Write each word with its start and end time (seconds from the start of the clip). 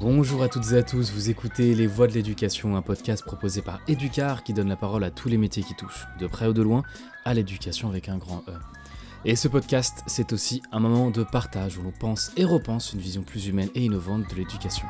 Bonjour 0.00 0.42
à 0.42 0.48
toutes 0.48 0.72
et 0.72 0.78
à 0.78 0.82
tous, 0.82 1.12
vous 1.12 1.28
écoutez 1.28 1.74
Les 1.74 1.86
Voix 1.86 2.06
de 2.06 2.14
l'éducation, 2.14 2.74
un 2.74 2.80
podcast 2.80 3.22
proposé 3.22 3.60
par 3.60 3.80
Educar 3.86 4.42
qui 4.42 4.54
donne 4.54 4.70
la 4.70 4.76
parole 4.76 5.04
à 5.04 5.10
tous 5.10 5.28
les 5.28 5.36
métiers 5.36 5.62
qui 5.62 5.74
touchent, 5.74 6.06
de 6.18 6.26
près 6.26 6.46
ou 6.46 6.54
de 6.54 6.62
loin, 6.62 6.84
à 7.26 7.34
l'éducation 7.34 7.90
avec 7.90 8.08
un 8.08 8.16
grand 8.16 8.42
E. 8.48 8.54
Et 9.26 9.36
ce 9.36 9.46
podcast, 9.46 10.02
c'est 10.06 10.32
aussi 10.32 10.62
un 10.72 10.80
moment 10.80 11.10
de 11.10 11.22
partage 11.22 11.76
où 11.76 11.82
l'on 11.82 11.92
pense 11.92 12.32
et 12.38 12.46
repense 12.46 12.94
une 12.94 13.00
vision 13.00 13.22
plus 13.22 13.48
humaine 13.48 13.68
et 13.74 13.84
innovante 13.84 14.24
de 14.30 14.36
l'éducation. 14.36 14.86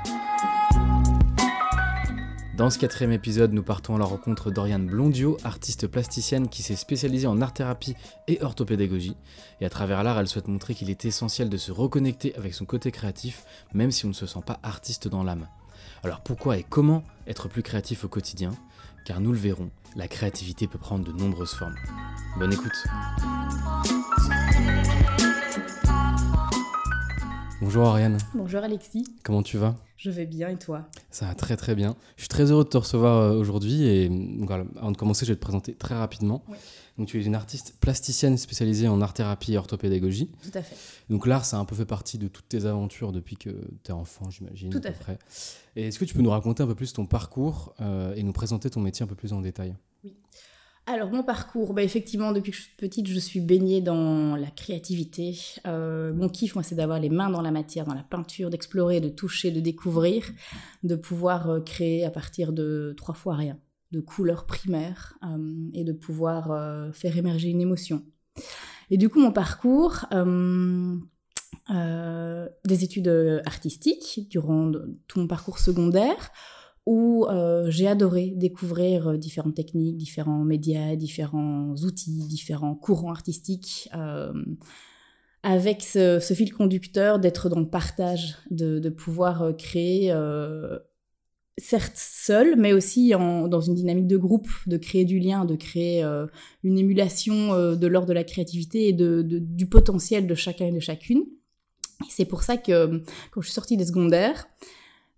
Dans 2.61 2.69
ce 2.69 2.79
quatrième 2.79 3.13
épisode, 3.13 3.55
nous 3.55 3.63
partons 3.63 3.97
à 3.97 3.99
la 3.99 4.05
rencontre 4.05 4.51
d'Oriane 4.51 4.87
Blondio, 4.87 5.39
artiste 5.45 5.87
plasticienne 5.87 6.51
qui 6.51 6.63
s'est 6.63 6.77
spécialisée 6.77 7.27
en 7.27 7.41
art-thérapie 7.41 7.95
et 8.29 8.43
orthopédagogie. 8.43 9.17
Et 9.63 9.65
à 9.65 9.71
travers 9.71 10.03
l'art, 10.03 10.21
elle 10.21 10.29
souhaite 10.29 10.47
montrer 10.47 10.75
qu'il 10.75 10.91
est 10.91 11.07
essentiel 11.07 11.49
de 11.49 11.57
se 11.57 11.73
reconnecter 11.73 12.37
avec 12.37 12.53
son 12.53 12.67
côté 12.67 12.91
créatif, 12.91 13.47
même 13.73 13.91
si 13.91 14.05
on 14.05 14.09
ne 14.09 14.13
se 14.13 14.27
sent 14.27 14.43
pas 14.45 14.61
artiste 14.63 15.09
dans 15.09 15.25
l'âme. 15.25 15.49
Alors 16.05 16.21
pourquoi 16.21 16.59
et 16.59 16.67
comment 16.69 17.03
être 17.27 17.49
plus 17.49 17.63
créatif 17.63 18.05
au 18.05 18.09
quotidien? 18.09 18.51
Car 19.07 19.23
nous 19.23 19.33
le 19.33 19.39
verrons, 19.39 19.71
la 19.97 20.07
créativité 20.07 20.67
peut 20.67 20.77
prendre 20.77 21.11
de 21.11 21.19
nombreuses 21.19 21.55
formes. 21.55 21.77
Bonne 22.39 22.53
écoute 22.53 22.77
Bonjour 27.61 27.87
Ariane. 27.89 28.17
Bonjour 28.35 28.65
Alexis. 28.65 29.05
Comment 29.23 29.43
tu 29.43 29.59
vas? 29.59 29.77
Je 29.99 30.11
vais 30.11 30.25
bien 30.25 30.49
et 30.49 30.57
toi? 30.57 30.89
Ça 31.11 31.27
va 31.27 31.35
très 31.35 31.59
très 31.59 31.75
bien. 31.75 31.95
Je 32.17 32.23
suis 32.23 32.29
très 32.29 32.51
heureux 32.51 32.65
de 32.65 32.71
te 32.71 32.79
recevoir 32.79 33.19
euh, 33.19 33.39
aujourd'hui 33.39 33.83
et 33.83 34.11
voilà, 34.39 34.65
avant 34.77 34.93
de 34.93 34.97
commencer, 34.97 35.27
je 35.27 35.33
vais 35.33 35.37
te 35.37 35.43
présenter 35.43 35.75
très 35.75 35.95
rapidement. 35.95 36.43
Donc 36.97 37.09
tu 37.09 37.21
es 37.21 37.25
une 37.25 37.35
artiste 37.35 37.75
plasticienne 37.79 38.39
spécialisée 38.39 38.89
en 38.89 39.03
art-thérapie 39.03 39.53
et 39.53 39.59
orthopédagogie. 39.59 40.31
Tout 40.43 40.57
à 40.57 40.63
fait. 40.63 40.75
Donc 41.11 41.27
l'art, 41.27 41.45
ça 41.45 41.59
a 41.59 41.61
un 41.61 41.67
peu 41.67 41.77
fait 41.77 41.85
partie 41.85 42.17
de 42.17 42.29
toutes 42.29 42.49
tes 42.49 42.65
aventures 42.65 43.13
depuis 43.13 43.37
que 43.37 43.51
tu 43.51 43.91
es 43.91 43.93
enfant, 43.93 44.31
j'imagine. 44.31 44.71
Tout 44.71 44.81
à, 44.83 44.93
fait. 44.93 45.19
Et 45.77 45.89
est-ce 45.89 45.99
que 45.99 46.07
tu 46.07 46.15
peux 46.15 46.23
nous 46.23 46.31
raconter 46.31 46.63
un 46.63 46.67
peu 46.67 46.75
plus 46.75 46.95
ton 46.95 47.05
parcours 47.05 47.75
euh, 47.83 48.15
et 48.15 48.23
nous 48.23 48.33
présenter 48.33 48.71
ton 48.71 48.81
métier 48.81 49.05
un 49.05 49.07
peu 49.07 49.15
plus 49.17 49.35
en 49.35 49.43
détail? 49.43 49.77
Oui. 50.03 50.15
Alors 50.93 51.13
mon 51.13 51.23
parcours, 51.23 51.73
bah, 51.73 51.85
effectivement 51.85 52.33
depuis 52.33 52.51
que 52.51 52.57
je 52.57 52.63
suis 52.63 52.75
petite 52.77 53.07
je 53.07 53.19
suis 53.21 53.41
baignée 53.41 53.81
dans 53.81 54.35
la 54.35 54.51
créativité. 54.51 55.39
Euh, 55.65 56.13
mon 56.13 56.29
kiff 56.29 56.57
moi 56.57 56.65
c'est 56.65 56.75
d'avoir 56.75 56.99
les 56.99 57.11
mains 57.11 57.31
dans 57.31 57.43
la 57.43 57.53
matière, 57.53 57.85
dans 57.85 57.95
la 57.95 58.03
peinture, 58.03 58.51
d'explorer, 58.51 59.01
de 59.01 59.09
toucher, 59.09 59.53
de 59.53 59.61
découvrir, 59.61 60.29
de 60.83 60.97
pouvoir 60.97 61.49
euh, 61.49 61.61
créer 61.61 62.05
à 62.05 62.11
partir 62.11 62.53
de 62.53 62.93
trois 62.97 63.15
fois 63.15 63.37
rien, 63.37 63.57
de 63.93 64.01
couleurs 64.01 64.47
primaires 64.47 65.17
euh, 65.23 65.69
et 65.75 65.85
de 65.85 65.93
pouvoir 65.93 66.93
faire 66.93 67.17
émerger 67.17 67.51
une 67.51 67.61
émotion. 67.61 68.03
Et 68.91 68.97
du 68.97 69.09
coup 69.09 69.21
mon 69.21 69.31
parcours, 69.31 70.07
des 72.65 72.85
études 72.85 73.43
artistiques 73.47 74.27
durant 74.29 74.73
tout 75.07 75.21
mon 75.21 75.29
parcours 75.29 75.61
secondaire 75.61 76.33
où 76.87 77.27
euh, 77.27 77.71
j'ai 77.71 77.87
adoré 77.87 78.33
découvrir 78.35 79.09
euh, 79.09 79.17
différentes 79.17 79.55
techniques, 79.55 79.97
différents 79.97 80.45
médias, 80.45 80.97
différents 80.97 81.75
outils, 81.85 82.27
différents 82.27 82.75
courants 82.75 83.11
artistiques, 83.11 83.89
euh, 83.95 84.33
avec 85.43 85.83
ce, 85.83 86.19
fil 86.35 86.53
conducteur 86.53 87.19
d'être 87.19 87.49
dans 87.49 87.61
le 87.61 87.69
partage, 87.69 88.37
de, 88.51 88.89
pouvoir 88.91 89.57
créer, 89.57 90.15
certes 91.57 91.97
seul, 91.97 92.57
mais 92.59 92.75
aussi 92.75 93.13
dans 93.13 93.61
une 93.61 93.75
dynamique 93.75 94.07
de 94.07 94.19
groupe, 94.19 94.51
de 94.67 94.77
créer 94.77 95.07
du 95.07 95.19
lien, 95.19 95.47
de 95.47 95.57
créer 95.57 96.03
une 96.63 96.77
émulation 96.77 97.75
de 97.75 97.87
l'ordre 97.87 98.09
de 98.09 98.13
la 98.13 98.25
créativité 98.25 98.89
et 98.89 98.93
du 98.93 99.67
potentiel 99.67 100.27
de 100.27 100.35
chacun 100.35 100.67
et 100.67 100.73
de 100.73 100.81
chacune. 100.81 101.25
C'est 102.11 102.27
pour 102.27 102.43
ça 102.43 102.59
que 102.59 103.03
quand 103.31 103.41
je 103.41 103.47
suis 103.47 103.55
sortie 103.55 103.79
des 103.79 103.87
secondaires, 103.87 104.47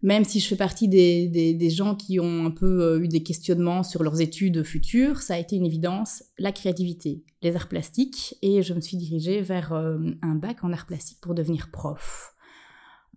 même 0.02 0.24
si 0.24 0.40
je 0.40 0.48
fais 0.48 0.56
partie 0.56 0.88
des, 0.88 1.70
gens 1.70 1.94
qui 1.94 2.18
ont 2.18 2.44
un 2.44 2.50
peu 2.50 2.82
euh, 2.82 3.02
eu 3.02 3.08
des 3.08 3.22
questionnements 3.22 3.82
sur 3.84 4.02
leurs 4.02 4.20
études 4.20 4.64
futures, 4.64 5.22
ça 5.22 5.34
a 5.34 5.38
été 5.38 5.56
une 5.56 5.64
évidence, 5.64 6.24
la 6.38 6.50
créativité, 6.50 7.24
les 7.42 7.54
arts 7.54 7.68
plastiques, 7.68 8.36
et 8.42 8.62
je 8.62 8.74
me 8.74 8.80
suis 8.80 8.96
dirigée 8.96 9.40
vers 9.42 9.72
euh, 9.72 9.98
un 10.22 10.34
bac 10.34 10.64
en 10.64 10.72
arts 10.72 10.86
plastiques 10.86 11.20
pour 11.20 11.34
devenir 11.34 11.70
prof. 11.70 12.34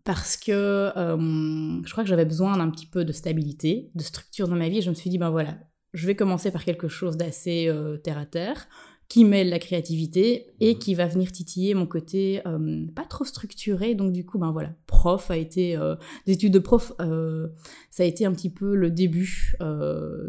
Parce 0.03 0.37
que 0.37 0.51
euh, 0.51 1.81
je 1.83 1.91
crois 1.91 2.03
que 2.03 2.09
j'avais 2.09 2.25
besoin 2.25 2.57
d'un 2.57 2.69
petit 2.69 2.85
peu 2.85 3.03
de 3.03 3.11
stabilité, 3.11 3.89
de 3.95 4.03
structure 4.03 4.47
dans 4.47 4.55
ma 4.55 4.69
vie, 4.69 4.77
et 4.77 4.81
je 4.81 4.89
me 4.89 4.95
suis 4.95 5.09
dit, 5.09 5.17
ben 5.17 5.31
voilà, 5.31 5.57
je 5.93 6.05
vais 6.05 6.15
commencer 6.15 6.51
par 6.51 6.63
quelque 6.63 6.87
chose 6.87 7.17
d'assez 7.17 7.71
terre 8.03 8.19
à 8.19 8.25
terre 8.25 8.67
qui 9.07 9.23
mêle 9.23 9.49
la 9.49 9.59
créativité 9.59 10.53
et 10.59 10.73
mhm. 10.73 10.79
qui 10.79 10.95
va 10.95 11.07
venir 11.07 11.31
titiller 11.31 11.73
mon 11.73 11.85
côté 11.85 12.41
euh, 12.47 12.85
pas 12.95 13.05
trop 13.05 13.23
structuré. 13.23 13.95
Donc 13.95 14.11
du 14.11 14.25
coup, 14.25 14.37
ben 14.37 14.51
voilà, 14.51 14.71
prof 14.87 15.29
a 15.29 15.37
été, 15.37 15.75
euh, 15.75 15.95
des 16.25 16.33
études 16.33 16.53
de 16.53 16.59
prof, 16.59 16.93
euh, 16.99 17.47
ça 17.91 18.03
a 18.03 18.05
été 18.05 18.25
un 18.25 18.33
petit 18.33 18.49
peu 18.49 18.75
le 18.75 18.89
début 18.89 19.55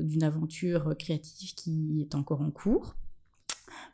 d'une 0.01 0.23
aventure 0.23 0.95
créative 0.99 1.55
qui 1.55 2.03
est 2.03 2.15
encore 2.15 2.41
en 2.41 2.51
cours. 2.51 2.97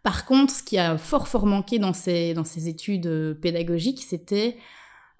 Par 0.03 0.27
contre, 0.27 0.53
ce 0.53 0.63
qui 0.63 0.79
a 0.79 0.99
fort 0.99 1.29
fort 1.29 1.47
manqué 1.47 1.79
dans 1.79 1.93
ces, 1.93 2.35
dans 2.35 2.45
ces 2.45 2.69
études 2.69 3.39
pédagogiques, 3.41 4.03
c'était 4.03 4.57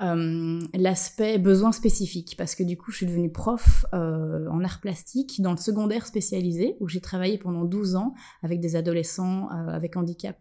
euh, 0.03 0.61
l'aspect 0.75 1.39
besoin 1.39 1.71
spécifique, 1.71 2.35
parce 2.37 2.55
que 2.55 2.63
du 2.65 2.77
coup, 2.77 2.91
je 2.91 2.99
suis 2.99 3.07
devenue 3.07 3.31
prof 3.31 3.87
euh, 3.95 4.49
en 4.49 4.65
art 4.65 4.81
plastique 4.81 5.41
dans 5.41 5.53
le 5.53 5.57
secondaire 5.59 6.07
spécialisé, 6.07 6.77
où 6.81 6.89
j'ai 6.89 7.01
travaillé 7.01 7.39
pendant 7.39 7.65
12 7.65 7.95
ans 7.95 8.15
avec 8.43 8.61
des 8.61 8.75
adolescents 8.75 9.49
euh, 9.53 9.69
avec 9.69 9.97
handicap 9.97 10.37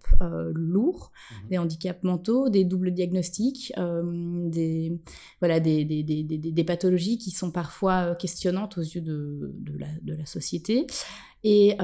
lourds, 0.53 1.11
mhm. 1.43 1.49
des 1.49 1.57
handicaps 1.59 2.03
mentaux, 2.03 2.49
des 2.49 2.63
doubles 2.63 2.91
diagnostics, 2.91 3.73
des, 4.45 4.99
voilà, 5.39 5.59
des, 5.59 5.85
des, 5.85 6.03
des, 6.03 6.23
des, 6.23 6.63
pathologies 6.63 7.17
qui 7.17 7.31
sont 7.31 7.51
parfois 7.51 8.15
questionnantes 8.15 8.77
aux 8.77 8.81
yeux 8.81 9.01
de, 9.01 9.53
de, 9.59 9.77
la, 9.77 9.87
de 10.01 10.15
la 10.15 10.25
société. 10.25 10.87
Et 11.43 11.75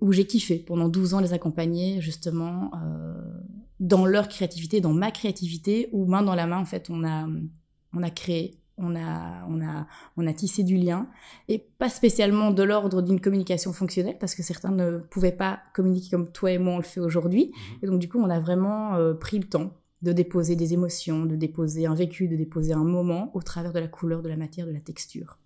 où 0.00 0.12
j'ai 0.12 0.26
kiffé. 0.26 0.58
Pendant 0.58 0.88
12 0.88 1.14
ans 1.14 1.20
les 1.20 1.32
accompagner 1.32 2.00
justement 2.00 2.70
dans 3.80 4.06
leur 4.06 4.28
créativité, 4.28 4.80
dans 4.80 4.92
ma 4.92 5.10
créativité, 5.10 5.88
où 5.92 6.06
main 6.06 6.22
dans 6.22 6.34
la 6.34 6.46
main, 6.46 6.58
en 6.58 6.64
fait, 6.64 6.88
on 6.90 7.04
a, 7.04 7.26
on 7.92 8.02
a 8.02 8.10
créé, 8.10 8.58
on 8.76 8.94
a, 8.96 9.44
on, 9.48 9.60
a, 9.60 9.86
on 10.16 10.26
a 10.26 10.32
tissé 10.32 10.62
du 10.62 10.76
lien, 10.76 11.08
et 11.48 11.58
pas 11.58 11.88
spécialement 11.88 12.50
de 12.50 12.62
l'ordre 12.62 13.02
d'une 13.02 13.20
communication 13.20 13.72
fonctionnelle, 13.72 14.16
parce 14.18 14.34
que 14.34 14.42
certains 14.42 14.70
ne 14.70 14.98
pouvaient 14.98 15.32
pas 15.32 15.60
communiquer 15.74 16.10
comme 16.10 16.30
toi 16.30 16.52
et 16.52 16.58
moi 16.58 16.74
on 16.74 16.78
le 16.78 16.82
fait 16.82 17.00
aujourd'hui. 17.00 17.46
Mhm. 17.46 17.78
Et 17.82 17.86
donc, 17.86 17.98
du 18.00 18.08
coup, 18.08 18.18
on 18.18 18.30
a 18.30 18.40
vraiment 18.40 18.94
euh, 18.94 19.14
pris 19.14 19.38
le 19.38 19.48
temps 19.48 19.72
de 20.02 20.12
déposer 20.12 20.54
des 20.54 20.74
émotions, 20.74 21.26
de 21.26 21.34
déposer 21.34 21.86
un 21.86 21.94
vécu, 21.94 22.28
de 22.28 22.36
déposer 22.36 22.72
un 22.72 22.84
moment 22.84 23.32
au 23.34 23.42
travers 23.42 23.72
de 23.72 23.80
la 23.80 23.88
couleur, 23.88 24.22
de 24.22 24.28
la 24.28 24.36
matière, 24.36 24.66
de 24.66 24.72
la 24.72 24.80
texture. 24.80 25.38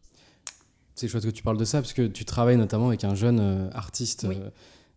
C'est 0.95 1.09
chouette 1.09 1.25
que 1.25 1.31
tu 1.31 1.43
parles 1.43 1.57
de 1.57 1.65
ça, 1.65 1.81
parce 1.81 1.95
que 1.95 2.07
tu 2.07 2.25
travailles 2.27 2.59
notamment 2.59 2.89
avec 2.89 3.05
un 3.05 3.15
jeune 3.15 3.41
euh, 3.41 3.71
artiste. 3.73 4.25
Euh, 4.25 4.51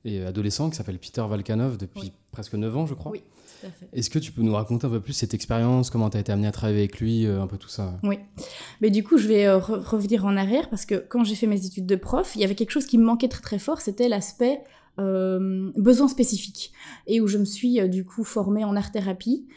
et 0.05 0.23
adolescent 0.23 0.69
qui 0.69 0.77
s'appelle 0.77 0.99
Peter 0.99 1.23
Valkanov 1.27 1.77
depuis 1.77 2.13
presque 2.31 2.53
9 2.53 2.77
ans, 2.77 2.85
je 2.85 2.93
crois. 2.93 3.11
Oui, 3.11 3.23
tout 3.59 3.67
à 3.67 3.69
fait. 3.69 3.87
Est-ce 3.91 4.09
que 4.09 4.19
tu 4.19 4.31
peux 4.31 4.43
nous 4.43 4.53
raconter 4.53 4.85
un 4.85 4.89
peu 4.89 4.99
plus 4.99 5.13
cette 5.13 5.33
expérience, 5.33 5.89
comment 5.89 6.09
tu 6.09 6.17
as 6.17 6.19
été 6.19 6.31
amené 6.31 6.47
à 6.47 6.51
travailler 6.51 6.79
avec 6.79 6.99
lui, 6.99 7.25
euh, 7.25 7.41
un 7.41 7.47
peu 7.47 7.57
tout 7.57 7.69
ça? 7.69 7.99
Oui. 8.03 8.19
Mais 8.81 8.91
du 8.91 9.03
coup, 9.03 9.17
je 9.17 9.27
vais 9.27 9.47
euh, 9.47 9.57
revenir 9.57 10.25
en 10.25 10.37
arrière 10.37 10.69
parce 10.69 10.85
que 10.85 10.95
quand 10.95 11.23
j'ai 11.23 11.35
fait 11.35 11.47
mes 11.47 11.65
études 11.65 11.87
de 11.87 11.95
prof, 11.95 12.35
il 12.35 12.41
y 12.41 12.43
avait 12.43 12.55
quelque 12.55 12.71
chose 12.71 12.85
qui 12.85 12.97
me 12.97 13.03
manquait 13.03 13.27
très 13.27 13.41
très 13.41 13.59
fort, 13.59 13.81
c'était 13.81 14.07
l'aspect 14.07 14.61
euh, 14.99 15.71
besoin 15.75 16.07
spécifique. 16.07 16.71
Et 17.07 17.19
où 17.19 17.27
je 17.27 17.39
me 17.39 17.45
suis 17.45 17.89
du 17.89 18.05
coup 18.05 18.23
formée 18.23 18.63
en 18.63 18.75
art-thérapie. 18.75 19.47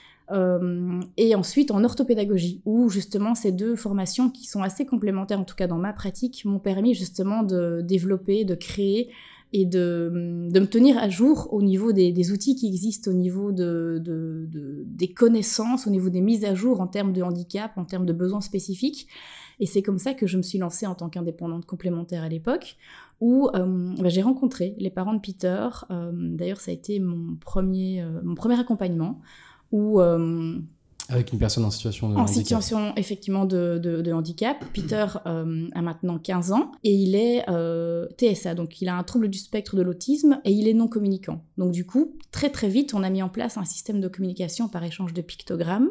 et 1.17 1.35
ensuite 1.35 1.71
en 1.71 1.85
orthopédagogie, 1.85 2.63
où 2.65 2.89
justement 2.89 3.35
ces 3.35 3.53
deux 3.53 3.77
formations 3.77 4.31
qui 4.31 4.47
sont 4.47 4.63
assez 4.63 4.87
complémentaires, 4.87 5.41
en 5.41 5.45
tout 5.45 5.57
cas 5.57 5.67
dans 5.67 5.79
ma 5.79 5.93
pratique, 5.93 6.45
m'ont 6.45 6.59
permis 6.59 6.95
justement 6.95 7.43
de 7.43 7.81
développer, 7.83 8.45
de 8.45 8.55
créer 8.55 9.11
et 9.53 9.65
de, 9.65 10.11
de, 10.51 10.61
me 10.61 10.67
tenir 10.67 10.99
à 10.99 11.09
jour 11.09 11.49
au 11.53 11.63
niveau 11.63 11.93
des, 11.93 12.33
outils 12.33 12.55
qui 12.55 12.67
existent, 12.67 13.11
au 13.11 13.15
niveau 13.15 13.53
de, 13.53 14.01
de, 14.05 14.85
des 14.87 15.09
connaissances, 15.09 15.87
au 15.87 15.91
niveau 15.91 16.11
des 16.11 16.21
mises 16.21 16.45
à 16.45 16.55
jour 16.55 16.81
en 16.81 16.87
termes 16.87 17.13
de 17.13 17.23
handicap, 17.23 17.73
en 17.77 17.85
termes 17.85 18.07
de 18.07 18.13
besoins 18.13 18.41
spécifiques. 18.41 19.09
Et 19.61 19.67
c'est 19.67 19.83
comme 19.83 19.99
ça 19.99 20.15
que 20.15 20.27
je 20.27 20.37
me 20.37 20.43
suis 20.43 20.59
lancée 20.59 20.87
en 20.87 20.95
tant 20.95 21.09
qu'indépendante 21.09 21.67
complémentaire 21.67 22.23
à 22.23 22.29
l'époque, 22.29 22.77
où 23.21 23.49
euh, 23.55 23.95
bah, 23.99 24.09
j'ai 24.09 24.23
rencontré 24.23 24.75
les 24.79 24.91
parents 24.91 25.15
de 25.15 25.21
Peter. 25.21 25.69
Euh, 25.91 26.13
d'ailleurs, 26.15 26.61
ça 26.61 26.71
a 26.71 26.75
été 26.75 27.01
mon 27.01 27.37
premier, 27.37 28.03
euh, 28.03 28.21
mon 28.23 28.35
premier 28.35 28.59
accompagnement, 28.59 29.21
avec 31.09 31.33
une 31.33 31.39
personne 31.39 31.65
en 31.65 31.71
situation 31.71 32.11
de 32.11 32.17
en 32.17 32.27
situation 32.27 32.93
effectivement 32.97 33.47
de, 33.47 33.79
de, 33.79 34.13
handicap. 34.13 34.63
Peter 34.75 35.07
euh, 35.27 35.69
a 35.75 35.83
maintenant 35.83 36.19
15 36.19 36.53
ans 36.53 36.73
et 36.85 36.93
il 36.93 37.15
est 37.15 37.49
euh, 37.49 38.07
TSA, 38.19 38.55
donc 38.55 38.81
il 38.83 38.89
a 38.89 38.97
un 38.97 39.03
trouble 39.03 39.29
du 39.29 39.39
spectre 39.39 39.77
de 39.77 39.83
l'autisme 39.83 40.41
et 40.45 40.53
il 40.53 40.69
est 40.69 40.75
non 40.75 40.87
communicant. 40.87 41.43
Donc 41.57 41.73
du 41.73 41.87
coup, 41.87 42.17
très 42.31 42.51
très 42.51 42.69
vite, 42.69 42.93
on 42.95 43.03
a 43.03 43.11
mis 43.11 43.23
en 43.23 43.31
place 43.31 43.57
un 43.57 43.65
système 43.65 44.01
de 44.01 44.09
communication 44.09 44.69
par 44.69 44.85
échange 44.85 45.15
de 45.15 45.23
pictogrammes. 45.23 45.91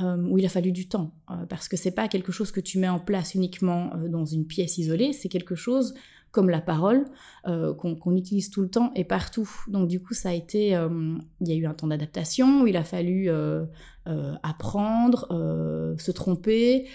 Euh, 0.00 0.16
où 0.28 0.38
il 0.38 0.46
a 0.46 0.48
fallu 0.48 0.70
du 0.70 0.86
temps, 0.86 1.10
parce 1.48 1.66
que 1.66 1.76
c'est 1.76 1.90
pas 1.90 2.06
quelque 2.06 2.30
chose 2.30 2.52
que 2.52 2.60
tu 2.60 2.78
mets 2.78 2.88
en 2.88 3.00
place 3.00 3.34
uniquement 3.34 3.90
dans 4.08 4.24
une 4.24 4.46
pièce 4.46 4.78
isolée, 4.78 5.12
c'est 5.12 5.28
quelque 5.28 5.56
chose 5.56 5.92
comme 6.30 6.50
la 6.50 6.60
parole, 6.60 7.06
qu'on 7.44 8.16
utilise 8.16 8.50
tout 8.50 8.60
le 8.60 8.68
temps 8.68 8.92
et 8.94 9.04
partout. 9.04 9.48
Donc 9.68 9.88
du 9.88 10.02
coup, 10.02 10.14
ça 10.14 10.30
a 10.30 10.32
été, 10.32 10.68
il 11.40 11.48
y 11.48 11.52
a 11.52 11.54
eu 11.54 11.66
un 11.66 11.74
temps 11.74 11.86
d'adaptation 11.86 12.62
où 12.62 12.66
il 12.66 12.76
a 12.76 12.84
fallu 12.84 13.30
apprendre, 14.42 15.26
se 15.98 16.10
tromper, 16.10 16.86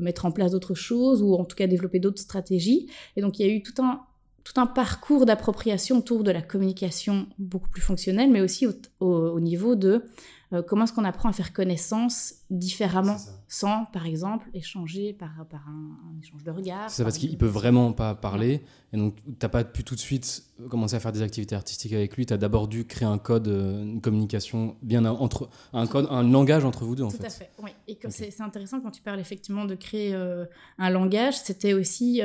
mettre 0.00 0.26
en 0.26 0.32
place 0.32 0.52
d'autres 0.52 0.74
choses 0.74 1.22
ou 1.22 1.34
en 1.34 1.44
tout 1.44 1.56
cas 1.56 1.66
développer 1.66 2.00
d'autres 2.00 2.20
stratégies. 2.20 2.88
Et 3.16 3.20
donc 3.20 3.38
il 3.38 3.46
y 3.46 3.48
a 3.48 3.52
eu 3.52 3.62
tout 3.62 3.80
un 3.82 4.00
tout 4.46 4.60
un 4.60 4.66
parcours 4.66 5.26
d'appropriation 5.26 5.98
autour 5.98 6.22
de 6.22 6.30
la 6.30 6.40
communication 6.40 7.26
beaucoup 7.36 7.68
plus 7.68 7.82
fonctionnelle, 7.82 8.30
mais 8.30 8.40
aussi 8.40 8.68
au 9.00 9.40
niveau 9.40 9.74
de 9.74 10.04
euh, 10.52 10.62
comment 10.62 10.84
est-ce 10.84 10.92
qu'on 10.92 11.04
apprend 11.04 11.28
à 11.28 11.32
faire 11.32 11.52
connaissance 11.52 12.34
différemment, 12.50 13.16
sans, 13.48 13.86
par 13.86 14.06
exemple, 14.06 14.48
échanger 14.54 15.12
par, 15.12 15.46
par 15.50 15.68
un, 15.68 16.18
échange 16.22 16.44
de 16.44 16.50
regard 16.50 16.90
C'est 16.90 17.02
parce 17.02 17.18
qu'il 17.18 17.36
peut 17.36 17.46
vraiment 17.46 17.92
pas 17.92 18.14
parler, 18.14 18.62
et 18.92 18.96
donc 18.96 19.16
tu 19.16 19.32
n'as 19.42 19.48
pas 19.48 19.64
pu 19.64 19.84
tout 19.84 19.94
de 19.94 20.00
suite 20.00 20.44
commencer 20.70 20.96
à 20.96 21.00
faire 21.00 21.12
des 21.12 21.22
activités 21.22 21.54
artistiques 21.54 21.92
avec 21.92 22.16
lui, 22.16 22.24
tu 22.24 22.32
as 22.32 22.38
d'abord 22.38 22.68
dû 22.68 22.86
créer 22.86 23.06
un 23.06 23.18
code, 23.18 23.48
euh, 23.48 23.82
une 23.82 24.00
communication, 24.00 24.76
bien 24.82 25.04
entre, 25.04 25.50
un 25.72 25.86
code, 25.86 26.06
un 26.10 26.22
langage 26.22 26.64
entre 26.64 26.84
vous 26.84 26.94
deux 26.94 27.02
en 27.02 27.10
fait. 27.10 27.18
Tout 27.18 27.26
à 27.26 27.30
fait, 27.30 27.50
oui. 27.62 27.70
Et 27.88 27.98
c'est 28.08 28.40
intéressant 28.40 28.80
quand 28.80 28.90
tu 28.90 29.02
parles 29.02 29.20
effectivement 29.20 29.64
de 29.64 29.74
créer 29.74 30.14
euh, 30.14 30.46
un 30.78 30.90
langage, 30.90 31.38
c'était 31.38 31.74
aussi 31.74 32.22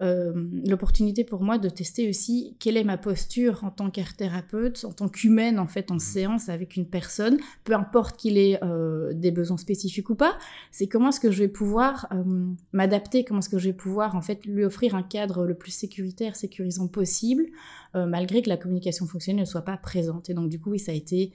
l'opportunité 0.00 1.24
pour 1.24 1.42
moi 1.42 1.58
de 1.58 1.68
tester 1.68 2.08
aussi 2.08 2.56
quelle 2.58 2.76
est 2.76 2.84
ma 2.84 2.96
posture 2.96 3.64
en 3.64 3.70
tant 3.70 3.90
qu'art 3.90 4.14
thérapeute, 4.14 4.84
en 4.84 4.92
tant 4.92 5.08
qu'humaine 5.08 5.58
en 5.58 5.66
fait 5.66 5.90
en 5.90 5.96
mmh. 5.96 6.00
séance 6.00 6.48
avec 6.48 6.76
une 6.76 6.86
personne 6.86 7.38
peu 7.64 7.74
importe 7.74 8.18
qu'il 8.18 8.38
ait 8.38 8.58
euh, 8.62 9.12
besoins 9.32 9.56
spécifiques 9.56 10.10
ou 10.10 10.14
pas, 10.14 10.38
c'est 10.70 10.86
comment 10.86 11.10
est-ce 11.10 11.20
que 11.20 11.30
je 11.30 11.38
vais 11.38 11.48
pouvoir 11.48 12.06
euh, 12.12 12.52
m'adapter, 12.72 13.24
comment 13.24 13.40
est-ce 13.40 13.48
que 13.48 13.58
je 13.58 13.68
vais 13.68 13.74
pouvoir 13.74 14.16
en 14.16 14.22
fait 14.22 14.44
lui 14.44 14.64
offrir 14.64 14.94
un 14.94 15.02
cadre 15.02 15.46
le 15.46 15.54
plus 15.54 15.70
sécuritaire, 15.70 16.36
sécurisant 16.36 16.88
possible, 16.88 17.46
euh, 17.94 18.06
malgré 18.06 18.42
que 18.42 18.48
la 18.48 18.56
communication 18.56 19.06
fonctionnelle 19.06 19.40
ne 19.40 19.46
soit 19.46 19.62
pas 19.62 19.76
présente. 19.76 20.30
Et 20.30 20.34
donc 20.34 20.48
du 20.48 20.60
coup, 20.60 20.70
oui, 20.70 20.78
ça 20.78 20.92
a 20.92 20.94
été 20.94 21.32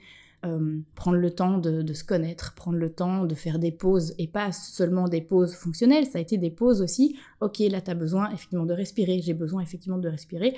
prendre 0.94 1.18
le 1.18 1.30
temps 1.32 1.58
de, 1.58 1.92
se 1.92 2.04
connaître, 2.04 2.54
prendre 2.54 2.78
le 2.78 2.90
temps 2.90 3.24
de 3.24 3.34
faire 3.34 3.58
des 3.58 3.72
pauses, 3.72 4.14
et 4.16 4.28
pas 4.28 4.52
seulement 4.52 5.08
des 5.08 5.20
pauses 5.20 5.56
fonctionnelles, 5.56 6.06
ça 6.06 6.18
a 6.18 6.20
été 6.20 6.38
des 6.38 6.52
pauses 6.52 6.82
aussi, 6.82 7.18
ok, 7.40 7.58
là 7.68 7.80
tu 7.80 7.90
as 7.90 7.94
besoin 7.94 8.30
effectivement 8.30 8.64
de 8.64 8.72
respirer, 8.72 9.20
j'ai 9.20 9.34
besoin 9.34 9.60
effectivement 9.60 9.98
de 9.98 10.08
respirer, 10.08 10.54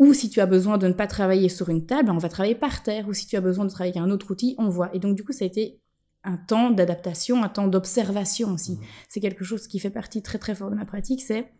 ou 0.00 0.14
si 0.14 0.30
tu 0.30 0.40
as 0.40 0.46
besoin 0.46 0.78
de 0.78 0.88
ne 0.88 0.94
pas 0.94 1.06
travailler 1.06 1.50
sur 1.50 1.68
une 1.68 1.84
table, 1.84 2.10
on 2.10 2.16
va 2.16 2.30
travailler 2.30 2.54
par 2.54 2.82
terre. 2.82 3.06
Ou 3.06 3.12
si 3.12 3.26
tu 3.26 3.36
as 3.36 3.42
besoin 3.42 3.66
de 3.66 3.70
travailler 3.70 3.98
avec 3.98 4.08
un 4.08 4.10
autre 4.10 4.30
outil, 4.30 4.54
on 4.56 4.70
voit. 4.70 4.88
Et 4.96 4.98
donc, 4.98 5.14
du 5.14 5.22
coup, 5.22 5.32
ça 5.32 5.44
a 5.44 5.46
été 5.46 5.78
un 6.24 6.36
temps 6.36 6.70
d'adaptation, 6.70 7.42
un 7.42 7.48
temps 7.48 7.68
d'observation 7.68 8.52
aussi. 8.52 8.72
Mmh. 8.72 8.80
C'est 9.08 9.20
quelque 9.20 9.44
chose 9.44 9.66
qui 9.66 9.78
fait 9.78 9.90
partie 9.90 10.22
très 10.22 10.38
très 10.38 10.54
fort 10.54 10.70
de 10.70 10.76
ma 10.76 10.84
pratique, 10.84 11.22
c'est 11.22 11.50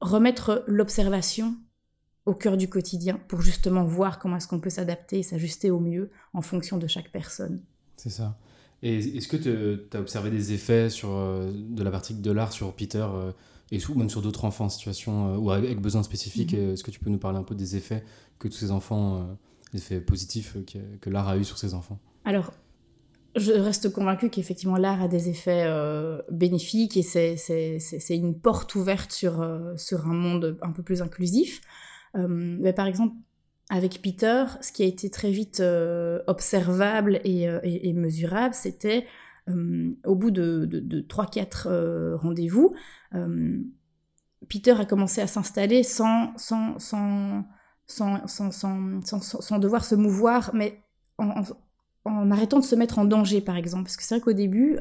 remettre 0.00 0.64
l'observation 0.66 1.56
au 2.26 2.34
cœur 2.34 2.56
du 2.56 2.68
quotidien 2.68 3.20
pour 3.28 3.42
justement 3.42 3.84
voir 3.84 4.18
comment 4.18 4.36
est-ce 4.36 4.48
qu'on 4.48 4.60
peut 4.60 4.70
s'adapter 4.70 5.18
et 5.18 5.22
s'ajuster 5.22 5.70
au 5.70 5.80
mieux 5.80 6.10
en 6.32 6.42
fonction 6.42 6.78
de 6.78 6.86
chaque 6.86 7.12
personne. 7.12 7.62
C'est 7.96 8.10
ça. 8.10 8.38
Et 8.82 8.98
est-ce 9.16 9.28
que 9.28 9.36
tu 9.36 9.96
as 9.96 10.00
observé 10.00 10.30
des 10.30 10.52
effets 10.52 10.90
sur, 10.90 11.10
euh, 11.12 11.50
de 11.52 11.82
la 11.82 11.90
pratique 11.90 12.20
de 12.20 12.30
l'art 12.30 12.52
sur 12.52 12.74
Peter 12.74 13.06
euh, 13.08 13.32
et 13.72 13.78
même 13.96 14.10
sur 14.10 14.20
d'autres 14.20 14.44
enfants 14.44 14.66
en 14.66 14.68
situation 14.68 15.34
euh, 15.34 15.36
ou 15.38 15.50
avec 15.50 15.80
besoins 15.80 16.02
spécifiques. 16.02 16.52
Mhm. 16.52 16.74
Est-ce 16.74 16.84
que 16.84 16.90
tu 16.90 17.00
peux 17.00 17.10
nous 17.10 17.18
parler 17.18 17.38
un 17.38 17.42
peu 17.42 17.54
des 17.54 17.76
effets 17.76 18.04
que 18.38 18.48
tous 18.48 18.56
ces 18.56 18.70
enfants, 18.70 19.38
les 19.72 19.80
effets 19.80 20.00
positifs 20.00 20.56
que, 20.66 20.78
que 21.00 21.10
l'art 21.10 21.28
a 21.28 21.38
eu 21.38 21.44
sur 21.44 21.56
ces 21.56 21.72
enfants? 21.72 21.98
Alors, 22.24 22.52
je 23.36 23.52
reste 23.52 23.92
convaincue 23.92 24.30
qu'effectivement 24.30 24.76
l'art 24.76 25.02
a 25.02 25.08
des 25.08 25.28
effets 25.28 25.64
euh, 25.66 26.20
bénéfiques 26.30 26.96
et 26.96 27.02
c'est 27.02 28.16
une 28.16 28.38
porte 28.38 28.74
ouverte 28.74 29.12
sur, 29.12 29.46
sur 29.76 30.06
un 30.06 30.14
monde 30.14 30.58
un 30.62 30.70
peu 30.70 30.82
plus 30.82 31.02
inclusif. 31.02 31.60
mais 32.14 32.72
par 32.72 32.86
exemple, 32.86 33.14
avec 33.70 34.02
Peter, 34.02 34.44
ce 34.60 34.72
qui 34.72 34.82
a 34.82 34.86
été 34.86 35.10
très 35.10 35.30
vite 35.30 35.62
observable 36.26 37.20
et, 37.24 37.92
mesurable, 37.92 38.54
c'était 38.54 39.06
euh, 39.50 39.94
au 40.04 40.14
bout 40.14 40.30
de, 40.30 40.64
de, 40.64 41.00
3-4 41.02 41.66
euh, 41.66 42.16
rendez-vous, 42.16 42.74
euh, 43.14 43.58
Peter 44.48 44.72
a 44.72 44.86
commencé 44.86 45.20
à 45.20 45.26
s'installer 45.26 45.82
sans, 45.82 46.34
sans, 46.38 46.78
sans, 46.78 47.44
sans, 48.26 49.58
devoir 49.58 49.84
se 49.84 49.94
mouvoir, 49.94 50.50
mais 50.54 50.82
en, 51.18 51.42
arrêtant 52.04 52.58
de 52.58 52.64
se 52.64 52.74
mettre 52.74 52.98
en 52.98 53.04
danger, 53.04 53.40
par 53.40 53.56
exemple. 53.56 53.84
Parce 53.84 53.96
que 53.96 54.02
c'est 54.02 54.14
vrai 54.14 54.20
qu'au 54.22 54.32
début, 54.32 54.78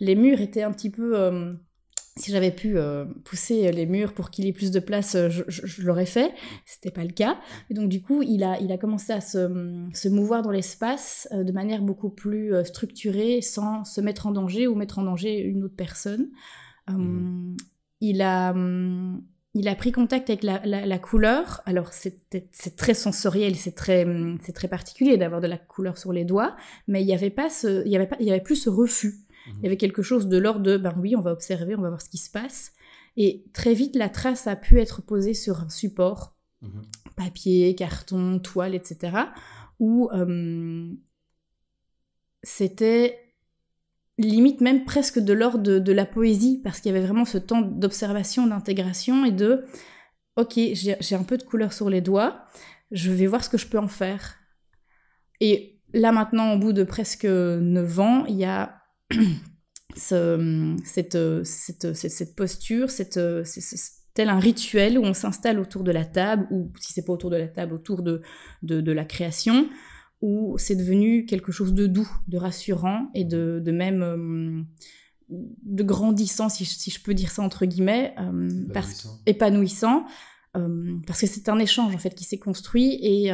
les 0.00 0.14
murs 0.14 0.40
étaient 0.40 0.62
un 0.62 0.72
petit 0.72 0.90
peu 0.90 1.56
si 2.16 2.30
j'avais 2.30 2.52
pu 2.52 2.78
euh, 2.78 3.04
pousser 3.24 3.72
les 3.72 3.86
murs 3.86 4.12
pour 4.14 4.30
qu'il 4.30 4.44
y 4.44 4.48
ait 4.48 4.52
plus 4.52 4.70
de 4.70 4.78
place, 4.78 5.16
euh, 5.16 5.28
je, 5.28 5.82
l'aurais 5.82 6.06
fait. 6.06 6.32
C'était 6.64 6.92
pas 6.92 7.02
le 7.02 7.10
cas. 7.10 7.38
Et 7.70 7.74
donc 7.74 7.88
du 7.88 8.02
coup, 8.02 8.22
il 8.22 8.44
a, 8.44 8.60
il 8.60 8.70
a 8.70 8.78
commencé 8.78 9.12
à 9.12 9.20
se, 9.20 9.88
se 9.92 10.08
mouvoir 10.08 10.42
dans 10.42 10.52
l'espace 10.52 11.26
euh, 11.32 11.42
de 11.42 11.50
manière 11.50 11.82
beaucoup 11.82 12.10
plus 12.10 12.52
structurée, 12.64 13.40
sans 13.40 13.84
se 13.84 14.00
mettre 14.00 14.26
en 14.26 14.30
danger 14.30 14.68
ou 14.68 14.76
mettre 14.76 15.00
en 15.00 15.02
danger 15.02 15.40
une 15.40 15.64
autre 15.64 15.76
personne. 15.76 16.28
Mmh. 16.86 17.56
il 18.02 18.20
a 18.20 18.52
il 19.54 19.68
a 19.68 19.76
pris 19.76 19.92
contact 19.92 20.30
avec 20.30 20.42
la, 20.42 20.64
la, 20.64 20.98
couleur. 20.98 21.62
Alors, 21.64 21.92
c'est 21.92 22.76
très 22.76 22.94
sensoriel, 22.94 23.54
c'est 23.54 23.74
très, 23.74 24.04
très 24.52 24.68
particulier 24.68 25.16
d'avoir 25.16 25.40
de 25.40 25.46
la 25.46 25.58
couleur 25.58 25.96
sur 25.96 26.12
les 26.12 26.24
doigts, 26.24 26.56
mais 26.88 27.02
il 27.02 27.06
n'y 27.06 27.14
avait, 27.14 27.30
pas 27.30 27.48
ce, 27.48 27.84
il 27.86 27.92
y 27.92 27.96
avait, 27.96 28.08
pas, 28.08 28.16
il 28.18 28.26
y 28.26 28.30
avait 28.30 28.42
plus 28.42 28.56
ce 28.56 28.68
refus. 28.68 29.20
Il 29.46 29.62
y 29.62 29.66
avait 29.66 29.76
quelque 29.76 30.02
chose 30.02 30.26
de 30.26 30.38
l'ordre 30.38 30.62
de, 30.62 30.76
ben 30.76 30.94
oui, 30.98 31.14
on 31.16 31.20
va 31.20 31.30
observer, 31.30 31.76
on 31.76 31.82
va 31.82 31.88
voir 31.88 32.00
ce 32.00 32.08
qui 32.08 32.18
se 32.18 32.30
passe. 32.30 32.72
Et 33.16 33.44
très 33.52 33.74
vite, 33.74 33.94
la 33.94 34.08
trace 34.08 34.46
a 34.46 34.56
pu 34.56 34.80
être 34.80 35.02
posée 35.02 35.34
sur 35.34 35.60
un 35.60 35.68
support, 35.68 36.34
mhm. 36.62 36.82
papier, 37.14 37.74
carton, 37.74 38.40
toile, 38.40 38.74
etc., 38.74 39.16
où 39.78 40.08
euh, 40.12 40.92
c'était 42.42 43.23
limite 44.18 44.60
même 44.60 44.84
presque 44.84 45.18
de 45.18 45.32
l'ordre 45.32 45.78
de, 45.78 45.92
la 45.92 46.06
poésie, 46.06 46.60
parce 46.62 46.80
qu'il 46.80 46.92
y 46.92 46.96
avait 46.96 47.04
vraiment 47.04 47.24
ce 47.24 47.38
temps 47.38 47.62
d'observation, 47.62 48.46
d'intégration 48.46 49.24
et 49.24 49.32
de, 49.32 49.64
ok, 50.36 50.54
j'ai 50.54 51.14
un 51.14 51.24
peu 51.24 51.36
de 51.36 51.42
couleur 51.42 51.72
sur 51.72 51.90
les 51.90 52.00
doigts, 52.00 52.44
je 52.90 53.10
vais 53.10 53.26
voir 53.26 53.42
ce 53.42 53.50
que 53.50 53.58
je 53.58 53.66
peux 53.66 53.78
en 53.78 53.88
faire. 53.88 54.36
Et 55.40 55.80
là 55.92 56.12
maintenant, 56.12 56.52
au 56.52 56.58
bout 56.58 56.72
de 56.72 56.84
presque 56.84 57.24
9 57.24 58.00
ans, 58.00 58.24
il 58.26 58.36
y 58.36 58.44
a 58.44 58.76
ce, 59.96 60.76
cette, 60.84 61.18
cette, 61.44 61.94
cette, 61.94 62.36
posture, 62.36 62.90
cette, 62.90 63.18
tel 64.14 64.28
un 64.28 64.38
rituel 64.38 64.96
où 64.96 65.02
on 65.02 65.14
s'installe 65.14 65.58
autour 65.58 65.82
de 65.82 65.90
la 65.90 66.04
table, 66.04 66.46
ou 66.52 66.72
si 66.78 66.92
c'est 66.92 67.04
pas 67.04 67.12
autour 67.12 67.30
de 67.30 67.36
la 67.36 67.48
table, 67.48 67.74
autour 67.74 68.02
de, 68.02 68.22
de 68.62 68.92
la 68.92 69.04
création, 69.04 69.68
où 70.24 70.56
c'est 70.56 70.74
devenu 70.74 71.26
quelque 71.26 71.52
chose 71.52 71.74
de 71.74 71.86
doux, 71.86 72.10
de 72.28 72.38
rassurant 72.38 73.10
et 73.12 73.24
de, 73.24 73.60
de 73.62 73.72
même 73.72 74.02
euh, 74.02 74.62
de 75.28 75.82
grandissant, 75.82 76.48
si 76.48 76.64
je, 76.64 76.70
si 76.70 76.90
je, 76.90 77.02
peux 77.02 77.12
dire 77.12 77.30
ça 77.30 77.42
entre 77.42 77.66
guillemets, 77.66 78.14
euh, 78.18 78.48
épanouissant, 78.48 78.72
parce, 78.72 79.06
épanouissant. 79.26 80.06
euh, 80.56 80.96
parce 81.06 81.20
que 81.20 81.26
c'est 81.26 81.50
un 81.50 81.58
échange 81.58 81.94
en 81.94 81.98
fait 81.98 82.14
qui 82.14 82.24
s'est 82.24 82.38
construit 82.38 82.98
et 83.02 83.32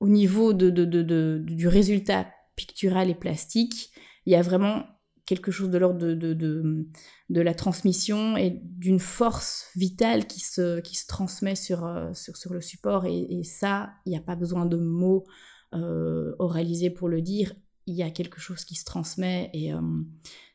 au 0.00 0.08
niveau 0.08 0.54
de, 0.54 0.70
de, 0.70 1.38
du 1.38 1.68
résultat 1.68 2.26
pictural 2.56 3.08
et 3.08 3.14
plastique, 3.14 3.92
il 4.26 4.32
y 4.32 4.36
a 4.36 4.42
vraiment 4.42 4.86
quelque 5.28 5.50
chose 5.50 5.68
de 5.68 5.76
l'ordre 5.76 5.98
de, 5.98 6.14
de, 6.14 6.86
de, 7.28 7.40
la 7.42 7.52
transmission 7.52 8.38
et 8.38 8.62
d'une 8.62 8.98
force 8.98 9.68
vitale 9.76 10.26
qui 10.26 10.40
se, 10.40 10.80
qui 10.80 10.96
se 10.96 11.06
transmet 11.06 11.54
sur, 11.54 11.84
euh, 11.84 12.10
sur, 12.14 12.38
sur 12.38 12.54
le 12.54 12.62
support. 12.62 13.04
Et, 13.04 13.42
ça, 13.44 13.90
il 14.06 14.10
n'y 14.10 14.16
a 14.16 14.22
pas 14.22 14.36
besoin 14.36 14.64
de 14.64 14.78
mots 14.78 15.26
euh, 15.74 16.34
oralisés 16.38 16.88
pour 16.88 17.10
le 17.10 17.20
dire. 17.20 17.52
Il 17.84 17.94
y 17.94 18.02
a 18.02 18.10
quelque 18.10 18.40
chose 18.40 18.64
qui 18.64 18.74
se 18.74 18.86
transmet 18.86 19.50
et 19.52 19.74
euh, 19.74 19.80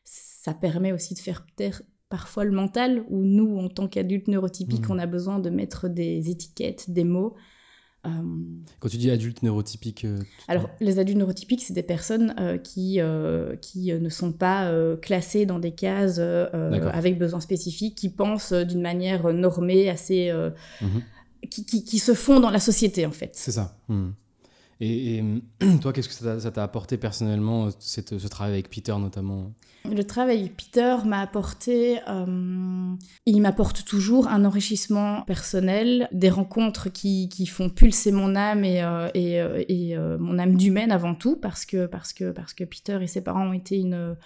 ça 0.02 0.54
permet 0.54 0.90
aussi 0.90 1.14
de 1.14 1.20
faire 1.20 1.46
taire 1.54 1.80
parfois 2.08 2.44
le 2.44 2.50
mental, 2.50 3.04
où 3.08 3.24
nous, 3.24 3.56
en 3.58 3.68
tant 3.68 3.86
qu'adultes 3.86 4.28
neurotypiques, 4.28 4.88
mmh. 4.88 4.92
on 4.92 4.98
a 4.98 5.06
besoin 5.06 5.38
de 5.38 5.50
mettre 5.50 5.88
des 5.88 6.30
étiquettes, 6.30 6.90
des 6.90 7.04
mots. 7.04 7.36
Euh, 8.06 8.10
Quand 8.80 8.88
tu 8.88 8.96
dis 8.96 9.10
adultes 9.10 9.42
neurotypiques 9.42 10.04
euh, 10.04 10.18
Alors, 10.48 10.68
les 10.80 10.98
adultes 10.98 11.18
neurotypiques, 11.18 11.62
c'est 11.62 11.72
des 11.72 11.82
personnes 11.82 12.34
euh, 12.38 12.58
qui, 12.58 13.00
qui 13.60 13.92
ne 13.92 14.08
sont 14.08 14.32
pas 14.32 14.72
classées 15.00 15.46
dans 15.46 15.58
des 15.58 15.72
cases 15.72 16.18
avec 16.18 17.18
besoins 17.18 17.40
spécifiques, 17.40 17.96
qui 17.96 18.08
pensent 18.08 18.52
d'une 18.52 18.82
manière 18.82 19.32
normée, 19.32 19.88
assez. 19.88 20.32
Mhm. 20.80 21.02
qui, 21.50 21.64
qui, 21.64 21.84
qui, 21.84 21.98
se 21.98 22.14
font 22.14 22.40
dans 22.40 22.50
la 22.50 22.60
société, 22.60 23.06
en 23.06 23.12
fait. 23.12 23.30
C'est 23.34 23.52
ça. 23.52 23.76
Mhm. 23.88 24.14
Et, 24.80 25.22
toi, 25.80 25.92
qu'est-ce 25.92 26.08
que 26.08 26.40
ça 26.40 26.50
t'a 26.50 26.62
apporté 26.62 26.96
personnellement, 26.96 27.68
cette, 27.78 28.18
ce 28.18 28.28
travail 28.28 28.54
avec 28.54 28.70
Peter 28.70 28.94
notamment? 28.98 29.52
Le 29.90 30.02
travail 30.02 30.38
avec 30.40 30.56
Peter 30.56 30.96
m'a 31.04 31.20
apporté, 31.20 31.98
euh, 32.08 32.94
il 33.26 33.40
m'apporte 33.42 33.84
toujours 33.84 34.28
un 34.28 34.46
enrichissement 34.46 35.22
personnel, 35.22 36.08
des 36.10 36.30
rencontres 36.30 36.90
qui, 36.90 37.28
qui 37.28 37.46
font 37.46 37.68
pulser 37.68 38.10
mon 38.10 38.34
âme 38.34 38.64
et, 38.64 38.82
euh, 38.82 39.10
et, 39.12 39.42
euh, 39.42 39.62
et 39.68 39.94
mon 40.18 40.38
âme 40.38 40.56
d'humaine 40.56 40.90
avant 40.90 41.14
tout, 41.14 41.36
parce 41.36 41.66
que, 41.66 41.84
parce, 41.84 42.14
que, 42.14 42.30
parce 42.30 42.54
que 42.54 42.64
Peter 42.64 42.98
et 43.02 43.06
ses 43.06 43.20
parents 43.20 43.48
ont 43.48 43.52
été 43.52 43.76
une 43.76 44.16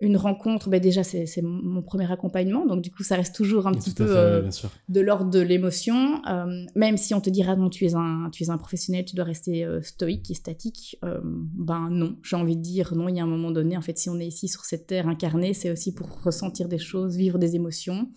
une 0.00 0.16
rencontre, 0.16 0.70
ben 0.70 0.80
déjà 0.80 1.04
c'est 1.04 1.42
mon 1.42 1.82
premier 1.82 2.10
accompagnement, 2.10 2.64
donc 2.64 2.80
du 2.80 2.90
coup 2.90 3.02
ça 3.02 3.16
reste 3.16 3.34
toujours 3.34 3.66
un 3.66 3.72
petit 3.72 3.90
peu 3.90 4.06
euh, 4.08 4.48
de 4.88 5.00
l'ordre 5.00 5.30
de 5.30 5.40
l'émotion, 5.40 6.22
euh, 6.26 6.64
même 6.74 6.96
si 6.96 7.12
on 7.12 7.20
te 7.20 7.28
dira 7.28 7.54
non 7.54 7.68
tu 7.68 7.84
es 7.84 7.94
un, 7.94 8.30
tu 8.32 8.44
es 8.44 8.50
un 8.50 8.56
professionnel, 8.56 9.04
tu 9.04 9.14
dois 9.14 9.26
rester 9.26 9.64
euh, 9.64 9.82
stoïque 9.82 10.30
et 10.30 10.34
statique, 10.34 10.98
ben 11.02 11.88
non, 11.90 12.16
j'ai 12.22 12.36
envie 12.36 12.56
de 12.56 12.62
dire 12.62 12.94
non, 12.94 13.08
il 13.08 13.16
y 13.16 13.20
a 13.20 13.24
un 13.24 13.28
moment 13.28 13.50
donné, 13.50 13.76
en 13.76 13.82
fait 13.82 13.98
si 13.98 14.08
on 14.08 14.18
est 14.18 14.26
ici 14.26 14.48
sur 14.48 14.64
cette 14.64 14.86
terre 14.86 15.06
incarnée, 15.06 15.52
c'est 15.52 15.70
aussi 15.70 15.92
pour 15.94 16.22
ressentir 16.22 16.68
des 16.68 16.78
choses, 16.78 17.16
vivre 17.16 17.38
des 17.38 17.54
émotions, 17.56 18.08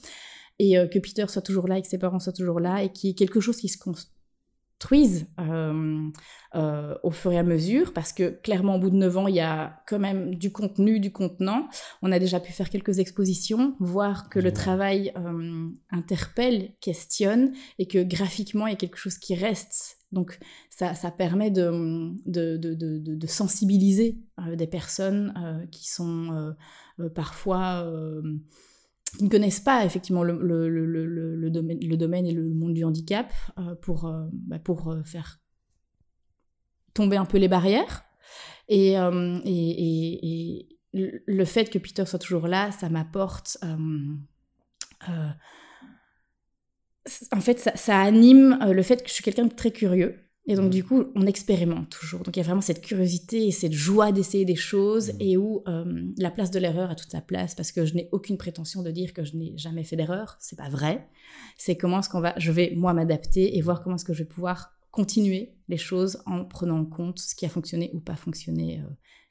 et 0.60 0.76
que 0.90 1.00
Peter 1.00 1.26
soit 1.28 1.42
toujours 1.42 1.68
là 1.68 1.80
et 1.80 1.82
que 1.82 1.88
ses 1.88 1.98
parents 1.98 2.20
soient 2.20 2.32
toujours 2.32 2.62
là, 2.62 2.82
et 2.82 2.94
qu'il 2.94 3.10
y 3.10 3.12
ait 3.12 3.16
quelque 3.16 3.42
chose 3.42 3.58
qui 3.58 3.68
se 3.68 3.78
construit 4.84 5.26
euh, 5.40 6.10
euh, 6.56 6.96
au 7.04 7.12
fur 7.12 7.32
et 7.32 7.38
à 7.38 7.44
mesure, 7.44 7.94
parce 7.94 8.12
que 8.12 8.30
clairement, 8.30 8.76
au 8.76 8.80
bout 8.80 8.90
de 8.90 8.96
9 8.96 9.18
ans, 9.18 9.28
il 9.28 9.36
y 9.36 9.40
a 9.40 9.82
quand 9.88 10.00
même 10.00 10.36
du 10.36 10.52
contenu, 10.52 11.00
du 11.00 11.12
contenant. 11.12 11.68
On 12.02 12.12
a 12.12 12.20
déjà 12.20 12.40
pu 12.40 12.52
faire 12.52 12.70
quelques 12.70 13.00
expositions, 13.00 13.76
voir 13.80 14.30
que 14.30 14.40
le 14.40 14.52
travail 14.52 15.14
euh, 15.18 15.70
interpelle, 15.90 16.74
questionne, 16.82 17.54
et 17.80 17.88
que 17.88 18.04
graphiquement, 18.04 18.68
il 18.68 18.72
y 18.72 18.74
a 18.74 18.78
quelque 18.78 18.98
chose 18.98 19.18
qui 19.18 19.36
reste. 19.36 20.00
Donc, 20.12 20.38
ça, 20.70 20.96
ça 20.96 21.12
permet 21.12 21.50
de, 21.50 22.12
de, 22.26 22.58
de, 22.58 22.76
de 22.76 23.28
sensibiliser 23.28 24.18
des 24.54 24.68
personnes 24.68 25.68
qui 25.72 25.90
sont 25.90 26.54
parfois 27.16 27.84
qui 29.18 29.24
ne 29.24 29.30
connaissent 29.30 29.60
pas 29.60 29.86
effectivement 29.86 30.24
le, 30.24 30.38
le, 30.42 30.70
le, 30.70 30.86
le, 31.36 31.50
domaine, 31.50 31.80
le 31.80 31.98
domaine 31.98 32.26
et 32.26 32.32
le 32.32 32.50
monde 32.50 32.74
du 32.74 32.84
handicap 32.84 33.32
euh, 33.58 33.76
pour, 33.76 34.06
euh, 34.06 34.26
bah, 34.32 34.60
pour 34.60 34.90
euh, 34.90 35.04
faire 35.04 35.40
tomber 36.94 37.18
un 37.18 37.26
peu 37.26 37.38
les 37.38 37.48
barrières. 37.48 38.04
Et, 38.70 38.94
et, 38.94 39.42
et, 39.46 40.70
le 40.94 41.46
fait 41.46 41.72
que 41.72 41.80
Peter 41.80 42.06
soit 42.06 42.20
toujours 42.20 42.48
là, 42.48 42.72
ça 42.72 42.88
m'apporte... 42.88 43.58
en 43.64 44.20
fait, 47.42 47.60
ça, 47.60 47.76
ça 47.76 48.00
anime 48.00 48.60
le 48.72 48.84
fait 48.84 49.02
que 49.02 49.10
je 49.10 49.14
suis 49.14 49.24
quelqu'un 49.24 49.46
de 49.46 49.54
très 49.54 49.72
curieux. 49.72 50.20
Et 50.46 50.56
donc, 50.56 50.66
mmh. 50.66 50.70
du 50.70 50.84
coup, 50.84 51.06
on 51.16 51.26
expérimente 51.26 51.90
toujours. 51.90 52.22
Donc, 52.22 52.36
il 52.36 52.40
y 52.40 52.42
a 52.42 52.46
vraiment 52.46 52.62
cette 52.62 52.82
curiosité 52.82 53.48
et 53.48 53.52
cette 53.52 53.72
joie 53.72 54.12
d'essayer 54.12 54.44
des 54.44 54.58
choses 54.58 55.14
mmh. 55.14 55.18
et 55.22 55.38
où 55.38 55.64
euh, 55.68 56.04
la 56.18 56.32
place 56.32 56.52
de 56.52 56.60
l'erreur 56.60 56.92
a 56.92 56.96
toute 56.96 57.12
sa 57.12 57.22
place 57.22 57.56
parce 57.56 57.72
que 57.72 57.86
je 57.86 57.94
n'ai 57.94 58.10
aucune 58.12 58.38
prétention 58.38 58.84
de 58.84 58.92
dire 58.92 59.14
que 59.14 59.24
je 59.24 59.38
n'ai 59.38 59.54
jamais 59.58 59.86
fait 59.86 59.96
d'erreur. 59.96 60.36
C'est 60.40 60.58
pas 60.58 60.68
vrai. 60.68 61.08
C'est 61.58 61.78
comment 61.78 62.00
est-ce 62.00 62.10
qu'on 62.10 62.20
va, 62.20 62.34
je 62.38 62.52
vais 62.52 62.74
moi 62.76 62.94
m'adapter 62.94 63.58
et 63.58 63.62
voir 63.62 63.82
comment 63.82 63.96
est-ce 63.96 64.04
que 64.04 64.14
je 64.14 64.24
vais 64.24 64.30
pouvoir 64.30 64.74
continuer 64.92 65.56
les 65.70 65.78
choses 65.78 66.22
en 66.26 66.44
prenant 66.44 66.80
en 66.80 66.86
compte 66.86 67.20
ce 67.20 67.36
qui 67.36 67.46
a 67.46 67.50
fonctionné 67.50 67.90
ou 67.94 68.02
pas 68.02 68.16
fonctionné 68.18 68.82
euh, 68.82 68.90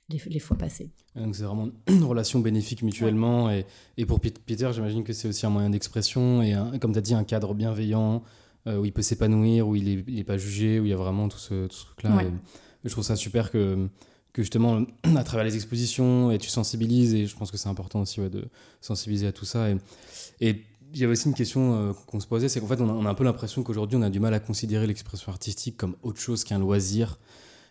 les, 0.09 0.39
fois 0.39 0.57
passées. 0.57 0.93
Donc, 1.15 1.37
c'est 1.37 1.45
vraiment 1.45 1.69
une 1.89 2.05
relation 2.05 2.41
bénéfique 2.41 2.83
mutuellement. 2.83 3.51
Et, 3.51 3.67
et, 3.99 4.07
pour 4.07 4.19
Peter, 4.19 4.71
j'imagine 4.73 5.05
que 5.05 5.13
c'est 5.13 5.29
aussi 5.29 5.45
un 5.45 5.51
moyen 5.51 5.69
d'expression 5.69 6.43
et, 6.43 6.55
comme 6.81 6.93
tu 6.93 6.99
as 6.99 7.03
dit, 7.03 7.15
un 7.15 7.25
cadre 7.25 7.55
bienveillant 7.55 8.23
où 8.67 8.85
il 8.85 8.93
peut 8.93 9.03
s'épanouir, 9.03 9.67
où 9.67 9.75
il 9.75 10.05
n'est 10.07 10.21
est 10.21 10.25
pas 10.25 10.39
jugé, 10.39 10.79
où 10.79 10.85
il 10.85 10.91
y 10.91 10.93
a 10.93 10.97
vraiment 10.97 11.29
tout 11.29 11.39
ce, 11.39 11.67
truc-là. 11.67 12.23
Je 12.85 12.91
trouve 12.91 13.05
ça 13.05 13.17
super 13.17 13.51
que, 13.51 13.89
que 14.33 14.43
justement, 14.43 14.85
à 15.17 15.25
travers 15.25 15.45
les 15.45 15.55
expositions, 15.55 16.31
et 16.31 16.39
tu 16.39 16.49
sensibilises, 16.49 17.15
et 17.15 17.27
je 17.27 17.37
pense 17.37 17.51
que 17.51 17.57
c'est 17.57 17.69
important 17.69 18.01
aussi 18.01 18.21
de 18.21 18.45
sensibiliser 18.81 19.27
à 19.27 19.33
tout 19.33 19.45
ça. 19.45 19.71
Et, 19.71 19.77
et 20.41 20.63
il 20.95 21.01
y 21.01 21.05
avait 21.05 21.13
aussi 21.13 21.29
une 21.29 21.35
question 21.35 21.75
euh, 21.75 21.93
qu'on 22.07 22.21
se 22.21 22.27
posait, 22.27 22.49
c'est 22.49 22.61
qu'en 22.61 22.67
fait, 22.67 22.81
on 22.81 23.07
a, 23.07 23.09
un 23.09 23.15
peu 23.15 23.25
l'impression 23.25 23.63
qu'aujourd'hui, 23.63 23.97
on 23.97 24.03
a 24.03 24.11
du 24.11 24.21
mal 24.21 24.35
à 24.35 24.41
considérer 24.41 24.87
l'expression 24.87 25.33
artistique 25.33 25.77
comme 25.77 25.97
autre 26.03 26.21
chose 26.21 26.45
qu'un 26.45 26.59
loisir. 26.59 27.19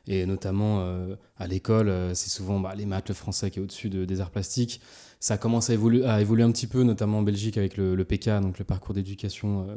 Et 0.07 0.25
notamment 0.25 0.79
euh, 0.79 1.15
à 1.37 1.45
l'école, 1.45 1.93
c'est 2.15 2.29
souvent 2.29 2.59
bah, 2.59 2.73
les 2.75 2.87
maths, 2.87 3.09
le 3.09 3.13
français 3.13 3.51
qui 3.51 3.59
est 3.59 3.61
au-dessus 3.61 3.89
des 3.89 4.21
arts 4.21 4.31
plastiques. 4.31 4.81
Ça 5.19 5.37
commence 5.37 5.69
à 5.69 5.73
évoluer, 5.73 6.03
à 6.05 6.19
évoluer 6.19 6.41
un 6.41 6.51
petit 6.51 6.65
peu, 6.65 6.81
notamment 6.81 7.19
en 7.19 7.21
Belgique 7.21 7.57
avec 7.57 7.77
le, 7.77 7.93
le 7.93 8.03
PK, 8.03 8.41
donc 8.41 8.57
le 8.57 8.65
parcours 8.65 8.95
d'éducation 8.95 9.67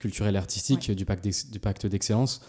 culturelle 0.00 0.34
et 0.34 0.38
artistique 0.38 0.90
du 0.90 1.04
pacte 1.04 1.86
d'excellence. 1.86 2.40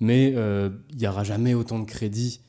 Mais 0.00 0.32
euh, 0.34 0.70
il 0.90 0.96
n'y 0.96 1.06
aura 1.06 1.24
jamais 1.24 1.52
autant 1.52 1.78
de 1.78 1.84
crédit 1.84 2.40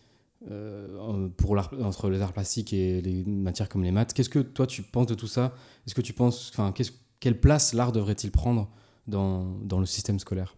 euh, 0.50 1.27
pour 1.38 1.57
entre 1.81 2.10
les 2.10 2.22
arts 2.22 2.33
plastiques 2.33 2.74
et 2.74 3.01
les 3.01 3.24
matières 3.25 3.67
comme 3.67 3.83
les 3.83 3.91
maths. 3.91 4.13
Qu'est-ce 4.13 4.29
que 4.29 4.39
toi 4.39 4.65
tu 4.65 4.81
penses 4.81 5.07
de 5.07 5.15
tout 5.15 5.27
ça? 5.27 5.53
Est-ce 5.86 5.95
que 5.95 6.01
tu 6.01 6.13
penses, 6.13 6.51
enfin, 6.53 6.74
quelle 7.19 7.39
place 7.39 7.74
l'art 7.74 7.91
devrait-il 7.91 8.31
prendre 8.31 8.72
dans, 9.07 9.60
dans, 9.60 9.79
le 9.79 9.86
système 9.86 10.19
scolaire? 10.19 10.55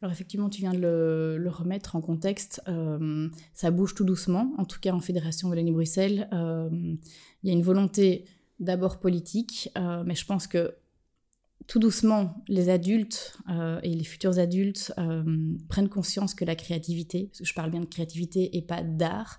Alors 0.00 0.12
effectivement, 0.12 0.48
tu 0.48 0.60
viens 0.60 0.72
de 0.72 0.78
le, 1.38 1.50
remettre 1.50 1.96
en 1.96 2.00
contexte. 2.00 2.60
Euh, 2.68 3.28
ça 3.52 3.70
bouge 3.70 3.94
tout 3.94 4.04
doucement. 4.04 4.52
En 4.58 4.64
tout 4.64 4.80
cas, 4.80 4.92
en 4.92 5.00
Fédération 5.00 5.48
Wallonie-Bruxelles, 5.48 6.28
il 6.32 7.48
y 7.48 7.50
a 7.50 7.52
une 7.52 7.62
volonté 7.62 8.24
d'abord 8.58 9.00
politique, 9.00 9.70
mais 9.76 10.14
je 10.14 10.24
pense 10.24 10.46
que 10.46 10.74
tout 11.66 11.78
doucement, 11.78 12.42
les 12.48 12.68
adultes 12.68 13.36
euh, 13.48 13.80
et 13.82 13.94
les 13.94 14.04
futurs 14.04 14.38
adultes 14.38 14.92
euh, 14.98 15.54
prennent 15.68 15.88
conscience 15.88 16.34
que 16.34 16.44
la 16.44 16.54
créativité, 16.54 17.30
je 17.40 17.52
parle 17.54 17.70
bien 17.70 17.80
de 17.80 17.86
créativité 17.86 18.56
et 18.56 18.62
pas 18.62 18.82
d'art, 18.82 19.36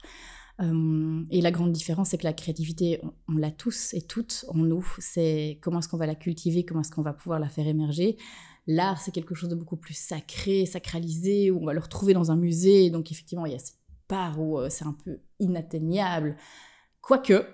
euh, 0.62 1.24
et 1.32 1.42
la 1.42 1.51
grande 1.51 1.72
différence, 1.72 2.10
c'est 2.10 2.18
que 2.18 2.25
la 2.25 2.34
créativité, 2.34 3.01
on, 3.27 3.38
l'a 3.38 3.51
tous 3.51 3.94
et 3.94 4.01
toutes 4.01 4.46
en 4.50 4.60
nous. 4.60 4.86
C'est 5.00 5.60
comment 5.62 5.80
est-ce 5.80 5.88
qu'on 5.88 5.98
va 5.98 6.06
la 6.06 6.15
cultiver, 6.15 6.63
comment 6.63 6.82
est-ce 6.82 6.92
qu'on 6.92 7.01
va 7.01 7.13
pouvoir 7.13 7.39
la 7.39 7.50
faire 7.50 7.68
émerger. 7.68 8.18
L'art, 8.68 9.01
c'est 9.01 9.12
quelque 9.12 9.36
chose 9.36 9.50
de 9.50 9.56
beaucoup 9.56 9.77
plus 9.77 9.96
sacré, 9.96 10.65
sacralisé, 10.65 11.50
où 11.51 11.62
on 11.62 11.65
va 11.65 11.74
le 11.74 11.80
retrouver 11.80 12.13
dans 12.13 12.32
un 12.32 12.36
musée. 12.36 12.92
Donc 12.92 13.12
effectivement, 13.12 13.46
il 13.46 13.53
y 13.53 13.56
a 13.56 13.60
cette 13.60 13.80
part 14.08 14.39
où 14.39 14.60
c'est 14.70 14.86
un 14.86 14.96
peu 15.03 15.20
inatteignable. 15.39 16.38
Quoique, 17.01 17.46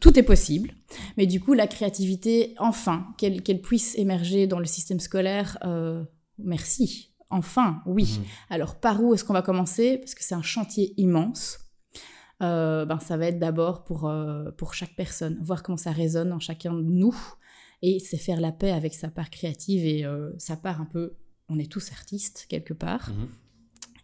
tout 0.00 0.18
est 0.18 0.22
possible. 0.22 0.70
Mais 1.16 1.26
du 1.26 1.40
coup, 1.40 1.54
la 1.54 1.66
créativité, 1.66 2.54
enfin, 2.58 3.06
qu'elle 3.18 3.60
puisse 3.60 3.96
émerger 3.96 4.46
dans 4.46 4.58
le 4.58 4.64
système 4.64 5.00
scolaire, 5.00 5.58
euh, 5.64 6.04
merci. 6.38 7.14
Enfin, 7.30 7.82
oui. 7.86 8.18
Mmh. 8.18 8.24
Alors, 8.50 8.78
par 8.80 9.02
où 9.02 9.14
est-ce 9.14 9.24
qu'on 9.24 9.32
va 9.32 9.42
commencer? 9.42 9.98
Parce 9.98 10.14
que 10.14 10.22
c'est 10.22 10.34
un 10.34 10.42
chantier 10.42 10.94
immense. 10.96 11.58
Euh, 12.42 12.84
ben, 12.84 13.00
ça 13.00 13.16
va 13.16 13.26
être 13.26 13.38
d'abord 13.38 13.84
pour, 13.84 14.08
euh, 14.08 14.50
pour 14.52 14.74
chaque 14.74 14.94
personne, 14.94 15.38
voir 15.40 15.62
comment 15.62 15.78
ça 15.78 15.92
résonne 15.92 16.32
en 16.32 16.40
chacun 16.40 16.74
de 16.74 16.82
nous. 16.82 17.16
Et 17.82 17.98
c'est 17.98 18.18
faire 18.18 18.40
la 18.40 18.52
paix 18.52 18.70
avec 18.70 18.94
sa 18.94 19.08
part 19.08 19.30
créative 19.30 19.84
et 19.84 20.04
sa 20.38 20.56
part 20.56 20.80
un 20.80 20.86
peu... 20.86 21.16
On 21.48 21.60
est 21.60 21.70
tous 21.70 21.92
artistes, 21.92 22.46
quelque 22.48 22.74
part. 22.74 23.10
Mmh. 23.10 23.28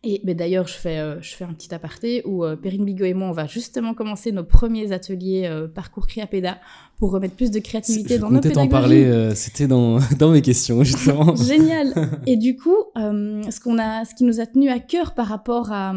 Et 0.04 0.20
mais 0.24 0.34
d'ailleurs, 0.34 0.66
je 0.66 0.74
fais, 0.74 0.98
euh, 0.98 1.20
je 1.20 1.34
fais 1.34 1.44
un 1.44 1.52
petit 1.52 1.72
aparté 1.72 2.22
où 2.26 2.44
euh, 2.44 2.56
Perrine 2.56 2.84
Bigot 2.84 3.04
et 3.04 3.14
moi, 3.14 3.28
on 3.28 3.32
va 3.32 3.46
justement 3.46 3.94
commencer 3.94 4.32
nos 4.32 4.42
premiers 4.42 4.90
ateliers 4.90 5.46
euh, 5.46 5.68
parcours 5.68 6.08
Créapéda 6.08 6.58
pour 6.98 7.12
remettre 7.12 7.36
plus 7.36 7.52
de 7.52 7.60
créativité 7.60 8.18
dans 8.18 8.28
nos 8.28 8.40
pédagogies. 8.40 8.68
t'en 8.68 8.68
parler, 8.68 9.30
c'était 9.36 9.68
dans, 9.68 10.00
dans 10.18 10.30
mes 10.32 10.42
questions, 10.42 10.82
justement. 10.82 11.36
Génial 11.36 11.94
Et 12.26 12.36
du 12.36 12.56
coup, 12.56 12.76
ce, 12.96 13.60
qu'on 13.60 13.78
a, 13.78 14.04
ce 14.04 14.14
qui 14.16 14.24
nous 14.24 14.40
a 14.40 14.46
tenu 14.46 14.70
à 14.70 14.80
cœur 14.80 15.14
par 15.14 15.28
rapport 15.28 15.70
à 15.70 15.94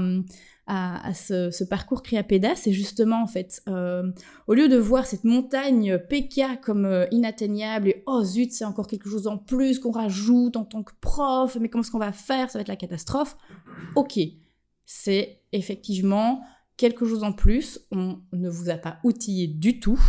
à, 0.67 1.13
ce, 1.13 1.63
parcours 1.63 2.01
Créapéda, 2.01 2.55
c'est 2.55 2.73
justement 2.73 3.21
en 3.21 3.27
fait, 3.27 3.61
euh, 3.69 4.11
au 4.47 4.55
lieu 4.55 4.67
de 4.67 4.77
voir 4.77 5.05
cette 5.05 5.23
montagne 5.23 5.99
PK 6.09 6.59
comme 6.61 6.85
euh, 6.85 7.05
inatteignable 7.11 7.89
et 7.89 8.03
oh 8.07 8.23
zut, 8.23 8.51
c'est 8.51 8.65
encore 8.65 8.87
quelque 8.87 9.09
chose 9.09 9.27
en 9.27 9.37
plus 9.37 9.79
qu'on 9.79 9.91
rajoute 9.91 10.57
en 10.57 10.65
tant 10.65 10.81
que 10.83 10.93
prof, 11.01 11.57
mais 11.61 11.69
comment 11.69 11.83
est-ce 11.83 11.91
qu'on 11.91 11.99
va 11.99 12.11
faire? 12.11 12.49
Ça 12.49 12.57
va 12.57 12.61
être 12.61 12.67
la 12.67 12.75
catastrophe. 12.75 13.37
Ok, 13.95 14.19
c'est 14.85 15.41
effectivement 15.51 16.41
quelque 16.77 17.05
chose 17.05 17.23
en 17.23 17.31
plus, 17.31 17.79
on 17.91 18.19
ne 18.33 18.49
vous 18.49 18.69
a 18.69 18.75
pas 18.75 18.97
outillé 19.03 19.47
du 19.47 19.79
tout. 19.79 20.01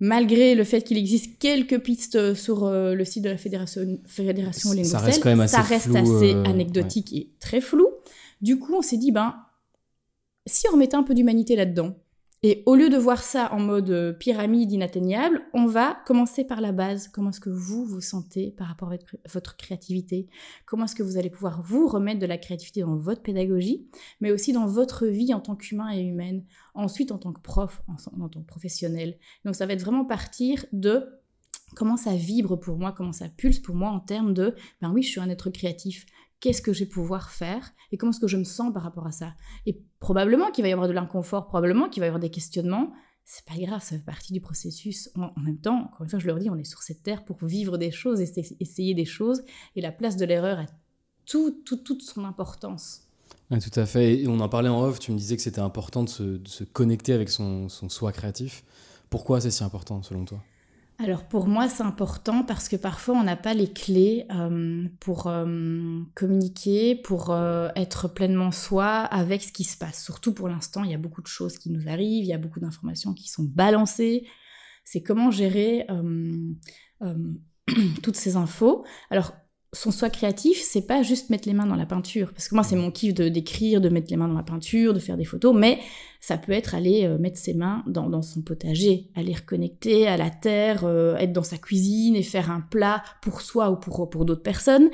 Malgré 0.00 0.54
le 0.54 0.62
fait 0.62 0.82
qu'il 0.82 0.96
existe 0.96 1.38
quelques 1.38 1.80
pistes 1.80 2.32
sur 2.34 2.64
euh, 2.64 2.94
le 2.94 3.04
site 3.04 3.24
de 3.24 3.30
la 3.30 3.36
Fédération, 3.36 3.82
Fédération 4.06 4.70
ça, 4.84 5.00
reste 5.00 5.22
quand 5.22 5.28
même 5.28 5.40
assez, 5.40 5.56
ça 5.56 5.62
reste 5.62 5.94
assez 5.94 6.34
anecdotique 6.44 7.12
et 7.12 7.32
très 7.40 7.60
flou. 7.60 7.88
Du 8.40 8.58
coup, 8.58 8.74
on 8.74 8.82
s'est 8.82 8.96
dit, 8.96 9.12
ben, 9.12 9.36
si 10.46 10.66
on 10.68 10.72
remettait 10.72 10.96
un 10.96 11.02
peu 11.02 11.14
d'humanité 11.14 11.56
là-dedans, 11.56 11.96
et 12.44 12.62
au 12.66 12.76
lieu 12.76 12.88
de 12.88 12.96
voir 12.96 13.20
ça 13.20 13.52
en 13.52 13.58
mode 13.58 13.90
euh, 13.90 14.12
pyramide 14.12 14.70
inatteignable, 14.70 15.42
on 15.54 15.66
va 15.66 15.98
commencer 16.06 16.44
par 16.44 16.60
la 16.60 16.70
base. 16.70 17.08
Comment 17.08 17.30
est-ce 17.30 17.40
que 17.40 17.50
vous 17.50 17.84
vous 17.84 18.00
sentez 18.00 18.52
par 18.52 18.68
rapport 18.68 18.92
à 18.92 18.96
votre 19.32 19.56
créativité? 19.56 20.28
Comment 20.64 20.84
est-ce 20.84 20.94
que 20.94 21.02
vous 21.02 21.16
allez 21.16 21.30
pouvoir 21.30 21.62
vous 21.62 21.88
remettre 21.88 22.20
de 22.20 22.26
la 22.26 22.38
créativité 22.38 22.82
dans 22.82 22.96
votre 22.96 23.22
pédagogie, 23.22 23.88
mais 24.20 24.30
aussi 24.30 24.52
dans 24.52 24.66
votre 24.66 25.06
vie 25.06 25.34
en 25.34 25.40
tant 25.40 25.56
qu'humain 25.56 25.90
et 25.90 26.00
humaine, 26.00 26.44
ensuite 26.74 27.10
en 27.10 27.18
tant 27.18 27.32
que 27.32 27.40
prof, 27.40 27.82
en, 27.88 28.28
tant 28.28 28.40
que 28.40 28.46
professionnel? 28.46 29.18
Donc 29.44 29.56
ça 29.56 29.66
va 29.66 29.72
être 29.72 29.82
vraiment 29.82 30.04
partir 30.04 30.64
de 30.72 31.08
comment 31.74 31.96
ça 31.96 32.14
vibre 32.14 32.56
pour 32.56 32.76
moi, 32.76 32.92
comment 32.92 33.12
ça 33.12 33.28
pulse 33.28 33.58
pour 33.58 33.74
moi 33.74 33.90
en 33.90 33.98
termes 33.98 34.32
de, 34.32 34.54
ben 34.80 34.92
oui, 34.92 35.02
je 35.02 35.08
suis 35.08 35.20
un 35.20 35.28
être 35.28 35.50
créatif 35.50 36.06
qu'est-ce 36.40 36.62
que 36.62 36.72
je 36.72 36.80
vais 36.80 36.90
pouvoir 36.90 37.30
faire 37.30 37.72
et 37.90 37.96
comment 37.96 38.10
est-ce 38.10 38.20
que 38.20 38.28
je 38.28 38.36
me 38.36 38.44
sens 38.44 38.72
par 38.72 38.82
rapport 38.82 39.06
à 39.06 39.12
ça. 39.12 39.34
Et 39.66 39.82
probablement 40.00 40.50
qu'il 40.50 40.62
va 40.62 40.68
y 40.68 40.72
avoir 40.72 40.88
de 40.88 40.92
l'inconfort, 40.92 41.46
probablement 41.46 41.88
qu'il 41.88 42.00
va 42.00 42.06
y 42.06 42.08
avoir 42.08 42.20
des 42.20 42.30
questionnements. 42.30 42.92
C'est 43.24 43.44
pas 43.44 43.56
grave, 43.56 43.82
ça 43.82 43.96
fait 43.96 44.04
partie 44.04 44.32
du 44.32 44.40
processus. 44.40 45.10
En, 45.16 45.38
même 45.40 45.58
temps, 45.58 45.84
encore 45.86 46.02
une 46.02 46.08
fois, 46.08 46.18
je 46.18 46.26
leur 46.26 46.38
dis, 46.38 46.48
on 46.48 46.56
est 46.56 46.64
sur 46.64 46.82
cette 46.82 47.02
terre 47.02 47.24
pour 47.24 47.44
vivre 47.44 47.76
des 47.76 47.90
choses, 47.90 48.20
essayer 48.20 48.94
des 48.94 49.04
choses, 49.04 49.42
et 49.76 49.80
la 49.80 49.92
place 49.92 50.16
de 50.16 50.24
l'erreur 50.24 50.60
a 50.60 50.66
tout, 51.26 51.62
toute 51.64 52.02
son 52.02 52.24
importance. 52.24 53.02
Oui, 53.50 53.58
tout 53.58 53.78
à 53.78 53.86
fait. 53.86 54.20
Et 54.20 54.28
on 54.28 54.40
en 54.40 54.48
parlait 54.48 54.68
en 54.68 54.82
off, 54.82 54.98
tu 54.98 55.12
me 55.12 55.18
disais 55.18 55.36
que 55.36 55.42
c'était 55.42 55.60
important 55.60 56.04
de 56.04 56.08
se, 56.08 56.64
connecter 56.64 57.12
avec 57.12 57.28
son, 57.28 57.68
soi 57.68 58.12
créatif 58.12 58.64
Pourquoi 59.10 59.40
c'est 59.40 59.50
si 59.50 59.62
important 59.64 60.02
selon 60.02 60.24
toi? 60.24 60.42
Alors 61.00 61.28
pour 61.28 61.46
moi 61.46 61.68
c'est 61.68 61.84
important 61.84 62.42
parce 62.42 62.68
que 62.68 62.74
parfois 62.74 63.14
on 63.14 63.22
n'a 63.22 63.36
pas 63.36 63.54
les 63.54 63.72
clés 63.72 64.26
euh, 64.32 64.84
pour 64.98 65.28
euh, 65.28 66.00
communiquer, 66.16 66.96
pour 66.96 67.30
euh, 67.30 67.68
être 67.76 68.08
pleinement 68.08 68.50
soi 68.50 68.86
avec 68.86 69.42
ce 69.42 69.52
qui 69.52 69.62
se 69.62 69.78
passe. 69.78 70.02
Surtout 70.02 70.34
pour 70.34 70.48
l'instant, 70.48 70.82
il 70.82 70.90
y 70.90 70.94
a 70.94 70.98
beaucoup 70.98 71.22
de 71.22 71.28
choses 71.28 71.56
qui 71.56 71.70
nous 71.70 71.88
arrivent, 71.88 72.24
il 72.24 72.28
y 72.28 72.32
a 72.32 72.38
beaucoup 72.38 72.58
d'informations 72.58 73.14
qui 73.14 73.28
sont 73.28 73.44
balancées. 73.44 74.26
C'est 74.82 75.02
comment 75.02 75.30
gérer 75.30 75.86
toutes 78.02 78.16
ces 78.16 78.34
infos. 78.34 78.84
Alors 79.10 79.34
son 79.72 79.90
soi 79.90 80.08
créatif, 80.08 80.58
c'est 80.62 80.86
pas 80.86 81.02
juste 81.02 81.28
mettre 81.28 81.46
les 81.46 81.52
mains 81.52 81.66
dans 81.66 81.76
la 81.76 81.84
peinture. 81.84 82.32
Parce 82.32 82.48
que 82.48 82.54
moi, 82.54 82.64
c'est 82.64 82.76
mon 82.76 82.90
kiff 82.90 83.12
de 83.12 83.28
d'écrire, 83.28 83.80
de 83.82 83.90
mettre 83.90 84.10
les 84.10 84.16
mains 84.16 84.28
dans 84.28 84.34
la 84.34 84.42
peinture, 84.42 84.94
de 84.94 84.98
faire 84.98 85.18
des 85.18 85.26
photos, 85.26 85.54
mais 85.54 85.78
ça 86.20 86.38
peut 86.38 86.52
être 86.52 86.74
aller 86.74 87.04
euh, 87.04 87.18
mettre 87.18 87.38
ses 87.38 87.52
mains 87.52 87.84
dans, 87.86 88.22
son 88.22 88.40
potager, 88.40 89.10
aller 89.14 89.34
reconnecter 89.34 90.08
à 90.08 90.16
la 90.16 90.30
terre, 90.30 90.84
euh, 90.84 91.16
être 91.16 91.32
dans 91.32 91.42
sa 91.42 91.58
cuisine 91.58 92.16
et 92.16 92.22
faire 92.22 92.50
un 92.50 92.62
plat 92.62 93.02
pour 93.20 93.42
soi 93.42 93.70
ou 93.70 93.76
pour, 93.76 94.08
pour 94.08 94.24
d'autres 94.24 94.42
personnes. 94.42 94.84
Mhm. 94.84 94.90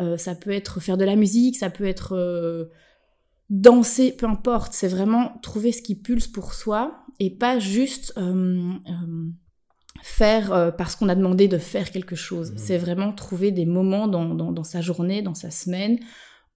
Euh, 0.00 0.16
ça 0.16 0.34
peut 0.34 0.52
être 0.52 0.80
faire 0.80 0.96
de 0.96 1.04
la 1.04 1.16
musique, 1.16 1.56
ça 1.56 1.68
peut 1.68 1.84
être 1.84 2.70
danser, 3.50 4.12
peu 4.12 4.26
importe. 4.26 4.72
C'est 4.72 4.88
vraiment 4.88 5.38
trouver 5.42 5.70
ce 5.70 5.82
qui 5.82 5.96
pulse 5.96 6.28
pour 6.28 6.54
soi 6.54 7.04
et 7.20 7.30
pas 7.30 7.58
juste 7.58 8.14
faire 10.02 10.52
euh, 10.52 10.70
parce 10.70 10.96
qu'on 10.96 11.08
a 11.08 11.14
demandé 11.14 11.48
de 11.48 11.58
faire 11.58 11.90
quelque 11.90 12.16
chose. 12.16 12.52
Mmh. 12.52 12.58
C'est 12.58 12.78
vraiment 12.78 13.12
trouver 13.12 13.50
des 13.52 13.66
moments 13.66 14.08
dans, 14.08 14.64
sa 14.64 14.80
journée, 14.80 15.22
dans 15.22 15.34
sa 15.34 15.50
semaine, 15.50 15.98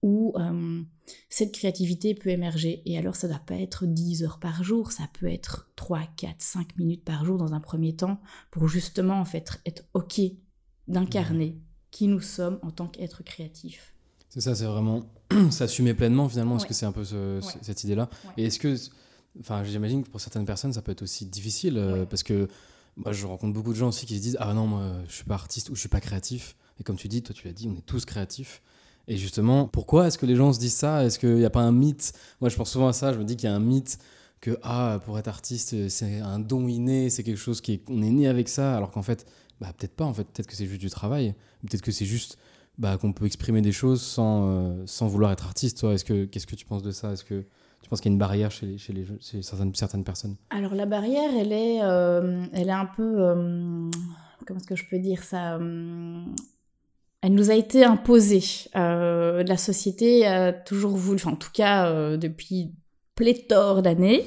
où 0.01 0.33
euh, 0.37 0.81
cette 1.29 1.53
créativité 1.53 2.13
peut 2.13 2.29
émerger. 2.29 2.81
Et 2.85 2.97
alors, 2.97 3.15
ça 3.15 3.27
ne 3.27 3.33
doit 3.33 3.41
pas 3.45 3.55
être 3.55 3.85
10 3.85 4.23
heures 4.23 4.39
par 4.39 4.63
jour, 4.63 4.91
ça 4.91 5.03
peut 5.19 5.27
être 5.27 5.69
3, 5.75 6.01
4, 6.17 6.35
5 6.37 6.77
minutes 6.77 7.03
par 7.03 7.25
jour 7.25 7.37
dans 7.37 7.53
un 7.53 7.59
premier 7.59 7.95
temps, 7.95 8.19
pour 8.51 8.67
justement, 8.67 9.19
en 9.19 9.25
fait, 9.25 9.59
être 9.65 9.83
OK 9.93 10.21
d'incarner 10.87 11.51
mmh. 11.51 11.61
qui 11.91 12.07
nous 12.07 12.21
sommes 12.21 12.59
en 12.61 12.71
tant 12.71 12.87
qu'être 12.87 13.23
créatif. 13.23 13.93
C'est 14.29 14.41
ça, 14.41 14.53
c'est 14.53 14.65
vraiment 14.65 15.11
s'assumer 15.49 15.93
pleinement, 15.95 16.29
finalement, 16.29 16.57
est-ce 16.57 16.67
que 16.67 16.73
c'est 16.73 16.85
un 16.85 16.91
peu 16.91 17.03
cette 17.61 17.83
idée-là? 17.83 18.09
Et 18.37 18.45
est-ce 18.45 18.59
que, 18.59 18.75
enfin, 19.39 19.63
j'imagine 19.63 20.03
que 20.03 20.09
pour 20.09 20.21
certaines 20.21 20.45
personnes, 20.45 20.71
ça 20.71 20.83
peut 20.83 20.91
être 20.91 21.01
aussi 21.01 21.25
difficile, 21.25 21.77
euh, 21.77 22.05
parce 22.05 22.21
que 22.21 22.47
moi, 22.99 23.13
je 23.13 23.25
rencontre 23.25 23.53
beaucoup 23.53 23.71
de 23.71 23.77
gens 23.77 23.89
aussi 23.89 24.05
qui 24.05 24.17
se 24.17 24.21
disent 24.21 24.37
Ah 24.39 24.53
non, 24.53 24.67
moi, 24.67 24.91
je 25.07 25.13
suis 25.13 25.23
pas 25.23 25.35
artiste 25.35 25.69
ou 25.69 25.75
je 25.75 25.79
suis 25.79 25.89
pas 25.89 26.01
créatif. 26.01 26.55
Et 26.79 26.83
comme 26.83 26.95
tu 26.95 27.07
dis, 27.07 27.21
toi, 27.21 27.33
tu 27.33 27.47
l'as 27.47 27.53
dit, 27.53 27.69
on 27.69 27.77
est 27.77 27.85
tous 27.85 28.05
créatifs. 28.05 28.61
Et 29.07 29.17
justement, 29.17 29.67
pourquoi 29.67 30.07
est-ce 30.07 30.17
que 30.17 30.25
les 30.25 30.35
gens 30.35 30.53
se 30.53 30.59
disent 30.59 30.75
ça? 30.75 31.03
Est-ce 31.03 31.17
qu'il 31.19 31.35
n'y 31.35 31.45
a 31.45 31.49
pas 31.49 31.61
un 31.61 31.71
mythe? 31.71 32.13
Moi, 32.41 32.49
je 32.49 32.55
pense 32.55 32.71
souvent 32.71 32.87
à 32.87 32.93
ça. 32.93 33.11
Je 33.11 33.19
me 33.19 33.23
dis 33.23 33.35
qu'il 33.35 33.49
y 33.49 33.51
a 33.51 33.55
un 33.55 33.59
mythe 33.59 33.97
que 34.39 34.57
ah, 34.63 35.01
pour 35.03 35.17
être 35.19 35.27
artiste, 35.27 35.89
c'est 35.89 36.19
un 36.19 36.39
don 36.39 36.67
inné, 36.67 37.09
c'est 37.09 37.23
quelque 37.23 37.39
chose 37.39 37.59
qui 37.59 37.73
est, 37.73 37.83
on 37.89 38.01
est 38.01 38.09
né 38.09 38.27
avec 38.27 38.47
ça, 38.47 38.77
alors 38.77 38.91
qu'en 38.91 39.01
fait, 39.01 39.25
bah, 39.59 39.73
peut-être 39.77 39.95
pas. 39.95 40.05
En 40.05 40.13
fait, 40.13 40.25
peut-être 40.25 40.47
que 40.47 40.55
c'est 40.55 40.67
juste 40.67 40.81
du 40.81 40.89
travail. 40.89 41.33
Peut-être 41.61 41.81
que 41.81 41.91
c'est 41.91 42.05
juste 42.05 42.37
bah, 42.77 42.97
qu'on 42.97 43.11
peut 43.11 43.25
exprimer 43.25 43.61
des 43.61 43.71
choses 43.71 44.01
sans, 44.01 44.47
euh, 44.47 44.83
sans 44.85 45.07
vouloir 45.07 45.31
être 45.31 45.45
artiste. 45.45 45.79
Toi, 45.79 45.93
est-ce 45.93 46.05
que 46.05 46.25
qu'est-ce 46.25 46.47
que 46.47 46.55
tu 46.55 46.65
penses 46.65 46.83
de 46.83 46.91
ça? 46.91 47.13
Est-ce 47.13 47.25
que 47.25 47.45
je 47.83 47.87
pense 47.89 48.01
qu'il 48.01 48.11
y 48.11 48.13
a 48.13 48.15
une 48.15 48.19
barrière 48.19 48.51
chez, 48.51 48.77
certaines, 49.41 50.03
personnes 50.03 50.35
Alors 50.49 50.75
la 50.75 50.85
barrière, 50.85 51.31
elle 51.35 51.51
est, 51.51 51.79
euh, 51.81 52.45
elle 52.53 52.69
est 52.69 52.73
un 52.73 52.85
peu... 52.85 53.15
Euh, 53.19 53.89
comment 54.45 54.59
est-ce 54.59 54.67
que 54.67 54.75
je 54.75 54.85
peux 54.89 54.99
dire 54.99 55.23
ça 55.23 55.55
euh, 55.55 56.23
Elle 57.21 57.33
nous 57.33 57.49
a 57.49 57.55
été 57.55 57.83
imposée. 57.83 58.43
la 58.75 59.57
société 59.57 60.27
a 60.27 60.53
toujours 60.53 60.95
voulu, 60.95 61.15
enfin 61.15 61.31
en 61.31 61.35
tout 61.35 61.51
cas 61.53 62.15
depuis 62.17 62.75
pléthore 63.15 63.81
d'années, 63.81 64.25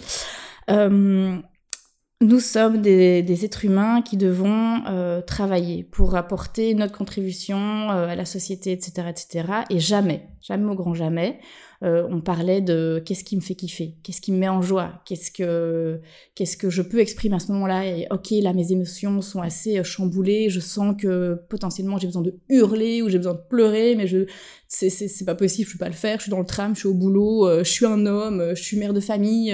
nous 0.69 2.39
sommes 2.39 2.81
des, 2.83 3.23
des, 3.23 3.45
êtres 3.45 3.65
humains 3.65 4.01
qui 4.03 4.17
devons 4.17 4.83
travailler 5.27 5.85
pour 5.85 6.17
apporter 6.17 6.75
notre 6.75 6.97
contribution 6.97 7.91
à 7.91 8.17
la 8.17 8.25
société, 8.25 8.73
etc., 8.73 9.09
etc. 9.09 9.49
Et 9.71 9.79
jamais, 9.79 10.29
jamais 10.41 10.71
au 10.71 10.75
grand 10.75 10.95
jamais, 10.95 11.39
euh, 11.83 12.07
on 12.09 12.21
parlait 12.21 12.61
de 12.61 13.03
qu'est-ce 13.05 13.25
qui 13.25 13.35
me 13.35 13.41
fait 13.41 13.57
kiffer, 13.57 13.97
qu'est-ce 14.05 14.21
qui 14.21 14.31
me 14.31 14.39
met 14.39 14.49
en 14.49 14.63
joie, 14.63 15.03
qu'est-ce 15.05 15.33
que 15.33 16.01
qu'est-ce 16.37 16.57
que 16.57 16.71
je 16.71 16.81
peux 16.81 17.01
exprimer 17.01 17.35
à 17.35 17.39
ce 17.41 17.51
moment-là. 17.51 17.87
Et 17.87 18.07
ok, 18.11 18.31
là 18.43 18.53
mes 18.53 18.71
émotions 18.71 19.21
sont 19.21 19.41
assez 19.41 19.79
euh, 19.79 19.83
chamboulées, 19.83 20.49
je 20.49 20.61
sens 20.61 20.95
que 20.97 21.43
potentiellement 21.49 21.99
j'ai 21.99 22.07
besoin 22.07 22.23
de 22.23 22.39
hurler 22.49 23.03
ou 23.03 23.09
j'ai 23.09 23.19
besoin 23.19 23.35
de 23.35 23.43
pleurer, 23.49 23.97
mais 23.97 24.07
je 24.07 24.27
c'est 24.69 24.91
c'est 24.91 25.25
pas 25.25 25.35
possible, 25.35 25.69
je 25.69 25.73
peux 25.73 25.81
pas 25.81 25.89
le 25.89 25.95
faire. 25.95 26.19
Je 26.19 26.23
suis 26.23 26.31
dans 26.31 26.39
le 26.39 26.47
tram, 26.47 26.75
je 26.75 26.81
suis 26.81 26.89
au 26.89 26.95
boulot, 26.95 27.49
euh, 27.49 27.65
je 27.65 27.71
suis 27.71 27.87
un 27.87 28.07
homme, 28.07 28.53
je 28.55 28.63
suis 28.63 28.77
mère 28.77 28.93
de 28.93 29.01
famille. 29.01 29.53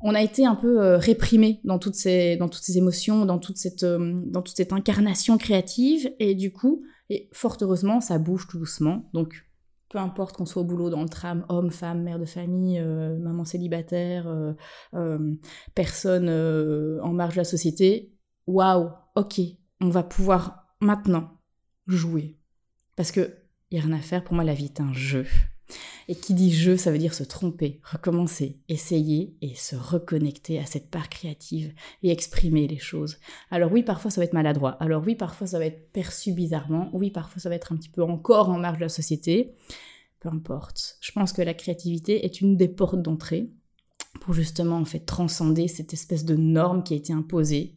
on 0.00 0.14
a 0.14 0.22
été 0.22 0.46
un 0.46 0.54
peu 0.54 0.94
réprimé 0.96 1.60
dans 1.64 1.78
toutes 1.78 1.96
ces 1.96 2.36
dans 2.36 2.48
toutes 2.48 2.64
ces 2.64 2.78
émotions, 2.78 3.26
dans 3.26 3.38
toute 3.38 3.58
cette 3.58 3.84
dans 3.84 4.40
toute 4.40 4.56
cette 4.56 4.72
incarnation 4.72 5.36
créative 5.36 6.10
et 6.18 6.34
du 6.34 6.50
coup 6.50 6.82
et 7.10 7.28
fort 7.32 7.58
heureusement 7.60 8.00
ça 8.00 8.18
bouge 8.18 8.46
tout 8.48 8.58
doucement. 8.58 9.10
Donc 9.12 9.45
peu 9.96 10.02
importe 10.02 10.36
qu'on 10.36 10.44
soit 10.44 10.60
au 10.60 10.64
boulot, 10.66 10.90
dans 10.90 11.00
le 11.00 11.08
tram, 11.08 11.46
homme, 11.48 11.70
femme, 11.70 12.02
mère 12.02 12.18
de 12.18 12.26
famille, 12.26 12.78
euh, 12.78 13.16
maman 13.16 13.46
célibataire, 13.46 14.28
euh, 14.28 14.52
euh, 14.92 15.34
personne 15.74 16.28
en 17.02 17.14
marge 17.14 17.32
de 17.32 17.40
la 17.40 17.44
société, 17.44 18.12
waouh, 18.46 18.90
ok, 19.14 19.40
on 19.80 19.88
va 19.88 20.02
pouvoir 20.02 20.66
maintenant 20.82 21.40
jouer. 21.86 22.38
Parce 22.94 23.10
que 23.10 23.38
y 23.70 23.78
a 23.78 23.80
rien 23.80 23.94
à 23.94 24.02
faire, 24.02 24.22
pour 24.22 24.34
moi 24.34 24.44
la 24.44 24.52
vie 24.52 24.66
est 24.66 24.82
un 24.82 24.92
jeu. 24.92 25.24
Et 26.08 26.14
qui 26.14 26.34
dit 26.34 26.52
jeu, 26.52 26.76
ça 26.76 26.92
veut 26.92 26.98
dire 26.98 27.14
se 27.14 27.24
tromper, 27.24 27.80
recommencer, 27.82 28.60
essayer 28.68 29.36
et 29.42 29.54
se 29.54 29.74
reconnecter 29.74 30.58
à 30.58 30.66
cette 30.66 30.88
part 30.88 31.08
créative 31.08 31.72
et 32.02 32.10
exprimer 32.10 32.68
les 32.68 32.78
choses. 32.78 33.18
Alors 33.50 33.72
oui, 33.72 33.82
parfois 33.82 34.10
ça 34.10 34.20
va 34.20 34.24
être 34.24 34.32
maladroit. 34.32 34.76
Alors 34.80 35.02
oui, 35.04 35.16
parfois 35.16 35.46
ça 35.46 35.58
va 35.58 35.66
être 35.66 35.90
perçu 35.92 36.32
bizarrement. 36.32 36.90
Oui, 36.92 37.10
parfois 37.10 37.40
ça 37.40 37.48
va 37.48 37.56
être 37.56 37.72
un 37.72 37.76
petit 37.76 37.88
peu 37.88 38.02
encore 38.02 38.50
en 38.50 38.58
marge 38.58 38.78
de 38.78 38.84
la 38.84 38.88
société. 38.88 39.54
Peu 40.20 40.28
importe. 40.28 40.96
Je 41.00 41.10
pense 41.12 41.32
que 41.32 41.42
la 41.42 41.54
créativité 41.54 42.24
est 42.24 42.40
une 42.40 42.56
des 42.56 42.68
portes 42.68 43.02
d'entrée 43.02 43.50
pour 44.20 44.32
justement 44.32 44.76
en 44.76 44.84
fait 44.84 45.00
transcender 45.00 45.68
cette 45.68 45.92
espèce 45.92 46.24
de 46.24 46.36
norme 46.36 46.82
qui 46.82 46.94
a 46.94 46.96
été 46.96 47.12
imposée 47.12 47.74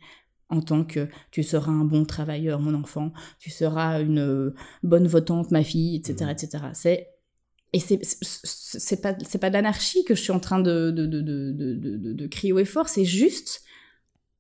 en 0.49 0.61
tant 0.61 0.83
que 0.83 1.07
tu 1.31 1.43
seras 1.43 1.71
un 1.71 1.85
bon 1.85 2.05
travailleur, 2.05 2.59
mon 2.59 2.73
enfant, 2.73 3.13
tu 3.39 3.49
seras 3.49 4.01
une 4.01 4.53
bonne 4.83 5.07
votante, 5.07 5.51
ma 5.51 5.63
fille, 5.63 5.95
etc., 5.95 6.25
mmh. 6.25 6.29
etc. 6.29 6.63
C'est 6.73 7.07
et 7.71 7.79
c'est 7.79 7.99
c'est 8.03 9.01
pas 9.01 9.15
c'est 9.23 9.37
pas 9.37 9.49
d'anarchie 9.49 10.03
que 10.03 10.15
je 10.15 10.21
suis 10.21 10.31
en 10.31 10.39
train 10.39 10.59
de 10.59 10.91
de, 10.91 11.05
de, 11.05 11.21
de, 11.21 12.13
de 12.13 12.27
crier 12.27 12.51
au 12.51 12.59
effort 12.59 12.89
c'est 12.89 13.05
juste 13.05 13.61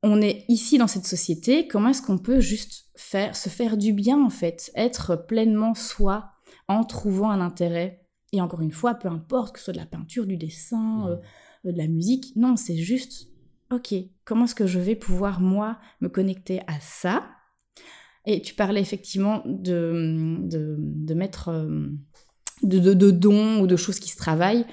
on 0.01 0.21
est 0.21 0.45
ici 0.47 0.77
dans 0.77 0.87
cette 0.87 1.05
société 1.05 1.67
comment 1.67 1.89
est-ce 1.89 2.01
qu'on 2.01 2.17
peut 2.17 2.39
juste 2.39 2.85
faire 2.95 3.35
se 3.35 3.49
faire 3.49 3.77
du 3.77 3.93
bien 3.93 4.23
en 4.23 4.29
fait 4.29 4.71
être 4.75 5.15
pleinement 5.15 5.75
soi 5.75 6.31
en 6.67 6.83
trouvant 6.83 7.29
un 7.29 7.41
intérêt? 7.41 8.05
Et 8.31 8.41
encore 8.41 8.61
une 8.61 8.71
fois 8.71 8.95
peu 8.95 9.07
importe 9.07 9.53
que 9.53 9.59
ce 9.59 9.65
soit 9.65 9.73
de 9.73 9.79
la 9.79 9.85
peinture 9.85 10.25
du 10.25 10.37
dessin 10.37 10.77
mmh. 10.77 11.07
euh, 11.07 11.71
de 11.71 11.77
la 11.77 11.87
musique 11.87 12.35
non 12.35 12.55
c'est 12.55 12.77
juste 12.77 13.27
ok 13.71 13.93
comment 14.25 14.45
est-ce 14.45 14.55
que 14.55 14.67
je 14.67 14.79
vais 14.79 14.95
pouvoir 14.95 15.39
moi 15.39 15.77
me 16.01 16.09
connecter 16.09 16.61
à 16.67 16.79
ça? 16.79 17.29
Et 18.25 18.41
tu 18.41 18.53
parlais 18.53 18.81
effectivement 18.81 19.43
de 19.45 20.37
de, 20.41 20.75
de 20.79 21.13
mettre 21.13 21.49
euh, 21.49 21.89
de, 22.63 23.11
dons 23.11 23.61
ou 23.61 23.67
de 23.67 23.75
choses 23.75 23.99
qui 23.99 24.09
se 24.09 24.17
travaillent, 24.17 24.65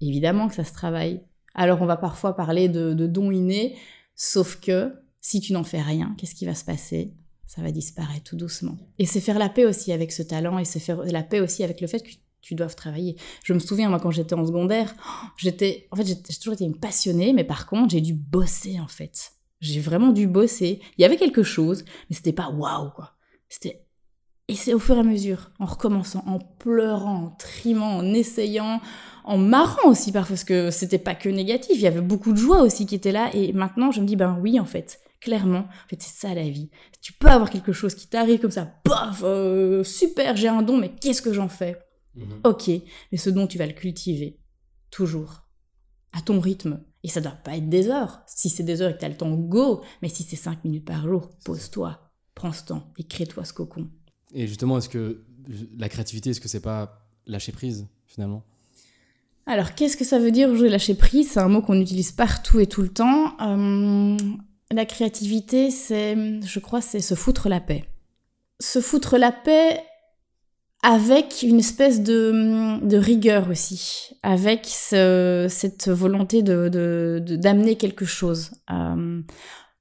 évidemment 0.00 0.48
que 0.48 0.54
ça 0.54 0.64
se 0.64 0.72
travaille. 0.72 1.22
Alors 1.54 1.82
on 1.82 1.86
va 1.86 1.96
parfois 1.96 2.34
parler 2.34 2.68
de, 2.68 2.92
dons 3.06 3.30
innés, 3.30 3.76
sauf 4.14 4.60
que 4.60 4.92
si 5.20 5.40
tu 5.40 5.52
n'en 5.52 5.64
fais 5.64 5.80
rien, 5.80 6.14
qu'est-ce 6.18 6.34
qui 6.34 6.46
va 6.46 6.54
se 6.54 6.64
passer? 6.64 7.14
Ça 7.46 7.62
va 7.62 7.70
disparaître 7.70 8.24
tout 8.24 8.36
doucement. 8.36 8.76
Et 8.98 9.06
c'est 9.06 9.20
faire 9.20 9.38
la 9.38 9.48
paix 9.48 9.64
aussi 9.64 9.92
avec 9.92 10.12
ce 10.12 10.22
talent 10.22 10.58
et 10.58 10.64
c'est 10.64 10.80
faire 10.80 11.04
la 11.04 11.22
paix 11.22 11.40
aussi 11.40 11.62
avec 11.62 11.80
le 11.80 11.86
fait 11.86 12.00
que 12.00 12.10
tu 12.40 12.54
dois 12.54 12.66
travailler. 12.66 13.16
Je 13.42 13.52
me 13.54 13.58
souviens, 13.58 13.88
moi, 13.88 14.00
quand 14.00 14.10
j'étais 14.10 14.34
en 14.34 14.44
secondaire, 14.44 14.94
j'étais, 15.38 15.88
en 15.90 15.96
fait, 15.96 16.06
j'ai 16.06 16.20
toujours 16.20 16.54
été 16.54 16.64
une 16.64 16.76
passionnée, 16.76 17.32
mais 17.32 17.44
par 17.44 17.66
contre, 17.66 17.90
j'ai 17.90 18.00
dû 18.00 18.12
bosser, 18.12 18.78
en 18.80 18.88
fait. 18.88 19.32
J'ai 19.60 19.80
vraiment 19.80 20.12
dû 20.12 20.26
bosser. 20.26 20.80
Il 20.98 21.02
y 21.02 21.04
avait 21.06 21.16
quelque 21.16 21.42
chose, 21.42 21.84
mais 22.10 22.16
c'était 22.16 22.34
pas 22.34 22.50
waouh, 22.50 22.90
quoi. 22.90 23.12
C'était 23.48 23.83
et 24.48 24.54
c'est 24.56 24.74
au 24.74 24.78
fur 24.78 24.96
et 24.96 25.00
à 25.00 25.02
mesure, 25.02 25.50
en 25.58 25.64
recommençant, 25.64 26.22
en 26.26 26.38
pleurant, 26.38 27.24
en 27.24 27.30
trimant, 27.30 27.96
en 27.96 28.12
essayant, 28.12 28.80
en 29.24 29.38
marrant 29.38 29.88
aussi 29.88 30.12
parfois, 30.12 30.34
parce 30.34 30.44
que 30.44 30.70
c'était 30.70 30.98
pas 30.98 31.14
que 31.14 31.30
négatif, 31.30 31.76
il 31.76 31.80
y 31.80 31.86
avait 31.86 32.02
beaucoup 32.02 32.32
de 32.32 32.38
joie 32.38 32.60
aussi 32.60 32.84
qui 32.84 32.94
était 32.94 33.12
là. 33.12 33.30
Et 33.34 33.54
maintenant, 33.54 33.90
je 33.90 34.02
me 34.02 34.06
dis, 34.06 34.16
ben 34.16 34.38
oui, 34.42 34.60
en 34.60 34.66
fait, 34.66 35.00
clairement, 35.20 35.60
en 35.60 35.88
fait, 35.88 36.02
c'est 36.02 36.26
ça 36.26 36.34
la 36.34 36.48
vie. 36.48 36.70
Tu 37.00 37.14
peux 37.14 37.28
avoir 37.28 37.48
quelque 37.48 37.72
chose 37.72 37.94
qui 37.94 38.06
t'arrive 38.06 38.38
comme 38.40 38.50
ça, 38.50 38.66
paf, 38.66 39.22
euh, 39.24 39.82
super, 39.82 40.36
j'ai 40.36 40.48
un 40.48 40.60
don, 40.60 40.76
mais 40.76 40.94
qu'est-ce 40.94 41.22
que 41.22 41.32
j'en 41.32 41.48
fais? 41.48 41.78
Mhm. 42.14 42.40
Ok, 42.44 42.68
mais 43.12 43.18
ce 43.18 43.30
don, 43.30 43.46
tu 43.46 43.56
vas 43.56 43.66
le 43.66 43.72
cultiver, 43.72 44.38
toujours, 44.90 45.44
à 46.12 46.20
ton 46.20 46.38
rythme. 46.38 46.84
Et 47.02 47.08
ça 47.08 47.22
doit 47.22 47.32
pas 47.32 47.56
être 47.56 47.68
des 47.68 47.88
heures. 47.88 48.22
Si 48.26 48.50
c'est 48.50 48.62
des 48.62 48.82
heures 48.82 48.90
et 48.90 48.94
que 48.94 49.00
tu 49.00 49.04
as 49.04 49.10
le 49.10 49.16
temps, 49.16 49.30
go. 49.30 49.82
Mais 50.00 50.08
si 50.08 50.22
c'est 50.22 50.36
cinq 50.36 50.64
minutes 50.64 50.86
par 50.86 51.06
jour, 51.06 51.30
pose-toi, 51.44 52.10
prends 52.34 52.52
ce 52.52 52.64
temps 52.64 52.92
et 52.98 53.04
crée-toi 53.04 53.44
ce 53.44 53.52
cocon. 53.52 53.90
Et 54.34 54.46
justement, 54.46 54.78
est-ce 54.78 54.88
que 54.88 55.22
la 55.78 55.88
créativité, 55.88 56.30
est-ce 56.30 56.40
que 56.40 56.48
c'est 56.48 56.60
pas 56.60 57.06
lâcher 57.26 57.52
prise 57.52 57.86
finalement? 58.06 58.42
Alors, 59.46 59.74
qu'est-ce 59.74 59.96
que 59.96 60.04
ça 60.04 60.18
veut 60.18 60.30
dire 60.30 60.54
jouer 60.54 60.68
lâcher 60.68 60.94
prise? 60.94 61.32
C'est 61.32 61.40
un 61.40 61.48
mot 61.48 61.62
qu'on 61.62 61.80
utilise 61.80 62.12
partout 62.12 62.60
et 62.60 62.66
tout 62.66 62.82
le 62.82 62.88
temps. 62.88 63.36
Euh, 63.40 64.16
La 64.70 64.86
créativité, 64.86 65.70
c'est, 65.70 66.16
je 66.42 66.58
crois, 66.58 66.80
c'est 66.80 67.00
se 67.00 67.14
foutre 67.14 67.48
la 67.48 67.60
paix. 67.60 67.84
Se 68.60 68.80
foutre 68.80 69.18
la 69.18 69.32
paix 69.32 69.80
avec 70.82 71.42
une 71.42 71.60
espèce 71.60 72.02
de, 72.02 72.96
rigueur 72.96 73.48
aussi, 73.50 74.16
avec 74.22 74.66
cette 74.66 75.88
volonté 75.88 76.42
de, 76.42 77.18
d'amener 77.36 77.76
quelque 77.76 78.04
chose. 78.04 78.50
Euh, 78.70 79.22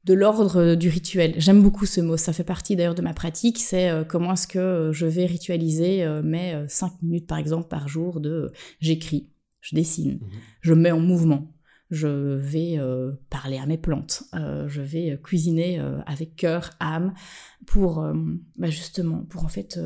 de 0.05 0.13
l'ordre 0.13 0.75
du 0.75 0.89
rituel. 0.89 1.33
J'aime 1.37 1.61
beaucoup 1.61 1.85
ce 1.85 2.01
mot, 2.01 2.17
ça 2.17 2.33
fait 2.33 2.43
partie 2.43 2.75
d'ailleurs 2.75 2.95
de 2.95 3.01
ma 3.01 3.13
pratique, 3.13 3.59
c'est 3.59 3.89
euh, 3.89 4.03
comment 4.03 4.33
est-ce 4.33 4.47
que 4.47 4.59
euh, 4.59 4.91
je 4.91 5.05
vais 5.05 5.25
ritualiser 5.25 6.05
mes 6.23 6.65
5 6.67 7.01
minutes 7.01 7.27
par 7.27 7.37
exemple 7.37 7.67
par 7.67 7.87
jour 7.87 8.19
de 8.19 8.51
j'écris, 8.79 9.29
je 9.61 9.75
dessine, 9.75 10.13
mhm. 10.13 10.29
je 10.61 10.73
mets 10.73 10.91
en 10.91 10.99
mouvement, 10.99 11.53
je 11.89 12.35
vais 12.37 12.79
parler 13.29 13.57
à 13.57 13.65
mes 13.65 13.77
plantes, 13.77 14.23
je 14.33 14.81
vais 14.81 15.19
cuisiner 15.23 15.79
avec 16.05 16.35
cœur, 16.35 16.71
âme, 16.79 17.13
pour 17.65 18.05
bah, 18.57 18.69
justement, 18.69 19.23
pour 19.29 19.45
en 19.45 19.49
fait 19.49 19.79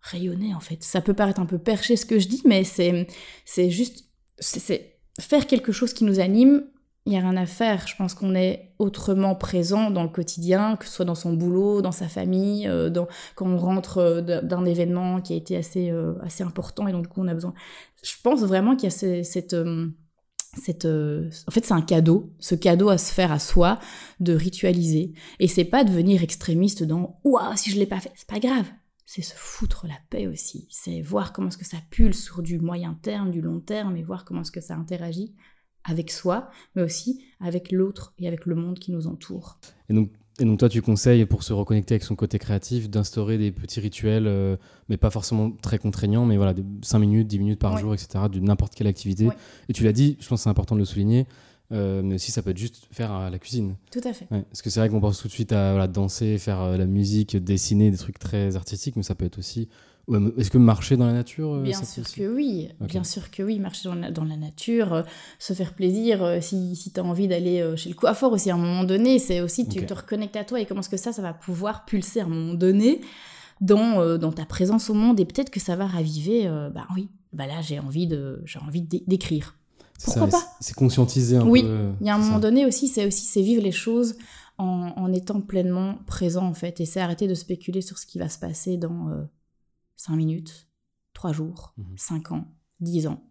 rayonner 0.00 0.54
en 0.54 0.60
fait. 0.60 0.82
Ça 0.82 1.00
peut 1.00 1.14
paraître 1.14 1.40
un 1.40 1.46
peu 1.46 1.58
perché 1.58 1.96
ce 1.96 2.06
que 2.06 2.18
je 2.18 2.28
dis, 2.28 2.42
mais 2.44 2.64
c'est 2.64 3.06
c'est 3.44 3.70
juste 3.70 4.04
c'est 4.38 4.98
faire 5.20 5.46
quelque 5.46 5.72
chose 5.72 5.92
qui 5.92 6.04
nous 6.04 6.20
anime. 6.20 6.64
Il 7.06 7.10
n'y 7.10 7.18
a 7.18 7.20
rien 7.20 7.36
à 7.36 7.46
faire. 7.46 7.86
Je 7.86 7.94
pense 7.94 8.14
qu'on 8.14 8.34
est 8.34 8.72
autrement 8.80 9.36
présent 9.36 9.92
dans 9.92 10.02
le 10.02 10.08
quotidien, 10.08 10.74
que 10.76 10.86
ce 10.86 10.90
soit 10.90 11.04
dans 11.04 11.14
son 11.14 11.32
boulot, 11.32 11.80
dans 11.80 11.92
sa 11.92 12.08
famille, 12.08 12.66
euh, 12.66 12.90
quand 13.36 13.46
on 13.46 13.58
rentre 13.58 13.98
euh, 13.98 14.40
d'un 14.42 14.64
événement 14.64 15.20
qui 15.20 15.32
a 15.32 15.36
été 15.36 15.56
assez, 15.56 15.90
euh, 15.90 16.14
assez 16.22 16.42
important 16.42 16.88
et 16.88 16.92
donc 16.92 17.02
du 17.02 17.08
coup 17.08 17.22
on 17.22 17.28
a 17.28 17.34
besoin. 17.34 17.54
Je 18.02 18.12
pense 18.24 18.40
vraiment 18.40 18.74
qu'il 18.74 18.84
y 18.84 18.92
a 18.92 19.22
cette, 19.22 19.24
cette, 19.24 19.54
en 19.54 21.50
fait, 21.50 21.64
c'est 21.64 21.72
un 21.72 21.80
cadeau, 21.80 22.32
ce 22.40 22.56
cadeau 22.56 22.88
à 22.88 22.98
se 22.98 23.12
faire 23.12 23.30
à 23.30 23.38
soi, 23.38 23.78
de 24.18 24.34
ritualiser. 24.34 25.12
Et 25.38 25.46
c'est 25.46 25.64
pas 25.64 25.84
devenir 25.84 26.24
extrémiste 26.24 26.82
dans 26.82 27.20
Ouah, 27.22 27.54
si 27.56 27.70
je 27.70 27.78
l'ai 27.78 27.86
pas 27.86 28.00
fait, 28.00 28.12
c'est 28.16 28.28
pas 28.28 28.40
grave 28.40 28.66
c'est 29.08 29.22
se 29.22 29.34
foutre 29.36 29.86
la 29.86 29.94
paix 30.10 30.26
aussi. 30.26 30.66
C'est 30.68 31.00
voir 31.00 31.32
comment 31.32 31.46
est-ce 31.46 31.56
que 31.56 31.64
ça 31.64 31.76
pulse 31.90 32.20
sur 32.24 32.42
du 32.42 32.58
moyen 32.58 32.98
terme, 33.02 33.30
du 33.30 33.40
long 33.40 33.60
terme, 33.60 33.96
et 33.96 34.02
voir 34.02 34.24
comment 34.24 34.40
est-ce 34.40 34.50
que 34.50 34.60
ça 34.60 34.74
interagit 34.74 35.32
avec 35.86 36.10
soi, 36.10 36.50
mais 36.74 36.82
aussi 36.82 37.24
avec 37.40 37.72
l'autre 37.72 38.12
et 38.18 38.28
avec 38.28 38.46
le 38.46 38.54
monde 38.54 38.78
qui 38.78 38.92
nous 38.92 39.06
entoure. 39.06 39.58
Et 39.88 39.94
donc, 39.94 40.10
et 40.38 40.44
donc 40.44 40.58
toi, 40.58 40.68
tu 40.68 40.82
conseilles 40.82 41.24
pour 41.24 41.42
se 41.42 41.54
reconnecter 41.54 41.94
avec 41.94 42.02
son 42.02 42.14
côté 42.14 42.38
créatif 42.38 42.90
d'instaurer 42.90 43.38
des 43.38 43.52
petits 43.52 43.80
rituels, 43.80 44.26
euh, 44.26 44.56
mais 44.88 44.98
pas 44.98 45.08
forcément 45.10 45.50
très 45.50 45.78
contraignants, 45.78 46.26
mais 46.26 46.36
voilà, 46.36 46.52
de 46.52 46.62
5 46.82 46.98
minutes, 46.98 47.26
10 47.26 47.38
minutes 47.38 47.58
par 47.58 47.78
jour, 47.78 47.94
etc., 47.94 48.24
de 48.30 48.38
n'importe 48.40 48.74
quelle 48.74 48.86
activité. 48.86 49.28
Et 49.68 49.72
tu 49.72 49.84
l'as 49.84 49.92
dit, 49.92 50.18
je 50.20 50.28
pense 50.28 50.40
que 50.40 50.44
c'est 50.44 50.50
important 50.50 50.74
de 50.74 50.80
le 50.80 50.84
souligner, 50.84 51.26
euh, 51.72 52.02
mais 52.02 52.16
aussi 52.16 52.32
ça 52.32 52.42
peut 52.42 52.50
être 52.50 52.58
juste 52.58 52.86
faire 52.90 53.12
à 53.12 53.30
la 53.30 53.38
cuisine. 53.38 53.76
Tout 53.90 54.00
à 54.04 54.12
fait. 54.12 54.26
parce 54.26 54.60
que 54.60 54.68
c'est 54.68 54.80
vrai 54.80 54.90
qu'on 54.90 55.00
pense 55.00 55.20
tout 55.20 55.28
de 55.28 55.32
suite 55.32 55.52
à 55.52 55.70
voilà, 55.70 55.88
danser, 55.88 56.36
faire 56.36 56.60
euh, 56.60 56.76
la 56.76 56.86
musique, 56.86 57.36
dessiner, 57.36 57.90
des 57.90 57.96
trucs 57.96 58.18
très 58.18 58.56
artistiques, 58.56 58.96
mais 58.96 59.02
ça 59.02 59.14
peut 59.14 59.24
être 59.24 59.38
aussi. 59.38 59.68
Est-ce 60.36 60.50
que 60.50 60.58
marcher 60.58 60.96
dans 60.96 61.06
la 61.06 61.12
nature 61.12 61.54
euh, 61.54 61.62
Bien 61.62 61.82
sûr 61.82 62.04
que 62.04 62.32
oui, 62.32 62.68
bien 62.80 63.02
sûr 63.02 63.30
que 63.30 63.42
oui, 63.42 63.58
marcher 63.58 63.88
dans 63.88 63.94
la, 63.94 64.10
dans 64.10 64.24
la 64.24 64.36
nature, 64.36 65.04
se 65.38 65.52
faire 65.52 65.74
plaisir, 65.74 66.38
si, 66.40 66.76
si 66.76 66.92
tu 66.92 67.00
as 67.00 67.04
envie 67.04 67.26
d'aller 67.26 67.74
chez 67.76 67.88
le 67.88 67.94
coiffeur 67.94 68.32
aussi 68.32 68.50
à 68.50 68.54
un 68.54 68.58
moment 68.58 68.84
donné, 68.84 69.18
c'est 69.18 69.40
aussi 69.40 69.66
tu 69.68 69.84
te 69.84 69.94
reconnectes 69.94 70.36
à 70.36 70.44
toi 70.44 70.60
et 70.60 70.66
comment 70.66 70.80
est-ce 70.80 70.88
que 70.88 70.96
ça, 70.96 71.12
ça 71.12 71.22
va 71.22 71.32
pouvoir 71.32 71.84
pulser 71.84 72.20
à 72.20 72.24
un 72.24 72.28
moment 72.28 72.54
donné 72.54 73.00
dans, 73.60 74.16
dans 74.18 74.32
ta 74.32 74.44
présence 74.44 74.90
au 74.90 74.94
monde 74.94 75.18
et 75.18 75.24
peut-être 75.24 75.50
que 75.50 75.60
ça 75.60 75.74
va 75.74 75.86
raviver, 75.86 76.48
bah 76.72 76.86
oui, 76.94 77.08
bah 77.32 77.46
là 77.46 77.60
j'ai 77.60 77.80
envie 77.80 78.06
de 78.06 78.42
j'ai 78.44 78.60
envie 78.60 78.82
d'écrire. 78.82 79.56
Pourquoi 80.04 80.28
pas? 80.28 80.42
C'est 80.60 80.74
conscientiser 80.74 81.36
un 81.36 81.42
peu. 81.42 81.48
Oui, 81.48 81.64
il 82.00 82.06
y 82.06 82.10
a 82.10 82.14
un 82.14 82.18
moment 82.18 82.38
donné 82.38 82.64
aussi, 82.64 82.86
c'est 82.86 83.06
aussi 83.06 83.24
c'est 83.24 83.42
vivre 83.42 83.62
les 83.62 83.72
choses 83.72 84.14
en, 84.58 85.12
étant 85.12 85.40
pleinement 85.40 85.96
présent 86.06 86.46
en 86.46 86.54
fait, 86.54 86.80
et 86.80 86.86
c'est 86.86 87.00
arrêter 87.00 87.28
de 87.28 87.34
spéculer 87.34 87.80
sur 87.80 87.98
ce 87.98 88.06
qui 88.06 88.18
va 88.18 88.28
se 88.28 88.38
passer 88.38 88.76
dans 88.76 89.08
euh, 89.10 89.22
5 89.96 90.16
minutes, 90.16 90.68
3 91.14 91.32
jours, 91.32 91.74
5 91.96 92.30
mhm. 92.30 92.36
ans, 92.36 92.44
10 92.80 93.06
ans. 93.08 93.22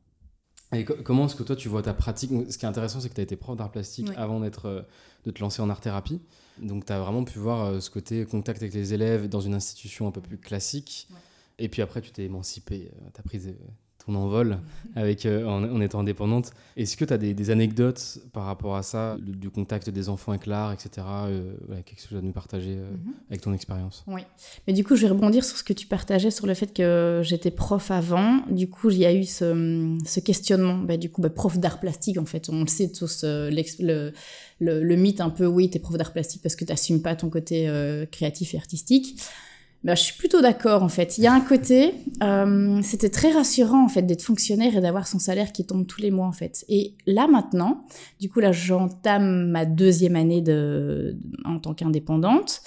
Et 0.73 0.83
comment 0.83 1.25
est-ce 1.25 1.35
que 1.35 1.43
toi 1.43 1.55
tu 1.55 1.69
vois 1.69 1.83
ta 1.83 1.93
pratique? 1.93 2.31
Ce 2.49 2.57
qui 2.57 2.65
est 2.65 2.67
intéressant, 2.67 2.99
c'est 2.99 3.09
que 3.09 3.13
tu 3.13 3.21
as 3.21 3.23
été 3.23 3.35
prof 3.35 3.55
d'art 3.55 3.71
plastique 3.71 4.09
avant 4.17 4.39
d'être, 4.39 4.65
euh, 4.65 4.81
de 5.25 5.31
te 5.31 5.39
lancer 5.39 5.61
en 5.61 5.69
art 5.69 5.79
thérapie. 5.79 6.21
Donc 6.59 6.85
tu 6.85 6.91
as 6.93 6.99
vraiment 6.99 7.23
pu 7.23 7.39
voir 7.39 7.65
euh, 7.65 7.79
ce 7.79 7.89
côté 7.89 8.25
contact 8.25 8.61
avec 8.61 8.73
les 8.73 8.93
élèves 8.93 9.29
dans 9.29 9.41
une 9.41 9.53
institution 9.53 10.07
un 10.07 10.11
peu 10.11 10.21
plus 10.21 10.37
classique. 10.37 11.07
Et 11.59 11.69
puis 11.69 11.81
après, 11.81 12.01
tu 12.01 12.11
t'es 12.11 12.25
émancipé, 12.25 12.91
euh, 12.91 13.09
tu 13.13 13.19
as 13.19 13.23
pris 13.23 13.41
ton 14.05 14.15
envol 14.15 14.59
avec, 14.95 15.25
euh, 15.25 15.45
en, 15.45 15.81
étant 15.81 15.99
indépendante. 15.99 16.51
Est-ce 16.77 16.95
que 16.95 17.05
tu 17.05 17.13
as 17.13 17.17
des, 17.17 17.49
anecdotes 17.49 18.19
par 18.33 18.45
rapport 18.45 18.75
à 18.75 18.83
ça, 18.83 19.17
du 19.19 19.49
contact 19.49 19.89
des 19.89 20.09
enfants 20.09 20.31
avec 20.31 20.45
l'art, 20.45 20.71
etc. 20.71 21.05
Euh, 21.27 21.53
quelque 21.85 22.01
chose 22.01 22.17
à 22.17 22.21
nous 22.21 22.31
partager 22.31 22.75
euh, 22.77 22.91
mhm. 22.91 23.13
avec 23.29 23.41
ton 23.41 23.53
expérience? 23.53 24.03
Oui. 24.07 24.21
Mais 24.67 24.73
du 24.73 24.83
coup, 24.83 24.95
je 24.95 25.03
vais 25.03 25.09
rebondir 25.09 25.43
sur 25.43 25.57
ce 25.57 25.63
que 25.63 25.73
tu 25.73 25.87
partageais 25.87 26.31
sur 26.31 26.47
le 26.47 26.53
fait 26.53 26.73
que 26.73 27.21
j'étais 27.23 27.51
prof 27.51 27.91
avant. 27.91 28.41
Du 28.49 28.69
coup, 28.69 28.89
il 28.89 28.97
y 28.97 29.05
a 29.05 29.13
eu 29.13 29.25
ce, 29.25 30.19
questionnement. 30.19 30.77
Bah, 30.77 30.97
du 30.97 31.09
coup, 31.09 31.21
bah, 31.21 31.29
prof 31.29 31.57
d'art 31.57 31.79
plastique, 31.79 32.17
en 32.17 32.25
fait, 32.25 32.49
on 32.49 32.61
le 32.61 32.67
sait 32.67 32.91
tous, 32.91 33.23
le, 33.23 34.11
le, 34.59 34.95
mythe 34.95 35.21
un 35.21 35.29
peu, 35.29 35.45
oui, 35.45 35.69
tu 35.69 35.77
es 35.77 35.79
prof 35.79 35.97
d'art 35.97 36.13
plastique 36.13 36.41
parce 36.41 36.55
que 36.55 36.63
tu 36.63 36.71
n'assumes 36.71 37.01
pas 37.01 37.15
ton 37.15 37.29
côté 37.29 37.69
créatif 38.11 38.53
et 38.53 38.57
artistique. 38.57 39.19
Bah, 39.85 39.93
je 39.93 40.01
suis 40.01 40.17
plutôt 40.17 40.41
d'accord 40.41 40.81
en 40.81 40.89
fait. 40.89 41.19
Il 41.19 41.23
y 41.23 41.27
a 41.27 41.33
un 41.33 41.41
côté, 41.41 41.93
euh, 42.23 42.81
c'était 42.81 43.11
très 43.11 43.29
rassurant 43.29 43.85
en 43.85 43.87
fait 43.87 44.01
d'être 44.01 44.23
fonctionnaire 44.23 44.75
et 44.75 44.81
d'avoir 44.81 45.07
son 45.07 45.19
salaire 45.19 45.51
qui 45.51 45.63
tombe 45.63 45.85
tous 45.85 46.01
les 46.01 46.09
mois 46.09 46.25
en 46.25 46.31
fait. 46.31 46.65
Et 46.69 46.95
là 47.05 47.27
maintenant, 47.27 47.85
du 48.19 48.27
coup 48.27 48.39
là 48.39 48.51
j'entame 48.51 49.47
ma 49.51 49.67
deuxième 49.67 50.15
année 50.15 50.43
en 51.45 51.59
tant 51.59 51.75
qu'indépendante. 51.75 52.61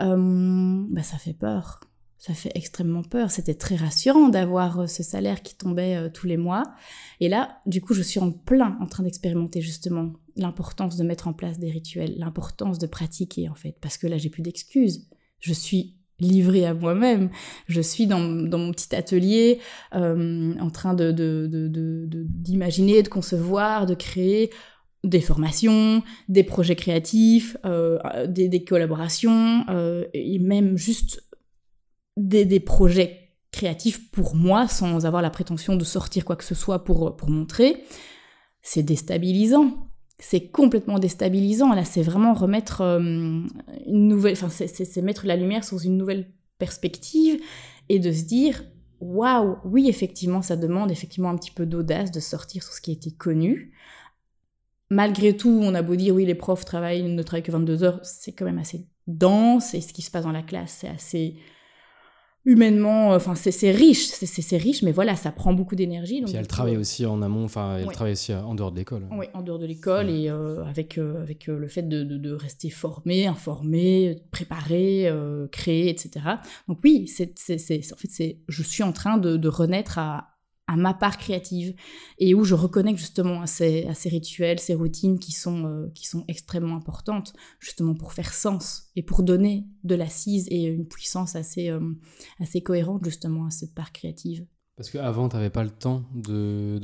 Euh, 0.00 0.86
bah, 0.88 1.02
ça 1.02 1.18
fait 1.18 1.34
peur. 1.34 1.80
Ça 2.16 2.32
fait 2.32 2.52
extrêmement 2.54 3.02
peur. 3.02 3.30
C'était 3.30 3.54
très 3.54 3.76
rassurant 3.76 4.30
d'avoir 4.30 4.80
euh, 4.80 4.86
ce 4.86 5.02
salaire 5.02 5.42
qui 5.42 5.56
tombait 5.56 6.10
tous 6.14 6.26
les 6.26 6.38
mois. 6.38 6.62
Et 7.20 7.28
là, 7.28 7.58
du 7.66 7.82
coup, 7.82 7.92
je 7.92 8.00
suis 8.00 8.20
en 8.20 8.32
plein 8.32 8.78
en 8.80 8.86
train 8.86 9.02
d'expérimenter 9.02 9.60
justement 9.60 10.14
l'importance 10.34 10.96
de 10.96 11.04
mettre 11.04 11.28
en 11.28 11.34
place 11.34 11.58
des 11.58 11.70
rituels, 11.70 12.14
l'importance 12.16 12.78
de 12.78 12.86
pratiquer 12.86 13.50
en 13.50 13.54
fait, 13.54 13.76
parce 13.82 13.98
que 13.98 14.06
là, 14.06 14.16
j'ai 14.16 14.30
plus 14.30 14.42
d'excuses. 14.42 15.10
Je 15.40 15.52
suis 15.52 15.98
livrée 16.20 16.64
à 16.64 16.74
moi-même. 16.74 17.30
Je 17.66 17.80
suis 17.80 18.06
dans, 18.06 18.20
mon 18.20 18.72
petit 18.72 18.94
atelier 18.94 19.60
euh, 19.94 20.54
en 20.60 20.70
train 20.70 20.94
de, 20.94 21.10
d'imaginer, 22.28 23.02
de, 23.02 23.08
concevoir, 23.08 23.86
de 23.86 23.94
créer 23.94 24.50
des 25.02 25.20
formations, 25.20 26.02
des 26.28 26.44
projets 26.44 26.76
créatifs, 26.76 27.56
euh, 27.64 27.98
des, 28.26 28.64
collaborations, 28.64 29.64
euh, 29.68 30.04
et 30.14 30.38
même 30.38 30.78
juste 30.78 31.22
des, 32.16 32.44
des, 32.44 32.60
projets 32.60 33.20
créatifs 33.52 34.10
pour 34.10 34.34
moi 34.34 34.66
sans 34.66 35.04
avoir 35.06 35.22
la 35.22 35.30
prétention 35.30 35.76
de 35.76 35.84
sortir 35.84 36.24
quoi 36.24 36.36
que 36.36 36.44
ce 36.44 36.54
soit 36.54 36.84
pour, 36.84 37.16
pour 37.16 37.28
montrer. 37.30 37.84
C'est 38.62 38.82
déstabilisant 38.82 39.83
c'est 40.18 40.48
complètement 40.48 40.98
déstabilisant. 40.98 41.74
Là, 41.74 41.84
c'est 41.84 42.02
vraiment 42.02 42.34
remettre 42.34 42.80
euh, 42.82 42.98
une 43.86 44.08
nouvelle, 44.08 44.34
enfin, 44.34 44.48
c'est 44.48 45.02
mettre 45.02 45.26
la 45.26 45.36
lumière 45.36 45.64
sur 45.64 45.82
une 45.82 45.96
nouvelle 45.96 46.30
perspective 46.58 47.40
et 47.88 47.98
de 47.98 48.12
se 48.12 48.24
dire, 48.24 48.64
waouh, 49.00 49.58
oui, 49.64 49.88
effectivement, 49.88 50.42
ça 50.42 50.56
demande 50.56 50.90
effectivement 50.90 51.30
un 51.30 51.36
petit 51.36 51.50
peu 51.50 51.66
d'audace 51.66 52.10
de 52.10 52.20
sortir 52.20 52.62
sur 52.62 52.72
ce 52.72 52.80
qui 52.80 52.92
été 52.92 53.10
connu. 53.10 53.72
Malgré 54.90 55.36
tout, 55.36 55.60
on 55.62 55.74
a 55.74 55.82
beau 55.82 55.96
dire, 55.96 56.14
oui, 56.14 56.24
les 56.24 56.34
profs 56.34 56.64
travaillent, 56.64 57.02
ne 57.02 57.22
travaillent 57.22 57.42
que 57.42 57.52
22 57.52 57.82
heures, 57.82 58.00
c'est 58.02 58.32
quand 58.32 58.44
même 58.44 58.58
assez 58.58 58.86
dense 59.06 59.74
et 59.74 59.80
ce 59.80 59.92
qui 59.92 60.02
se 60.02 60.10
passe 60.10 60.24
dans 60.24 60.32
la 60.32 60.42
classe, 60.42 60.78
c'est 60.80 60.88
assez 60.88 61.36
humainement, 62.44 63.12
euh, 63.12 63.16
enfin 63.16 63.34
c'est 63.34 63.70
riche, 63.70 64.06
c'est 64.06 64.56
riche, 64.56 64.82
mais 64.82 64.92
voilà, 64.92 65.16
ça 65.16 65.32
prend 65.32 65.52
beaucoup 65.52 65.76
d'énergie. 65.76 66.22
Puis 66.22 66.34
elle 66.36 66.46
travaille 66.46 66.76
aussi 66.76 67.06
en 67.06 67.22
amont, 67.22 67.44
enfin 67.44 67.78
elle 67.78 67.86
travaille 67.86 68.12
aussi 68.12 68.34
en 68.34 68.54
dehors 68.54 68.72
de 68.72 68.78
l'école. 68.78 69.08
Oui, 69.12 69.26
en 69.34 69.42
dehors 69.42 69.58
de 69.58 69.66
l'école 69.66 70.10
et 70.10 70.28
euh, 70.28 70.64
avec, 70.64 70.98
euh, 70.98 71.22
avec 71.22 71.46
le 71.46 71.68
fait 71.68 71.82
de, 71.82 72.02
de, 72.02 72.32
rester 72.32 72.70
formé, 72.70 73.26
informé, 73.26 74.16
préparé, 74.30 75.10
créer, 75.52 75.88
etc. 75.88 76.26
Donc 76.68 76.78
oui, 76.84 77.06
c'est 77.06 77.34
en 77.92 77.96
fait, 77.96 78.38
je 78.48 78.62
suis 78.62 78.82
en 78.82 78.92
train 78.92 79.18
de, 79.18 79.36
de 79.36 79.48
renaître 79.48 79.98
à, 79.98 80.33
à 80.66 80.76
ma 80.76 80.94
part 80.94 81.18
créative 81.18 81.74
et 82.18 82.34
où 82.34 82.44
je 82.44 82.54
reconnecte 82.54 82.98
justement 82.98 83.42
à 83.42 83.46
ces, 83.46 83.86
rituels, 84.06 84.58
ces 84.58 84.74
routines 84.74 85.18
qui 85.18 85.32
sont, 85.32 85.66
euh, 85.66 85.90
qui 85.94 86.06
sont 86.06 86.24
extrêmement 86.26 86.76
importantes 86.76 87.34
justement 87.60 87.94
pour 87.94 88.12
faire 88.12 88.32
sens 88.32 88.88
et 88.96 89.02
pour 89.02 89.22
donner 89.22 89.66
de 89.82 89.94
l'assise 89.94 90.48
et 90.50 90.64
une 90.64 90.88
puissance 90.88 91.36
assez, 91.36 91.68
euh, 91.68 91.92
assez 92.40 92.62
cohérente 92.62 93.04
justement 93.04 93.46
à 93.46 93.50
cette 93.50 93.74
part 93.74 93.92
créative. 93.92 94.46
Parce 94.76 94.90
qu'avant, 94.90 95.28
tu 95.28 95.36
n'avais 95.36 95.50
pas 95.50 95.62
le 95.62 95.70
temps 95.70 96.02
de, 96.12 96.80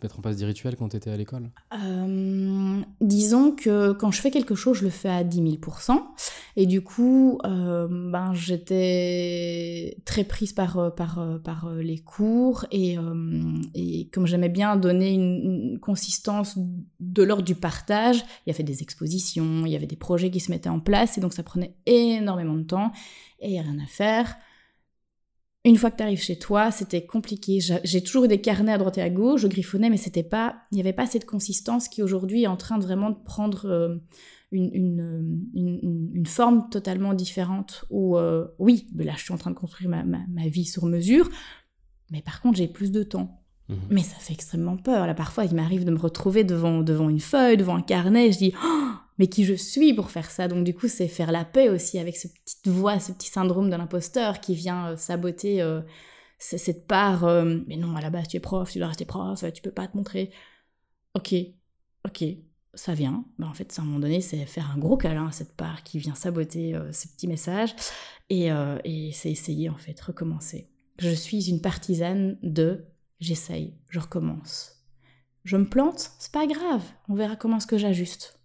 mettre 0.00 0.20
en 0.20 0.22
place 0.22 0.36
des 0.36 0.44
rituels 0.44 0.76
quand 0.76 0.90
tu 0.90 0.96
étais 0.96 1.10
à 1.10 1.16
l'école 1.16 1.50
euh, 1.72 2.80
Disons 3.00 3.50
que 3.50 3.90
quand 3.90 4.12
je 4.12 4.20
fais 4.20 4.30
quelque 4.30 4.54
chose, 4.54 4.78
je 4.78 4.84
le 4.84 4.90
fais 4.90 5.08
à 5.08 5.24
10 5.24 5.58
000 5.58 5.74
Et 6.54 6.66
du 6.66 6.80
coup, 6.80 7.40
euh, 7.44 7.88
ben, 7.90 8.34
j'étais 8.34 9.96
très 10.04 10.22
prise 10.22 10.52
par, 10.52 10.94
par, 10.94 11.40
par 11.42 11.70
les 11.74 11.98
cours. 11.98 12.66
Et, 12.70 12.96
euh, 12.98 13.58
et 13.74 14.08
comme 14.12 14.26
j'aimais 14.26 14.48
bien 14.48 14.76
donner 14.76 15.12
une, 15.12 15.70
une 15.72 15.78
consistance 15.80 16.56
de 17.00 17.22
l'ordre 17.24 17.44
du 17.44 17.56
partage, 17.56 18.18
il 18.46 18.52
y 18.52 18.54
avait 18.54 18.62
des 18.62 18.82
expositions, 18.82 19.66
il 19.66 19.72
y 19.72 19.76
avait 19.76 19.86
des 19.86 19.96
projets 19.96 20.30
qui 20.30 20.38
se 20.38 20.52
mettaient 20.52 20.68
en 20.68 20.78
place. 20.78 21.18
Et 21.18 21.20
donc, 21.20 21.32
ça 21.32 21.42
prenait 21.42 21.74
énormément 21.86 22.54
de 22.54 22.62
temps. 22.62 22.92
Et 23.40 23.48
il 23.48 23.52
n'y 23.54 23.58
a 23.58 23.62
rien 23.62 23.80
à 23.80 23.86
faire 23.86 24.36
une 25.64 25.76
fois 25.76 25.90
que 25.90 25.96
tu 25.96 26.02
arrives 26.02 26.20
chez 26.20 26.38
toi, 26.38 26.70
c'était 26.70 27.06
compliqué. 27.06 27.58
J'ai 27.84 28.02
toujours 28.02 28.24
eu 28.24 28.28
des 28.28 28.40
carnets 28.40 28.72
à 28.72 28.78
droite 28.78 28.98
et 28.98 29.02
à 29.02 29.08
gauche, 29.08 29.40
je 29.42 29.46
griffonnais, 29.46 29.88
mais 29.88 29.96
c'était 29.96 30.22
pas, 30.22 30.56
il 30.70 30.74
n'y 30.74 30.80
avait 30.82 30.92
pas 30.92 31.06
cette 31.06 31.24
consistance 31.24 31.88
qui 31.88 32.02
aujourd'hui 32.02 32.42
est 32.42 32.48
en 32.48 32.56
train 32.56 32.76
de 32.76 32.84
vraiment 32.84 33.10
de 33.10 33.16
prendre 33.24 33.64
euh, 33.66 33.96
une, 34.52 34.70
une, 35.54 36.10
une, 36.12 36.26
forme 36.26 36.68
totalement 36.70 37.14
différente. 37.14 37.86
Où 37.88 38.18
euh, 38.18 38.46
oui, 38.58 38.86
là 38.94 39.14
je 39.16 39.22
suis 39.22 39.32
en 39.32 39.38
train 39.38 39.50
de 39.50 39.56
construire 39.56 39.88
ma, 39.88 40.04
ma, 40.04 40.20
ma 40.28 40.48
vie 40.48 40.66
sur 40.66 40.84
mesure, 40.84 41.30
mais 42.10 42.20
par 42.20 42.42
contre 42.42 42.58
j'ai 42.58 42.68
plus 42.68 42.92
de 42.92 43.02
temps. 43.02 43.40
Mmh. 43.68 43.74
Mais 43.88 44.02
ça 44.02 44.16
fait 44.16 44.34
extrêmement 44.34 44.76
peur. 44.76 45.06
Là, 45.06 45.14
parfois, 45.14 45.46
il 45.46 45.54
m'arrive 45.54 45.86
de 45.86 45.90
me 45.90 45.98
retrouver 45.98 46.44
devant, 46.44 46.82
devant 46.82 47.08
une 47.08 47.20
feuille, 47.20 47.56
devant 47.56 47.76
un 47.76 47.82
carnet. 47.82 48.30
Je 48.30 48.36
dis, 48.38 48.52
oh, 48.62 48.90
mais 49.18 49.28
qui 49.28 49.44
je 49.44 49.54
suis 49.54 49.94
pour 49.94 50.10
faire 50.10 50.30
ça 50.30 50.48
Donc, 50.48 50.64
du 50.64 50.74
coup, 50.74 50.88
c'est 50.88 51.08
faire 51.08 51.32
la 51.32 51.44
paix 51.44 51.68
aussi 51.68 51.98
avec 51.98 52.16
ce 52.16 52.28
petite 52.28 52.66
voix, 52.66 52.98
ce 52.98 53.12
petit 53.12 53.28
syndrome 53.28 53.70
de 53.70 53.76
l'imposteur 53.76 54.40
qui 54.40 54.54
vient 54.54 54.88
euh, 54.88 54.96
saboter 54.96 55.62
euh, 55.62 55.80
cette 56.38 56.86
part. 56.86 57.24
Euh, 57.24 57.60
mais 57.66 57.76
non, 57.76 57.94
à 57.96 58.00
la 58.00 58.10
base, 58.10 58.28
tu 58.28 58.36
es 58.36 58.40
prof, 58.40 58.70
tu 58.70 58.78
dois 58.78 58.88
rester 58.88 59.04
prof, 59.04 59.44
tu 59.52 59.62
peux 59.62 59.70
pas 59.70 59.86
te 59.86 59.96
montrer. 59.96 60.30
Ok, 61.14 61.34
ok, 62.04 62.24
ça 62.74 62.94
vient. 62.94 63.24
Ben, 63.38 63.46
en 63.46 63.54
fait, 63.54 63.72
à 63.78 63.82
un 63.82 63.84
moment 63.84 64.00
donné, 64.00 64.20
c'est 64.20 64.44
faire 64.46 64.70
un 64.70 64.78
gros 64.78 64.96
câlin 64.96 65.28
à 65.28 65.32
cette 65.32 65.54
part 65.54 65.84
qui 65.84 65.98
vient 65.98 66.14
saboter 66.14 66.76
ce 66.90 67.06
petit 67.06 67.28
message. 67.28 67.74
Et, 68.30 68.48
et 68.84 69.12
c'est 69.12 69.30
essayer, 69.30 69.68
en 69.68 69.76
fait, 69.76 70.00
recommencer. 70.00 70.68
Je 70.98 71.10
suis 71.10 71.50
une 71.50 71.60
partisane 71.60 72.36
de 72.42 72.84
j'essaye, 73.20 73.74
je 73.88 74.00
recommence. 74.00 74.84
Je 75.44 75.56
me 75.56 75.68
plante, 75.68 76.10
c'est 76.18 76.32
pas 76.32 76.46
grave, 76.46 76.82
on 77.08 77.14
verra 77.14 77.36
comment 77.36 77.58
est-ce 77.58 77.66
que 77.66 77.78
j'ajuste. 77.78 78.38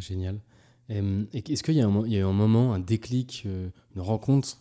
Génial. 0.00 0.40
Est-ce 0.88 1.62
qu'il 1.62 1.74
y, 1.74 1.80
a 1.80 1.86
un 1.86 2.32
moment, 2.32 2.74
un 2.74 2.78
déclic, 2.78 3.44
euh, 3.46 3.68
une 3.94 4.02
rencontre 4.02 4.58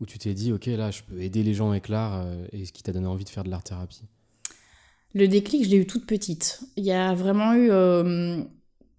où 0.00 0.06
tu 0.06 0.18
t'es 0.18 0.34
dit, 0.34 0.52
ok, 0.52 0.66
là, 0.66 0.90
je 0.90 1.02
peux 1.02 1.20
aider 1.20 1.42
les 1.42 1.54
gens 1.54 1.70
avec 1.70 1.88
l'art, 1.88 2.22
euh, 2.24 2.46
et 2.52 2.64
ce 2.64 2.72
qui 2.72 2.82
t'a 2.82 2.92
donné 2.92 3.06
envie 3.06 3.24
de 3.24 3.28
faire 3.28 3.44
de 3.44 3.50
l'art-thérapie 3.50 4.02
Le 5.14 5.28
déclic, 5.28 5.64
je 5.64 5.70
l'ai 5.70 5.76
eu 5.76 5.86
toute 5.86 6.06
petite. 6.06 6.62
Il 6.76 6.84
y 6.84 6.92
a 6.92 7.14
vraiment 7.14 7.54
eu 7.54 7.70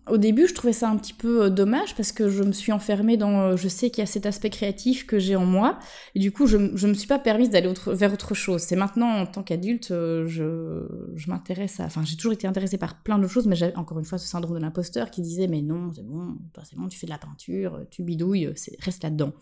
au 0.07 0.17
début, 0.17 0.47
je 0.47 0.53
trouvais 0.53 0.73
ça 0.73 0.89
un 0.89 0.97
petit 0.97 1.13
peu 1.13 1.45
euh, 1.45 1.49
dommage 1.49 1.95
parce 1.95 2.11
que 2.11 2.29
je 2.29 2.43
me 2.43 2.51
suis 2.51 2.71
enfermée 2.71 3.17
dans. 3.17 3.41
Euh, 3.41 3.57
je 3.57 3.67
sais 3.67 3.89
qu'il 3.89 4.01
y 4.01 4.03
a 4.03 4.05
cet 4.05 4.25
aspect 4.25 4.51
créatif 4.51 5.07
que 5.07 5.17
j'ai 5.17 5.35
en 5.35 5.45
moi. 5.45 5.79
Et 6.13 6.19
du 6.19 6.31
coup, 6.31 6.45
je 6.45 6.57
ne 6.57 6.87
me 6.87 6.93
suis 6.93 7.07
pas 7.07 7.17
permise 7.17 7.49
d'aller 7.49 7.71
vers 7.87 8.13
autre 8.13 8.33
chose. 8.35 8.61
C'est 8.61 8.75
maintenant, 8.75 9.09
en 9.09 9.25
tant 9.25 9.41
qu'adulte, 9.41 9.89
euh, 9.91 10.27
je, 10.27 10.87
je 11.15 11.29
m'intéresse 11.29 11.79
à. 11.79 11.85
Enfin, 11.85 12.03
j'ai 12.05 12.15
toujours 12.17 12.33
été 12.33 12.45
intéressée 12.45 12.77
par 12.77 13.01
plein 13.01 13.17
de 13.17 13.27
choses, 13.27 13.47
mais 13.47 13.55
j'avais 13.55 13.75
encore 13.77 13.97
une 13.97 14.05
fois 14.05 14.17
ce 14.17 14.27
syndrome 14.27 14.57
de 14.57 14.61
l'imposteur 14.61 15.09
qui 15.09 15.21
disait 15.21 15.47
Mais 15.47 15.61
non, 15.61 15.91
c'est 15.93 16.05
bon, 16.05 16.37
c'est 16.63 16.77
bon, 16.77 16.87
tu 16.87 16.99
fais 16.99 17.07
de 17.07 17.11
la 17.11 17.17
peinture, 17.17 17.81
tu 17.89 18.03
bidouilles, 18.03 18.53
reste 18.79 19.03
là-dedans. 19.03 19.33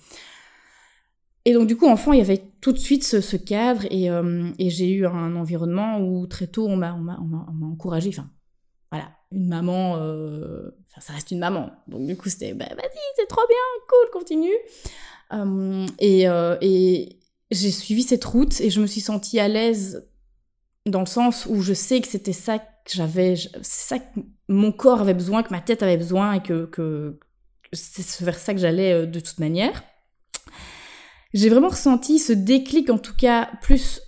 Et 1.46 1.52
donc, 1.52 1.68
du 1.68 1.76
coup, 1.76 1.88
enfant, 1.88 2.14
il 2.14 2.20
y 2.20 2.22
avait 2.22 2.42
tout 2.62 2.72
de 2.72 2.78
suite 2.78 3.04
ce, 3.04 3.36
cadre 3.36 3.84
et, 3.92 4.06
et 4.60 4.70
j'ai 4.70 4.94
eu 4.94 5.06
un 5.06 5.36
environnement 5.36 6.00
où 6.00 6.26
très 6.26 6.48
tôt, 6.48 6.68
on 6.70 6.78
m'a 6.78 6.96
encouragé. 7.62 8.08
Enfin, 8.08 8.30
voilà, 8.94 9.10
une 9.32 9.48
maman, 9.48 9.98
euh, 9.98 10.70
ça 11.00 11.14
reste 11.14 11.32
une 11.32 11.40
maman. 11.40 11.72
Donc 11.88 12.06
du 12.06 12.16
coup 12.16 12.30
c'était, 12.30 12.54
bah, 12.54 12.68
vas-y, 12.70 13.00
c'est 13.16 13.26
trop 13.26 13.42
bien, 13.50 13.58
cool, 13.90 14.12
continue. 14.12 14.54
Euh, 15.34 15.88
et, 15.98 16.30
euh, 16.30 16.58
et 16.62 17.18
j'ai 17.50 17.72
suivi 17.72 18.04
cette 18.04 18.24
route 18.24 18.62
et 18.62 18.70
je 18.70 18.80
me 18.80 18.86
suis 18.86 19.02
sentie 19.02 19.40
à 19.40 19.48
l'aise 19.48 20.08
dans 20.86 21.00
le 21.00 21.08
sens 21.08 21.48
où 21.48 21.64
je 21.64 21.74
sais 21.74 22.02
que 22.02 22.08
c'était 22.08 22.34
ça 22.34 22.60
que 22.60 22.92
j'avais, 22.92 23.34
ça 23.64 23.98
que 23.98 24.20
mon 24.48 24.72
corps 24.72 25.02
avait 25.02 25.16
besoin, 25.16 25.42
que 25.42 25.50
ma 25.50 25.62
tête 25.62 25.82
avait 25.82 25.98
besoin 25.98 26.34
et 26.34 26.44
que, 26.44 26.66
que 26.66 27.20
c'est 27.72 28.24
vers 28.24 28.38
ça 28.38 28.54
que 28.54 28.60
j'allais 28.60 29.08
de 29.08 29.20
toute 29.20 29.40
manière. 29.40 29.82
J'ai 31.34 31.50
vraiment 31.50 31.70
ressenti 31.70 32.20
ce 32.20 32.32
déclic, 32.32 32.92
en 32.92 33.00
tout 33.00 33.16
cas 33.16 33.50
plus 33.64 34.02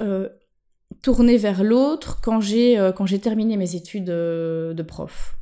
tourner 1.05 1.37
vers 1.37 1.63
l'autre 1.63 2.19
quand 2.19 2.41
j'ai 2.41 2.79
euh, 2.79 2.91
quand 2.91 3.05
j'ai 3.05 3.19
terminé 3.19 3.57
mes 3.57 3.75
études 3.75 4.09
euh, 4.09 4.73
de 4.73 4.81
prof. 4.81 5.37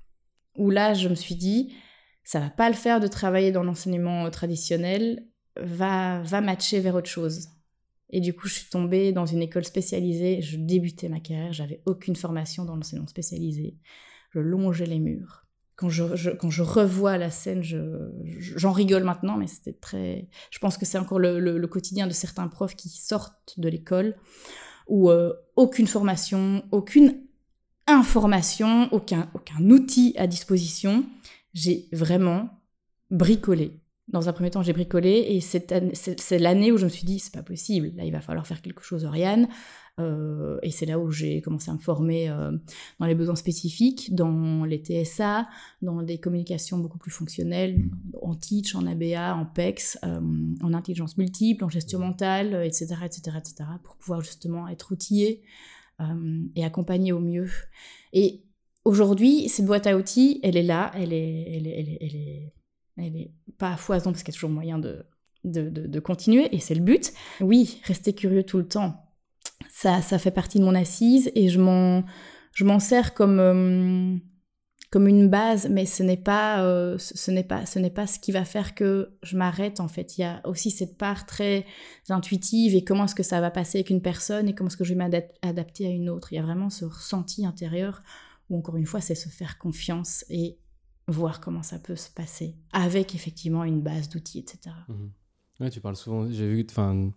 Où 0.57 0.69
là, 0.69 0.93
je 0.93 1.07
me 1.07 1.15
suis 1.15 1.35
dit, 1.35 1.73
ça 2.25 2.41
va 2.41 2.49
pas 2.49 2.67
le 2.67 2.75
faire 2.75 2.99
de 2.99 3.07
travailler 3.07 3.53
dans 3.53 3.63
l'enseignement 3.63 4.29
traditionnel, 4.29 5.25
va 5.55 6.21
va 6.23 6.41
matcher 6.41 6.81
vers 6.81 6.95
autre 6.95 7.09
chose. 7.09 7.47
Et 8.09 8.19
du 8.19 8.33
coup, 8.33 8.47
je 8.49 8.55
suis 8.55 8.69
tombée 8.69 9.13
dans 9.13 9.25
une 9.25 9.41
école 9.41 9.63
spécialisée. 9.63 10.41
Je 10.41 10.57
débutais 10.57 11.07
ma 11.07 11.21
carrière, 11.21 11.53
j'avais 11.53 11.81
aucune 11.85 12.17
formation 12.17 12.65
dans 12.65 12.75
l'enseignement 12.75 13.07
spécialisé. 13.07 13.77
Je 14.31 14.39
longeais 14.39 14.85
les 14.85 14.99
murs. 14.99 15.45
Quand 15.77 15.89
je, 15.89 16.29
quand 16.31 16.49
je 16.49 16.61
revois 16.61 17.17
la 17.17 17.31
scène, 17.31 17.63
j'en 17.63 18.73
rigole 18.73 19.05
maintenant, 19.05 19.37
mais 19.37 19.47
c'était 19.47 19.73
très. 19.73 20.27
Je 20.51 20.59
pense 20.59 20.77
que 20.77 20.85
c'est 20.85 20.99
encore 20.99 21.19
le, 21.19 21.65
quotidien 21.67 22.05
de 22.05 22.11
certains 22.11 22.49
profs 22.49 22.75
qui 22.75 22.89
sortent 22.89 23.57
de 23.57 23.69
l'école 23.69 24.15
ou 24.87 25.09
euh, 25.09 25.33
aucune 25.55 25.87
formation, 25.87 26.63
aucune 26.71 27.21
information, 27.87 28.89
aucun 28.91 29.29
outil 29.59 30.13
à 30.17 30.27
disposition. 30.27 31.05
J'ai 31.53 31.87
vraiment 31.91 32.49
bricolé. 33.11 33.82
Dans 34.13 34.29
un 34.29 34.33
premier 34.33 34.51
temps, 34.51 34.61
j'ai 34.61 34.73
bricolé 34.73 35.25
et 35.29 35.41
c'est 35.41 36.39
l'année 36.39 36.71
où 36.71 36.77
je 36.77 36.85
me 36.85 36.89
suis 36.89 37.03
dit, 37.03 37.17
c'est 37.17 37.33
pas 37.33 37.41
possible, 37.41 37.91
là 37.95 38.05
il 38.05 38.11
va 38.11 38.21
falloir 38.21 38.45
faire 38.45 38.61
quelque 38.61 38.83
chose, 38.83 39.05
Oriane. 39.05 39.47
Euh, 39.99 40.59
et 40.63 40.71
c'est 40.71 40.85
là 40.85 40.99
où 40.99 41.11
j'ai 41.11 41.41
commencé 41.41 41.69
à 41.69 41.73
me 41.73 41.79
former 41.79 42.29
euh, 42.29 42.51
dans 42.99 43.07
les 43.07 43.15
besoins 43.15 43.35
spécifiques, 43.35 44.13
dans 44.13 44.65
les 44.65 44.77
TSA, 44.77 45.47
dans 45.81 46.03
des 46.03 46.19
communications 46.19 46.77
beaucoup 46.77 46.99
plus 46.99 47.11
fonctionnelles, 47.11 47.89
en 48.21 48.35
teach, 48.35 48.75
en 48.75 48.85
ABA, 48.85 49.35
en 49.35 49.45
PEX, 49.45 49.97
euh, 50.03 50.19
en 50.61 50.73
intelligence 50.73 51.17
multiple, 51.17 51.63
en 51.63 51.69
gestion 51.69 51.99
mentale, 51.99 52.53
etc., 52.63 52.95
etc., 53.05 53.37
etc., 53.37 53.55
pour 53.83 53.95
pouvoir 53.97 54.21
justement 54.21 54.67
être 54.67 54.91
outillé 54.91 55.41
et 56.55 56.65
accompagné 56.65 57.13
au 57.13 57.19
mieux. 57.19 57.49
Et 58.11 58.43
aujourd'hui, 58.83 59.47
cette 59.47 59.65
boîte 59.65 59.87
à 59.87 59.95
outils, 59.95 60.39
elle 60.43 60.57
est 60.57 60.63
là, 60.63 60.91
elle 60.95 61.13
est, 61.13 62.53
elle 62.97 63.15
est 63.15 63.31
pas 63.57 63.71
à 63.71 63.77
foison 63.77 64.11
parce 64.11 64.23
qu'il 64.23 64.33
y 64.33 64.35
a 64.35 64.37
toujours 64.37 64.49
moyen 64.49 64.79
de, 64.79 65.05
de, 65.43 65.69
de, 65.69 65.99
continuer, 65.99 66.53
et 66.55 66.59
c'est 66.59 66.75
le 66.75 66.81
but. 66.81 67.13
Oui, 67.41 67.81
rester 67.83 68.13
curieux 68.13 68.43
tout 68.43 68.57
le 68.57 68.67
temps, 68.67 69.03
ça, 69.69 70.01
ça 70.01 70.19
fait 70.19 70.31
partie 70.31 70.59
de 70.59 70.63
mon 70.63 70.75
assise 70.75 71.31
et 71.35 71.49
je 71.49 71.59
m'en, 71.59 72.03
je 72.53 72.63
m'en 72.63 72.79
sers 72.79 73.13
comme, 73.13 73.39
euh, 73.39 74.15
comme 74.91 75.07
une 75.07 75.27
base, 75.27 75.67
mais 75.69 75.85
ce 75.85 76.03
n'est 76.03 76.17
pas, 76.17 76.63
euh, 76.63 76.97
ce 76.99 77.31
n'est 77.31 77.43
pas, 77.43 77.65
ce 77.65 77.79
n'est 77.79 77.89
pas 77.89 78.05
ce 78.07 78.19
qui 78.19 78.31
va 78.31 78.45
faire 78.45 78.75
que 78.75 79.17
je 79.23 79.35
m'arrête 79.35 79.79
en 79.79 79.87
fait. 79.87 80.17
Il 80.17 80.21
y 80.21 80.23
a 80.23 80.41
aussi 80.45 80.71
cette 80.71 80.97
part 80.97 81.25
très 81.25 81.65
intuitive 82.09 82.75
et 82.75 82.83
comment 82.83 83.05
est-ce 83.05 83.15
que 83.15 83.23
ça 83.23 83.41
va 83.41 83.51
passer 83.51 83.79
avec 83.79 83.89
une 83.89 84.01
personne 84.01 84.47
et 84.47 84.55
comment 84.55 84.69
est-ce 84.69 84.77
que 84.77 84.83
je 84.83 84.93
vais 84.93 85.09
m'adapter 85.09 85.87
à 85.87 85.89
une 85.89 86.09
autre. 86.09 86.31
Il 86.31 86.35
y 86.35 86.39
a 86.39 86.43
vraiment 86.43 86.69
ce 86.69 86.85
ressenti 86.85 87.45
intérieur 87.45 88.03
où 88.49 88.57
encore 88.57 88.77
une 88.77 88.85
fois 88.85 89.01
c'est 89.01 89.15
se 89.15 89.29
faire 89.29 89.57
confiance 89.57 90.25
et 90.29 90.59
voir 91.07 91.41
comment 91.41 91.63
ça 91.63 91.79
peut 91.79 91.95
se 91.95 92.09
passer 92.09 92.55
avec 92.71 93.15
effectivement 93.15 93.63
une 93.63 93.81
base 93.81 94.09
d'outils, 94.09 94.39
etc. 94.39 94.75
Mmh. 94.87 94.93
Ouais, 95.59 95.69
tu 95.69 95.81
parles 95.81 95.95
souvent. 95.95 96.29
J'ai 96.29 96.47
vu, 96.47 96.65
enfin 96.69 97.11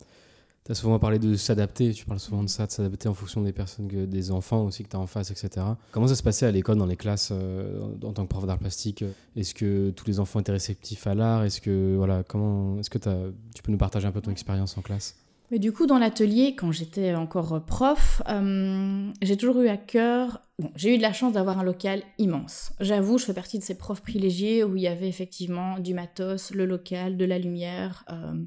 tu 0.67 0.73
as 0.73 0.75
souvent 0.75 0.99
parlé 0.99 1.21
de 1.21 1.37
s'adapter, 1.37 1.93
tu 1.93 2.05
parles 2.07 2.19
souvent 2.19 2.43
de 2.43 2.49
ça, 2.49 2.67
de 2.67 2.73
s'adapter 2.73 3.09
en 3.09 3.15
fonction 3.15 3.41
des 3.41 3.53
personnes, 3.53 3.87
des 3.87 4.31
enfants 4.33 4.65
aussi 4.65 4.83
que 4.83 4.89
tu 4.89 4.97
as 4.97 4.99
en 4.99 5.07
face, 5.07 5.31
etc. 5.31 5.65
Comment 5.93 6.09
ça 6.09 6.17
se 6.17 6.25
passait 6.25 6.45
à 6.45 6.51
l'école, 6.51 6.77
dans 6.77 6.87
les 6.87 6.97
classes, 6.97 7.29
euh, 7.31 7.93
en 8.03 8.13
tant 8.13 8.25
que 8.25 8.29
prof 8.29 8.45
d'art 8.47 8.59
plastique? 8.59 9.05
Est-ce 9.37 9.55
que 9.55 9.91
tous 9.91 10.07
les 10.07 10.19
enfants 10.19 10.41
étaient 10.41 10.51
réceptifs 10.51 11.07
à 11.07 11.15
l'art? 11.15 11.45
Est-ce 11.45 11.61
que, 11.61 11.95
voilà, 11.97 12.25
comment, 12.25 12.81
est-ce 12.81 12.91
que 12.91 12.99
tu 12.99 13.63
peux 13.63 13.71
nous 13.71 13.79
partager 13.79 14.09
un 14.09 14.13
peu 14.13 14.21
ton 14.21 14.33
expérience 14.33 14.77
en 14.77 14.83
classe? 14.83 15.15
Mais 15.51 15.59
du 15.59 15.73
coup, 15.73 15.87
dans 15.87 15.99
l'atelier, 15.99 16.57
quand 16.57 16.73
j'étais 16.73 17.15
encore 17.15 17.65
prof, 17.65 18.23
euh, 18.29 19.11
j'ai 19.23 19.37
toujours 19.37 19.61
eu 19.61 19.69
à 19.69 19.77
cœur. 19.77 20.43
Bon, 20.59 20.73
j'ai 20.75 20.95
eu 20.95 20.97
de 20.97 21.03
la 21.03 21.13
chance 21.13 21.35
d'avoir 21.35 21.59
un 21.59 21.63
local 21.63 22.03
immense. 22.19 22.73
J'avoue, 22.81 23.19
je 23.19 23.25
fais 23.27 23.35
partie 23.35 23.59
de 23.59 23.65
ces 23.65 23.77
profs 23.77 24.01
privilégiés 24.01 24.65
où 24.65 24.77
il 24.77 24.83
y 24.83 24.89
avait 24.89 25.09
effectivement 25.09 25.79
du 25.79 25.95
matos, 25.95 26.51
le 26.53 26.67
local, 26.67 27.17
de 27.17 27.25
la 27.25 27.39
lumière. 27.39 28.05
Euh, 28.11 28.45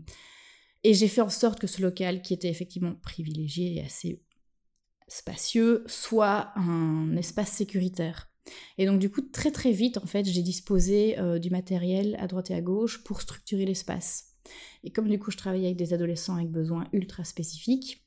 et 0.83 0.93
j'ai 0.93 1.07
fait 1.07 1.21
en 1.21 1.29
sorte 1.29 1.59
que 1.59 1.67
ce 1.67 1.81
local, 1.81 2.21
qui 2.21 2.33
était 2.33 2.49
effectivement 2.49 2.95
privilégié 3.01 3.75
et 3.75 3.85
assez 3.85 4.21
spacieux, 5.07 5.83
soit 5.87 6.51
un 6.55 7.15
espace 7.15 7.51
sécuritaire. 7.51 8.29
Et 8.77 8.85
donc 8.85 8.99
du 8.99 9.09
coup, 9.09 9.21
très 9.21 9.51
très 9.51 9.71
vite, 9.71 9.97
en 9.97 10.05
fait, 10.05 10.25
j'ai 10.25 10.41
disposé 10.41 11.19
euh, 11.19 11.39
du 11.39 11.49
matériel 11.49 12.17
à 12.19 12.27
droite 12.27 12.51
et 12.51 12.55
à 12.55 12.61
gauche 12.61 13.03
pour 13.03 13.21
structurer 13.21 13.65
l'espace. 13.65 14.28
Et 14.83 14.91
comme 14.91 15.07
du 15.07 15.19
coup, 15.19 15.31
je 15.31 15.37
travaillais 15.37 15.67
avec 15.67 15.77
des 15.77 15.93
adolescents 15.93 16.35
avec 16.35 16.49
besoins 16.49 16.87
ultra 16.93 17.23
spécifiques, 17.23 18.05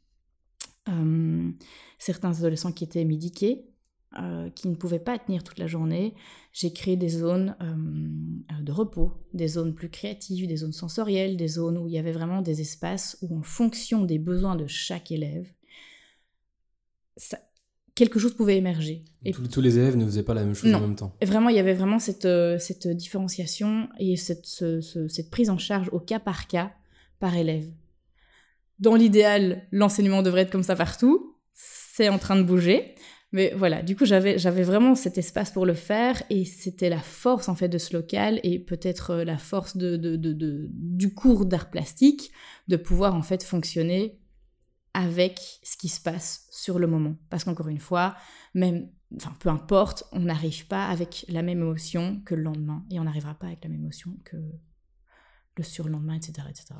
certains 1.99 2.39
adolescents 2.39 2.73
qui 2.73 2.85
étaient 2.85 3.05
médiqués, 3.05 3.69
qui 4.55 4.69
ne 4.69 4.75
pouvaient 4.75 4.99
pas 4.99 5.19
tenir 5.19 5.43
toute 5.43 5.59
la 5.59 5.67
journée. 5.67 6.15
J'ai 6.53 6.73
créé 6.73 6.97
des 6.97 7.09
zones 7.09 7.57
de 8.61 8.73
repos, 8.73 9.13
des 9.33 9.49
zones 9.49 9.75
plus 9.75 9.89
créatives, 9.89 10.47
des 10.47 10.57
zones 10.57 10.73
sensorielles, 10.73 11.37
des 11.37 11.49
zones 11.49 11.79
où 11.79 11.87
il 11.87 11.95
y 11.95 11.99
avait 11.99 12.13
vraiment 12.13 12.43
des 12.43 12.61
espaces 12.61 13.17
où, 13.23 13.39
en 13.39 13.43
fonction 13.43 14.05
des 14.05 14.19
besoins 14.19 14.57
de 14.57 14.67
chaque 14.67 15.11
élève, 15.11 15.51
ça, 17.17 17.39
quelque 17.95 18.19
chose 18.19 18.35
pouvait 18.35 18.57
émerger. 18.57 19.05
Et 19.25 19.33
tous, 19.33 19.61
les 19.61 19.79
élèves 19.79 19.97
ne 19.97 20.05
faisaient 20.05 20.23
pas 20.23 20.35
la 20.35 20.45
même 20.45 20.55
chose 20.55 20.75
en 20.75 20.81
même 20.81 20.97
temps. 20.97 21.15
Et 21.21 21.27
vraiment, 21.27 21.49
il 21.49 21.57
y 21.57 21.61
avait 21.61 21.75
vraiment 21.75 21.99
cette, 21.99 22.25
euh, 22.25 22.59
cette 22.59 22.89
différenciation 22.89 23.89
et 23.99 24.17
cette, 24.17 24.47
cette 24.47 25.31
prise 25.31 25.51
en 25.51 25.59
charge 25.59 25.89
au 25.93 26.01
cas 26.01 26.19
par 26.19 26.49
cas 26.49 26.73
par 27.21 27.37
élève. 27.37 27.67
Dans 28.81 28.97
l'idéal, 28.97 29.69
l'enseignement 29.71 30.23
devrait 30.23 30.43
être 30.43 30.51
comme 30.51 30.65
ça 30.65 30.75
partout. 30.75 31.37
C'est 31.55 32.09
en 32.09 32.19
train 32.19 32.37
de 32.37 32.43
bouger. 32.43 32.97
Mais 33.31 33.55
voilà, 33.57 33.83
du 33.83 33.97
coup, 33.97 34.05
j'avais, 34.05 34.39
j'avais 34.39 34.63
vraiment 34.63 34.95
cet 34.95 35.17
espace 35.17 35.51
pour 35.51 35.65
le 35.65 35.73
faire 35.73 36.23
et 36.29 36.45
c'était 36.45 36.91
la 36.91 36.99
force 36.99 37.49
en 37.49 37.55
fait 37.55 37.69
de 37.69 37.79
ce 37.79 37.97
local 37.97 38.41
et 38.43 38.59
peut-être 38.59 39.11
euh, 39.11 39.25
la 39.25 39.39
force 39.39 39.77
de, 39.77 39.97
de, 39.97 40.17
de, 40.17 40.69
du 40.71 41.15
cours 41.15 41.47
d'art 41.47 41.71
plastique 41.71 42.31
de 42.69 42.77
pouvoir 42.77 43.15
en 43.15 43.23
fait 43.23 43.43
fonctionner 43.43 44.19
avec 44.95 45.41
ce 45.63 45.77
qui 45.77 45.89
se 45.89 46.01
passe 46.01 46.47
sur 46.51 46.79
le 46.79 46.87
moment. 46.87 47.17
Parce 47.31 47.45
qu'encore 47.45 47.69
une 47.69 47.79
fois, 47.79 48.15
même, 48.55 48.89
enfin, 49.17 49.35
peu 49.41 49.49
importe, 49.49 50.05
on 50.13 50.21
n'arrive 50.21 50.67
pas 50.67 50.87
avec 50.87 51.25
la 51.29 51.43
même 51.43 51.61
émotion 51.61 52.21
que 52.25 52.35
le 52.35 52.43
lendemain. 52.43 52.85
Et 52.91 53.01
on 53.01 53.05
n'arrivera 53.05 53.35
pas 53.35 53.47
avec 53.47 53.65
la 53.65 53.71
même 53.71 53.81
émotion 53.81 54.17
que 54.25 54.37
le 55.57 55.63
surlendemain, 55.63 56.15
etc. 56.15 56.47
etc. 56.49 56.75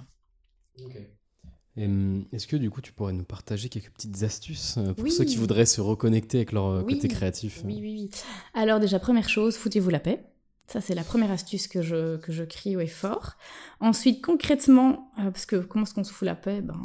Est-ce 1.77 2.47
que 2.47 2.57
du 2.57 2.71
coup 2.71 2.83
tu 2.83 2.93
pourrais 2.93 3.15
nous 3.15 3.25
partager 3.25 3.71
quelques 3.71 3.91
petites 3.91 4.23
astuces 4.23 4.77
euh, 4.77 4.93
pour 4.93 5.11
ceux 5.11 5.25
qui 5.25 5.37
voudraient 5.37 5.65
se 5.65 5.81
reconnecter 5.81 6.39
avec 6.39 6.53
leur 6.53 6.67
euh, 6.67 6.83
côté 6.83 7.09
créatif? 7.09 7.63
Oui, 7.65 7.79
oui, 7.81 8.11
oui. 8.11 8.11
Alors 8.53 8.79
déjà, 8.79 8.99
première 8.99 9.29
chose, 9.29 9.57
foutez-vous 9.57 9.91
la 9.91 10.01
paix. 10.01 10.27
Ça, 10.67 10.81
c'est 10.81 10.95
la 10.95 11.05
première 11.05 11.31
astuce 11.31 11.69
que 11.69 11.83
je, 11.83 12.17
que 12.19 12.33
je 12.33 12.45
crie 12.45 12.77
au 12.77 12.87
fort. 12.87 13.37
Ensuite, 13.81 14.23
concrètement, 14.23 15.13
euh, 15.19 15.31
parce 15.31 15.47
que 15.47 15.57
comment 15.57 15.85
est-ce 15.85 15.95
qu'on 15.95 16.05
se 16.05 16.13
fout 16.13 16.27
la 16.27 16.35
paix? 16.35 16.61
Ben, 16.61 16.81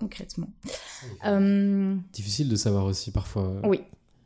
concrètement. 0.00 0.50
Euh, 1.26 1.94
Difficile 2.12 2.48
de 2.48 2.56
savoir 2.56 2.86
aussi 2.86 3.12
parfois. 3.12 3.60
Oui, 3.64 3.82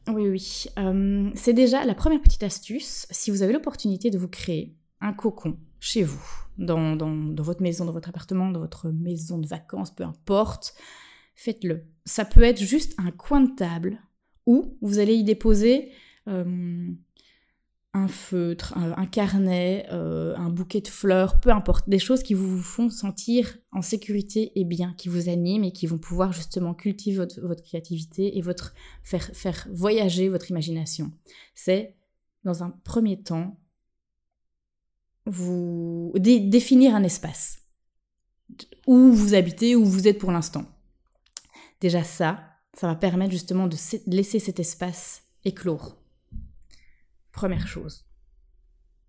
oui, 0.08 0.28
oui. 0.28 0.64
Euh, 0.78 1.30
c'est 1.34 1.52
déjà 1.52 1.84
la 1.84 1.94
première 1.94 2.22
petite 2.22 2.44
astuce. 2.44 3.06
Si 3.10 3.30
vous 3.30 3.42
avez 3.42 3.52
l'opportunité 3.52 4.10
de 4.10 4.18
vous 4.18 4.28
créer 4.28 4.76
un 5.00 5.12
cocon 5.12 5.58
chez 5.80 6.04
vous, 6.04 6.24
dans, 6.56 6.94
dans, 6.94 7.10
dans, 7.10 7.42
votre 7.42 7.60
maison, 7.60 7.84
dans 7.84 7.92
votre 7.92 8.08
appartement, 8.08 8.50
dans 8.50 8.60
votre 8.60 8.88
maison 8.90 9.38
de 9.38 9.48
vacances, 9.48 9.90
peu 9.90 10.04
importe, 10.04 10.74
faites-le. 11.34 11.84
Ça 12.04 12.24
peut 12.24 12.44
être 12.44 12.62
juste 12.62 12.94
un 12.98 13.10
coin 13.10 13.40
de 13.40 13.54
table 13.54 13.98
où 14.46 14.78
vous 14.80 15.00
allez 15.00 15.14
y 15.14 15.24
déposer 15.24 15.90
euh, 16.28 16.88
un 17.94 18.08
feutre, 18.08 18.76
un, 18.76 19.06
carnet, 19.06 19.86
euh, 19.92 20.34
un 20.36 20.50
bouquet 20.50 20.80
de 20.80 20.88
fleurs, 20.88 21.38
peu 21.38 21.50
importe, 21.50 21.88
des 21.88 22.00
choses 22.00 22.24
qui 22.24 22.34
vous 22.34 22.60
font 22.60 22.90
sentir 22.90 23.56
en 23.70 23.82
sécurité 23.82 24.50
et 24.58 24.64
bien, 24.64 24.94
qui 24.98 25.08
vous 25.08 25.28
animent 25.28 25.62
et 25.62 25.72
qui 25.72 25.86
vont 25.86 25.98
pouvoir 25.98 26.32
justement 26.32 26.74
cultiver 26.74 27.18
votre, 27.18 27.62
créativité 27.62 28.36
et 28.36 28.42
votre 28.42 28.74
faire, 29.04 29.30
faire 29.32 29.68
voyager 29.72 30.28
votre 30.28 30.50
imagination. 30.50 31.12
C'est, 31.54 31.94
dans 32.42 32.64
un 32.64 32.70
premier 32.70 33.22
temps, 33.22 33.60
vous 35.26 36.12
définir 36.18 36.96
un 36.96 37.04
espace 37.04 37.58
où 38.88 39.12
vous 39.12 39.34
habitez, 39.34 39.76
où 39.76 39.84
vous 39.84 40.08
êtes 40.08 40.18
pour 40.18 40.32
l'instant. 40.32 40.64
Déjà 41.80 42.02
ça, 42.02 42.40
ça 42.74 42.88
va 42.88 42.96
permettre 42.96 43.32
justement 43.32 43.68
de 43.68 43.76
laisser 44.08 44.40
cet 44.40 44.58
espace 44.58 45.22
éclore 45.44 46.03
Première 47.34 47.66
chose, 47.66 48.04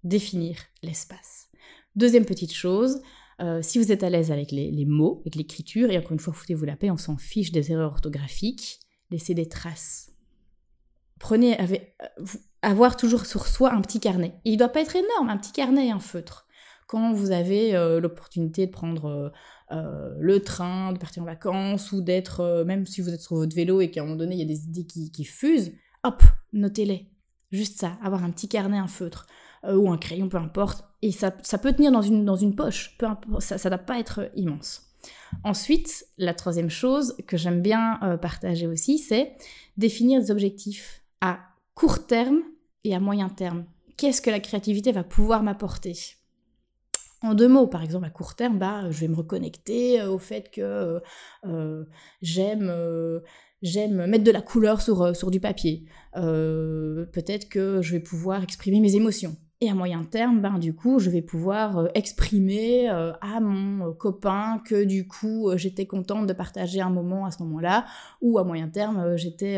définir 0.04 0.58
l'espace. 0.82 1.50
Deuxième 1.96 2.26
petite 2.26 2.54
chose, 2.54 3.02
euh, 3.40 3.62
si 3.62 3.78
vous 3.78 3.92
êtes 3.92 4.02
à 4.02 4.10
l'aise 4.10 4.32
avec 4.32 4.52
les, 4.52 4.86
mots, 4.86 5.20
avec 5.22 5.36
l'écriture, 5.36 5.92
et 5.92 5.98
encore 5.98 6.14
une 6.14 6.20
fois, 6.20 6.34
foutez-vous 6.34 6.66
la 6.66 6.76
paix, 6.76 6.90
on 6.90 6.98
s'en 6.98 7.18
fiche 7.18 7.52
des 7.52 7.72
erreurs 7.72 7.92
orthographiques, 7.92 8.80
laissez 9.12 9.36
des 9.36 9.48
traces. 9.48 10.12
Prenez, 11.20 11.62
euh, 11.62 11.78
avoir 12.64 12.98
toujours 12.98 13.28
sur 13.28 13.46
soi 13.46 13.72
un 13.72 13.82
petit 13.82 14.00
carnet. 14.00 14.34
il 14.44 14.54
ne 14.54 14.58
doit 14.58 14.70
pas 14.70 14.82
être 14.82 14.96
énorme, 14.96 15.30
un 15.30 15.38
petit 15.38 15.52
carnet 15.52 15.88
et 15.88 15.92
un 15.92 16.00
feutre. 16.00 16.48
Quand 16.88 17.14
vous 17.14 17.30
avez 17.30 17.76
euh, 17.76 18.00
l'opportunité 18.00 18.66
de 18.66 18.72
prendre 18.72 19.32
le 19.70 20.40
train, 20.40 20.94
de 20.94 20.98
partir 20.98 21.22
en 21.22 21.26
vacances, 21.28 21.92
ou 21.92 22.02
d'être, 22.02 22.64
même 22.66 22.88
si 22.88 23.02
vous 23.02 23.10
êtes 23.10 23.22
sur 23.22 23.36
votre 23.36 23.56
vélo 23.56 23.82
et 23.82 23.92
qu'à 23.92 24.02
un 24.02 24.06
moment 24.06 24.18
donné, 24.18 24.36
il 24.36 24.40
y 24.40 24.44
a 24.44 24.46
des 24.46 24.64
idées 24.64 24.86
qui, 24.86 25.12
qui 25.12 25.26
fusent, 25.26 25.74
hop, 26.04 26.24
notez-les. 26.54 27.15
Juste 27.56 27.80
ça, 27.80 27.98
avoir 28.04 28.26
un 28.26 28.32
petit 28.32 28.50
carnet, 28.50 28.78
un 28.78 28.90
feutre 28.90 29.28
euh, 29.64 29.78
ou 29.78 29.90
un 29.90 29.98
crayon, 29.98 30.28
peu 30.28 30.36
importe. 30.36 30.84
Et 31.02 31.14
ça, 31.14 31.32
peut 31.32 31.72
tenir 31.72 31.90
dans 31.90 32.02
une, 32.02 32.56
poche, 32.56 32.98
peu 32.98 33.06
importe, 33.06 33.42
ça 33.42 33.56
ne 33.56 33.76
doit 33.76 33.78
pas 33.78 33.98
être 33.98 34.30
immense. 34.36 34.92
Ensuite, 35.46 36.06
la 36.18 36.34
troisième 36.34 36.70
chose 36.70 37.16
que 37.28 37.38
j'aime 37.38 37.62
bien 37.62 37.98
euh, 38.04 38.18
partager 38.18 38.68
aussi, 38.68 38.98
c'est 38.98 39.38
définir 39.78 40.20
des 40.20 40.32
objectifs 40.32 41.02
à 41.22 41.40
court 41.76 42.06
terme 42.08 42.42
et 42.84 42.94
à 42.94 43.00
moyen 43.00 43.30
terme. 43.30 43.64
Qu'est-ce 43.96 44.22
que 44.22 44.30
la 44.30 44.42
créativité 44.42 44.92
va 44.92 45.06
pouvoir 45.06 45.42
m'apporter? 45.42 45.94
En 47.22 47.36
deux 47.36 47.48
mots, 47.48 47.68
par 47.68 47.84
exemple, 47.84 48.06
à 48.06 48.10
court 48.10 48.36
terme, 48.36 48.60
bah, 48.60 48.92
je 48.92 49.00
vais 49.00 49.08
me 49.08 49.16
reconnecter 49.16 50.02
euh, 50.02 50.10
au 50.10 50.18
fait 50.18 50.52
que 50.52 51.02
j'aime 52.22 52.70
j'aime 53.66 54.06
mettre 54.06 54.24
de 54.24 54.32
la 54.32 54.42
couleur 54.42 54.82
sur, 54.82 55.02
euh, 55.02 55.14
sur 55.14 55.32
du 55.32 55.40
papier. 55.40 55.84
Euh, 56.16 57.06
peut-être 57.08 57.50
que 57.50 57.82
je 57.82 57.92
vais 57.92 58.00
pouvoir 58.00 58.44
exprimer 58.44 58.80
mes 58.80 58.96
émotions. 58.96 59.36
Et 59.62 59.70
à 59.70 59.74
moyen 59.74 60.04
terme, 60.04 60.42
ben, 60.42 60.60
du 60.60 60.76
coup, 60.76 61.00
je 61.00 61.10
vais 61.10 61.22
pouvoir 61.22 61.78
euh, 61.78 61.88
exprimer 61.96 62.88
à 62.90 63.40
mon 63.40 63.94
copain 63.94 64.62
que 64.66 64.84
du 64.84 65.08
coup, 65.08 65.50
j'étais 65.56 65.88
contente 65.88 66.28
de 66.28 66.34
partager 66.34 66.82
un 66.82 66.90
moment 66.90 67.26
à 67.26 67.32
ce 67.32 67.42
moment-là, 67.44 67.86
ou 68.22 68.38
à 68.38 68.44
moyen 68.44 68.68
terme, 68.68 69.16
j'étais 69.18 69.58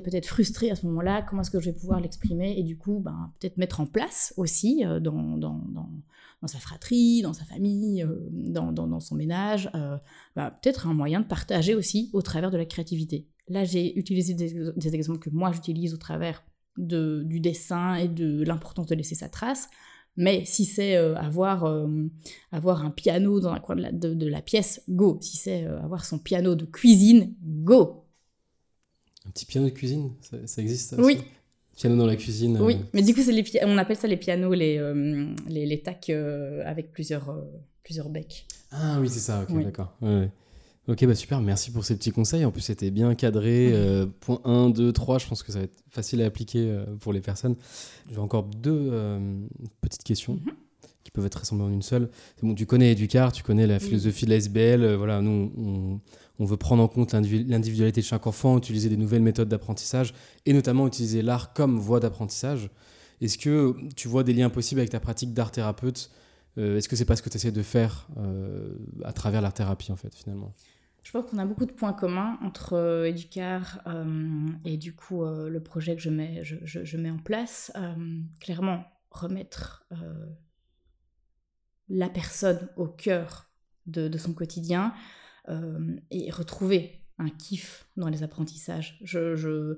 peut-être 0.00 0.26
frustrée 0.26 0.70
à 0.70 0.74
ce 0.74 0.86
moment-là, 0.86 1.22
comment 1.22 1.42
est-ce 1.42 1.50
que 1.50 1.60
je 1.60 1.66
vais 1.70 1.76
pouvoir 1.76 2.00
l'exprimer, 2.00 2.58
et 2.58 2.62
du 2.62 2.78
coup, 2.78 2.98
ben, 2.98 3.30
peut-être 3.38 3.58
mettre 3.58 3.80
en 3.80 3.86
place 3.86 4.32
aussi 4.38 4.84
dans, 5.00 5.36
dans, 5.36 5.60
dans 6.40 6.48
sa 6.48 6.58
fratrie, 6.58 7.22
dans 7.22 7.32
sa 7.32 7.44
famille, 7.44 8.02
euh, 8.02 8.28
dans, 8.30 8.72
dans, 8.72 9.00
son 9.00 9.16
ménage, 9.16 9.70
euh, 9.74 9.96
bah, 10.36 10.56
peut-être 10.62 10.86
un 10.86 10.94
moyen 10.94 11.20
de 11.20 11.26
partager 11.26 11.74
aussi 11.74 12.10
au 12.12 12.22
travers 12.22 12.50
de 12.50 12.56
la 12.56 12.64
créativité. 12.64 13.26
Là, 13.48 13.64
j'ai 13.64 13.98
utilisé 13.98 14.34
des, 14.34 14.94
exemples 14.94 15.20
que 15.20 15.30
moi 15.30 15.52
j'utilise 15.52 15.94
au 15.94 15.96
travers 15.96 16.44
de, 16.76 17.22
du 17.24 17.40
dessin 17.40 17.94
et 17.94 18.08
de 18.08 18.44
l'importance 18.44 18.86
de 18.86 18.94
laisser 18.94 19.14
sa 19.14 19.28
trace. 19.28 19.68
Mais 20.16 20.44
si 20.44 20.64
c'est 20.64 20.96
euh, 20.96 21.16
avoir, 21.16 21.86
avoir 22.52 22.84
un 22.84 22.90
piano 22.90 23.40
dans 23.40 23.52
un 23.52 23.60
coin 23.60 23.76
de 23.76 23.82
la, 23.82 23.92
de, 23.92 24.26
la 24.26 24.42
pièce, 24.42 24.82
go. 24.88 25.18
Si 25.20 25.36
c'est 25.36 25.64
avoir 25.64 26.04
son 26.04 26.18
piano 26.18 26.54
de 26.54 26.64
cuisine, 26.66 27.34
go. 27.42 28.04
Un 29.26 29.30
petit 29.30 29.46
piano 29.46 29.68
de 29.68 29.72
cuisine, 29.72 30.12
ça, 30.20 30.62
existe 30.62 30.90
ça 30.90 31.02
Oui, 31.02 31.18
Piano 31.78 31.96
dans 31.96 32.06
la 32.06 32.16
cuisine. 32.16 32.58
Oui, 32.60 32.74
euh. 32.74 32.84
mais 32.92 33.02
du 33.02 33.14
coup, 33.14 33.20
c'est 33.22 33.30
les 33.30 33.44
on 33.64 33.78
appelle 33.78 33.96
ça 33.96 34.08
les 34.08 34.16
pianos, 34.16 34.52
les, 34.52 34.78
euh, 34.78 35.32
les, 35.46 35.64
les, 35.64 35.80
tacs 35.80 36.10
euh, 36.10 36.60
avec 36.66 36.90
plusieurs, 36.90 37.32
plusieurs 37.84 38.08
becs. 38.08 38.46
Ah 38.72 38.98
oui, 39.00 39.08
c'est 39.08 39.20
ça, 39.20 39.46
ok, 39.48 39.62
d'accord. 39.62 39.96
Ok, 40.88 41.04
bah 41.04 41.14
super, 41.14 41.40
merci 41.42 41.70
pour 41.70 41.84
ces 41.84 41.96
petits 41.96 42.10
conseils. 42.12 42.46
En 42.46 42.50
plus, 42.50 42.62
c'était 42.62 42.90
bien 42.90 43.14
cadré. 43.14 43.72
point 44.20 44.40
1, 44.44 44.70
2, 44.70 44.92
3, 44.92 45.18
je 45.18 45.26
pense 45.28 45.42
que 45.42 45.52
ça 45.52 45.58
va 45.58 45.66
être 45.66 45.84
facile 45.90 46.22
à 46.22 46.24
appliquer 46.24 46.76
pour 47.00 47.12
les 47.12 47.20
personnes. 47.20 47.56
J'ai 48.10 48.18
encore 48.18 48.44
deux 48.44 48.90
petites 49.80 50.02
questions. 50.02 50.34
Mhm. 50.34 50.52
Peuvent 51.18 51.26
être 51.26 51.38
rassemblées 51.38 51.64
en 51.64 51.70
une 51.70 51.82
seule. 51.82 52.08
Bon, 52.42 52.54
tu 52.54 52.66
connais 52.66 52.92
Educar, 52.92 53.32
tu 53.32 53.42
connais 53.42 53.66
la 53.66 53.78
philosophie 53.78 54.24
de 54.24 54.30
la 54.30 54.36
SBL. 54.36 54.94
voilà, 54.94 55.20
nous, 55.20 55.52
on, 55.56 56.00
on 56.38 56.44
veut 56.44 56.56
prendre 56.56 56.82
en 56.82 56.88
compte 56.88 57.12
l'individualité 57.12 58.00
de 58.00 58.06
chaque 58.06 58.26
enfant, 58.26 58.58
utiliser 58.58 58.88
des 58.88 58.96
nouvelles 58.96 59.22
méthodes 59.22 59.48
d'apprentissage 59.48 60.14
et 60.46 60.52
notamment 60.52 60.86
utiliser 60.86 61.22
l'art 61.22 61.52
comme 61.52 61.78
voie 61.78 62.00
d'apprentissage. 62.00 62.70
Est-ce 63.20 63.38
que 63.38 63.74
tu 63.96 64.08
vois 64.08 64.22
des 64.22 64.32
liens 64.32 64.50
possibles 64.50 64.80
avec 64.80 64.90
ta 64.90 65.00
pratique 65.00 65.34
d'art 65.34 65.50
thérapeute 65.50 66.10
euh, 66.56 66.76
Est-ce 66.76 66.88
que 66.88 66.94
c'est 66.94 67.04
pas 67.04 67.16
ce 67.16 67.22
que 67.22 67.28
tu 67.28 67.36
essaies 67.36 67.50
de 67.50 67.62
faire 67.62 68.08
euh, 68.18 68.76
à 69.04 69.12
travers 69.12 69.40
l'art 69.40 69.54
thérapie 69.54 69.90
en 69.90 69.96
fait 69.96 70.14
finalement? 70.14 70.54
Je 71.02 71.10
pense 71.12 71.28
qu'on 71.30 71.38
a 71.38 71.46
beaucoup 71.46 71.64
de 71.64 71.72
points 71.72 71.94
communs 71.94 72.38
entre 72.44 72.74
euh, 72.74 73.08
Educar 73.08 73.80
et 74.64 74.76
du 74.76 74.94
coup 74.94 75.24
le 75.24 75.60
projet 75.60 75.96
que 75.96 76.02
je 76.02 76.10
mets, 76.10 76.42
je, 76.44 76.96
mets 76.96 77.10
en 77.10 77.18
place. 77.18 77.72
clairement, 78.40 78.84
remettre 79.10 79.84
la 81.88 82.08
personne 82.08 82.68
au 82.76 82.86
cœur 82.86 83.50
de, 83.86 84.18
son 84.18 84.34
quotidien, 84.34 84.92
euh, 85.48 85.96
et 86.10 86.30
retrouver 86.30 87.00
un 87.18 87.30
kiff 87.30 87.86
dans 87.96 88.08
les 88.08 88.22
apprentissages. 88.22 88.98
Je, 89.02 89.76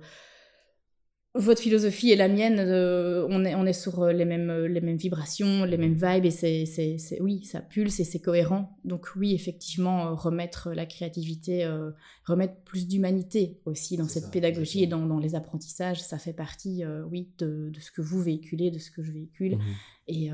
votre 1.37 1.61
philosophie 1.61 2.11
et 2.11 2.17
la 2.17 2.27
mienne, 2.29 2.59
euh, 2.59 3.25
on, 3.31 3.45
est, 3.45 3.55
on 3.55 3.65
est 3.65 3.73
sur 3.73 4.03
euh, 4.03 4.13
les 4.13 4.25
mêmes, 4.25 4.51
euh, 4.51 4.67
les 4.67 4.81
mêmes 4.81 4.97
vibrations, 4.97 5.65
les 5.65 5.77
mêmes 5.77 5.95
vibes, 5.95 6.25
et 6.25 6.31
c'est, 6.31 6.67
c'est, 6.67 6.99
c'est- 6.99 7.21
oui, 7.21 7.45
ça 7.45 7.61
pulse 7.61 8.01
et 8.01 8.05
c'est 8.05 8.21
cohérent. 8.21 8.77
Donc 8.85 9.07
oui, 9.15 9.33
effectivement, 9.33 10.17
remettre 10.17 10.71
la 10.73 10.87
créativité, 10.87 11.65
euh, 11.65 11.93
remettre 12.27 12.57
plus 12.65 12.89
d'humanité 12.89 13.61
aussi 13.65 13.97
dans 13.97 14.09
cette 14.09 14.25
ça, 14.25 14.31
pédagogie 14.31 14.83
et 14.83 14.87
dans, 14.89 15.07
dans 15.07 15.19
les 15.21 15.37
apprentissages, 15.37 16.03
ça 16.03 16.19
fait 16.19 16.33
partie, 16.33 16.85
euh, 16.85 17.05
oui, 17.05 17.31
de, 17.39 17.71
de 17.73 17.81
ce 17.81 17.93
que 17.93 18.03
vous 18.03 18.21
véhiculez, 18.21 18.73
de 18.73 18.79
ce 18.81 18.91
que 18.91 19.03
je 19.03 19.13
véhicule. 19.13 19.57
Mhm. 19.57 19.65
Et 20.09 20.31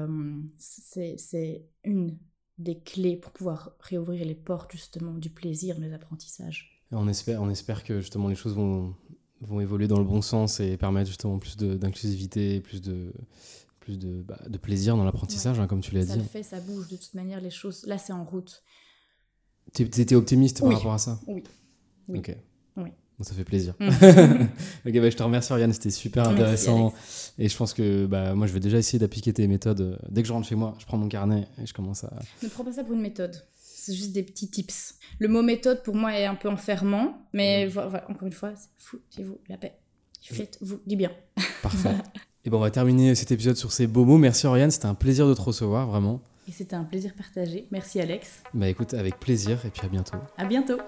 c'est, 0.56 1.16
c'est 1.18 1.66
une 1.84 2.16
des 2.56 2.78
clés 2.80 3.16
pour 3.16 3.32
pouvoir 3.32 3.76
réouvrir 3.80 4.24
les 4.24 4.34
portes 4.34 4.72
justement 4.72 5.12
du 5.12 5.28
plaisir, 5.28 5.78
des 5.78 5.92
apprentissages. 5.92 6.82
On 6.90 7.06
espère, 7.08 7.42
on 7.42 7.50
espère 7.50 7.84
que 7.84 8.00
justement 8.00 8.28
les 8.28 8.34
choses 8.34 8.54
vont, 8.54 8.94
vont 9.40 9.60
évoluer 9.60 9.88
dans 9.88 9.98
le 9.98 10.04
bon 10.04 10.22
sens 10.22 10.60
et 10.60 10.76
permettre 10.76 11.08
justement 11.08 11.38
plus 11.38 11.56
d'inclusivité, 11.56 12.60
plus 12.60 12.80
de, 12.80 13.12
plus 13.80 13.98
de, 13.98 14.22
bah, 14.22 14.38
de 14.48 14.58
plaisir 14.58 14.96
dans 14.96 15.04
l'apprentissage, 15.04 15.60
hein, 15.60 15.66
comme 15.66 15.80
tu 15.80 15.94
l'as 15.94 16.06
Ça 16.06 16.14
dit. 16.14 16.20
le 16.20 16.24
fait, 16.24 16.42
ça 16.42 16.60
bouge. 16.60 16.88
De 16.88 16.96
toute 16.96 17.14
manière, 17.14 17.40
les 17.40 17.50
choses, 17.50 17.84
là, 17.86 17.98
c'est 17.98 18.12
en 18.12 18.24
route. 18.24 18.62
Tu 19.74 19.82
étais 19.82 20.14
optimiste 20.14 20.60
par 20.60 20.72
rapport 20.72 20.94
à 20.94 20.98
ça? 20.98 21.20
Oui. 21.26 21.42
Oui. 22.08 22.18
Ok. 22.18 22.36
Oui. 22.76 22.90
Bon, 23.18 23.24
ça 23.24 23.34
fait 23.34 23.44
plaisir. 23.44 23.74
Mm. 23.80 23.88
ok, 24.86 25.00
bah, 25.00 25.10
je 25.10 25.16
te 25.16 25.22
remercie, 25.22 25.52
Oriane, 25.52 25.72
c'était 25.72 25.90
super 25.90 26.28
intéressant. 26.28 26.92
Et 27.38 27.48
je 27.48 27.56
pense 27.56 27.72
que 27.74 28.06
bah, 28.06 28.34
moi, 28.34 28.46
je 28.46 28.52
vais 28.52 28.60
déjà 28.60 28.78
essayer 28.78 28.98
d'appliquer 28.98 29.32
tes 29.32 29.46
méthodes. 29.46 29.98
Dès 30.10 30.22
que 30.22 30.28
je 30.28 30.32
rentre 30.32 30.46
chez 30.46 30.54
moi, 30.54 30.74
je 30.78 30.86
prends 30.86 30.98
mon 30.98 31.08
carnet 31.08 31.46
et 31.62 31.66
je 31.66 31.72
commence 31.72 32.04
à. 32.04 32.12
Ne 32.42 32.48
prends 32.48 32.64
pas 32.64 32.72
ça 32.72 32.84
pour 32.84 32.94
une 32.94 33.00
méthode. 33.00 33.36
C'est 33.86 33.94
juste 33.94 34.10
des 34.10 34.24
petits 34.24 34.50
tips. 34.50 34.96
Le 35.20 35.28
mot 35.28 35.42
méthode, 35.42 35.84
pour 35.84 35.94
moi, 35.94 36.12
est 36.18 36.24
un 36.24 36.34
peu 36.34 36.48
enfermant. 36.48 37.16
Mais 37.32 37.66
vo- 37.66 37.88
voilà, 37.88 38.10
encore 38.10 38.26
une 38.26 38.32
fois, 38.32 38.52
foutez-vous 38.78 39.38
la 39.48 39.56
paix. 39.56 39.74
Faites-vous 40.22 40.80
du 40.84 40.96
bien. 40.96 41.12
Parfait. 41.62 41.94
et 42.44 42.50
bon, 42.50 42.56
on 42.56 42.62
va 42.62 42.72
terminer 42.72 43.14
cet 43.14 43.30
épisode 43.30 43.54
sur 43.56 43.70
ces 43.70 43.86
beaux 43.86 44.04
mots. 44.04 44.18
Merci, 44.18 44.48
Oriane, 44.48 44.72
c'était 44.72 44.86
un 44.86 44.96
plaisir 44.96 45.28
de 45.28 45.34
te 45.34 45.40
recevoir, 45.40 45.86
vraiment. 45.86 46.20
Et 46.48 46.50
c'était 46.50 46.74
un 46.74 46.82
plaisir 46.82 47.14
partagé. 47.14 47.68
Merci, 47.70 48.00
Alex. 48.00 48.42
Bah 48.54 48.68
écoute, 48.68 48.92
avec 48.92 49.20
plaisir 49.20 49.64
et 49.64 49.70
puis 49.70 49.82
à 49.86 49.88
bientôt. 49.88 50.18
À 50.36 50.44
bientôt. 50.46 50.78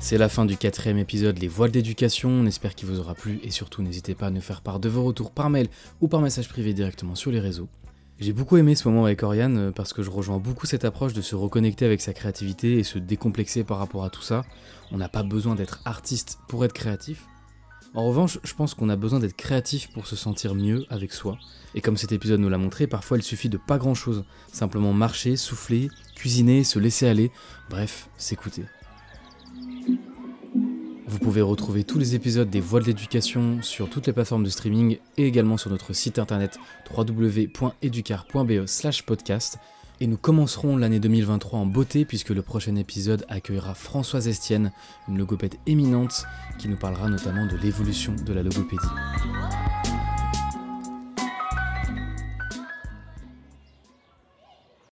C'est 0.00 0.16
la 0.16 0.30
fin 0.30 0.46
du 0.46 0.56
quatrième 0.56 0.96
épisode 0.98 1.38
Les 1.38 1.48
Voix 1.48 1.68
de 1.68 1.74
l'éducation. 1.74 2.30
On 2.30 2.46
espère 2.46 2.74
qu'il 2.74 2.88
vous 2.88 3.00
aura 3.00 3.14
plu 3.14 3.38
et 3.42 3.50
surtout 3.50 3.82
n'hésitez 3.82 4.14
pas 4.14 4.28
à 4.28 4.30
nous 4.30 4.40
faire 4.40 4.62
part 4.62 4.80
de 4.80 4.88
vos 4.88 5.04
retours 5.04 5.30
par 5.30 5.50
mail 5.50 5.68
ou 6.00 6.08
par 6.08 6.22
message 6.22 6.48
privé 6.48 6.72
directement 6.72 7.14
sur 7.14 7.30
les 7.30 7.40
réseaux. 7.40 7.68
J'ai 8.20 8.32
beaucoup 8.32 8.56
aimé 8.56 8.74
ce 8.74 8.88
moment 8.88 9.04
avec 9.04 9.22
Oriane 9.22 9.58
euh, 9.58 9.70
parce 9.70 9.92
que 9.92 10.02
je 10.02 10.10
rejoins 10.10 10.38
beaucoup 10.38 10.66
cette 10.66 10.84
approche 10.84 11.12
de 11.12 11.22
se 11.22 11.36
reconnecter 11.36 11.84
avec 11.84 12.00
sa 12.00 12.12
créativité 12.12 12.76
et 12.78 12.82
se 12.82 12.98
décomplexer 12.98 13.62
par 13.62 13.78
rapport 13.78 14.04
à 14.04 14.10
tout 14.10 14.22
ça. 14.22 14.44
On 14.90 14.96
n'a 14.96 15.08
pas 15.08 15.22
besoin 15.22 15.54
d'être 15.54 15.80
artiste 15.84 16.40
pour 16.48 16.64
être 16.64 16.72
créatif. 16.72 17.26
En 17.94 18.06
revanche, 18.06 18.40
je 18.42 18.54
pense 18.54 18.74
qu'on 18.74 18.88
a 18.88 18.96
besoin 18.96 19.20
d'être 19.20 19.36
créatif 19.36 19.92
pour 19.92 20.08
se 20.08 20.16
sentir 20.16 20.56
mieux 20.56 20.84
avec 20.90 21.12
soi. 21.12 21.38
Et 21.76 21.80
comme 21.80 21.96
cet 21.96 22.10
épisode 22.10 22.40
nous 22.40 22.48
l'a 22.48 22.58
montré, 22.58 22.88
parfois 22.88 23.18
il 23.18 23.22
suffit 23.22 23.48
de 23.48 23.56
pas 23.56 23.78
grand 23.78 23.94
chose. 23.94 24.24
Simplement 24.52 24.92
marcher, 24.92 25.36
souffler, 25.36 25.88
cuisiner, 26.16 26.64
se 26.64 26.80
laisser 26.80 27.06
aller, 27.06 27.30
bref, 27.70 28.08
s'écouter. 28.18 28.64
Vous 31.18 31.24
pouvez 31.24 31.42
retrouver 31.42 31.82
tous 31.82 31.98
les 31.98 32.14
épisodes 32.14 32.48
des 32.48 32.60
Voix 32.60 32.78
de 32.78 32.84
l'éducation 32.84 33.60
sur 33.60 33.90
toutes 33.90 34.06
les 34.06 34.12
plateformes 34.12 34.44
de 34.44 34.50
streaming 34.50 34.98
et 35.16 35.26
également 35.26 35.56
sur 35.56 35.68
notre 35.68 35.92
site 35.92 36.20
internet 36.20 36.60
www.educar.be 36.96 39.02
podcast. 39.04 39.58
Et 40.00 40.06
nous 40.06 40.16
commencerons 40.16 40.76
l'année 40.76 41.00
2023 41.00 41.58
en 41.58 41.66
beauté 41.66 42.04
puisque 42.04 42.30
le 42.30 42.42
prochain 42.42 42.76
épisode 42.76 43.26
accueillera 43.28 43.74
Françoise 43.74 44.28
Estienne, 44.28 44.70
une 45.08 45.18
logopède 45.18 45.56
éminente 45.66 46.24
qui 46.56 46.68
nous 46.68 46.76
parlera 46.76 47.08
notamment 47.08 47.46
de 47.46 47.56
l'évolution 47.56 48.14
de 48.14 48.32
la 48.32 48.44
logopédie. 48.44 48.86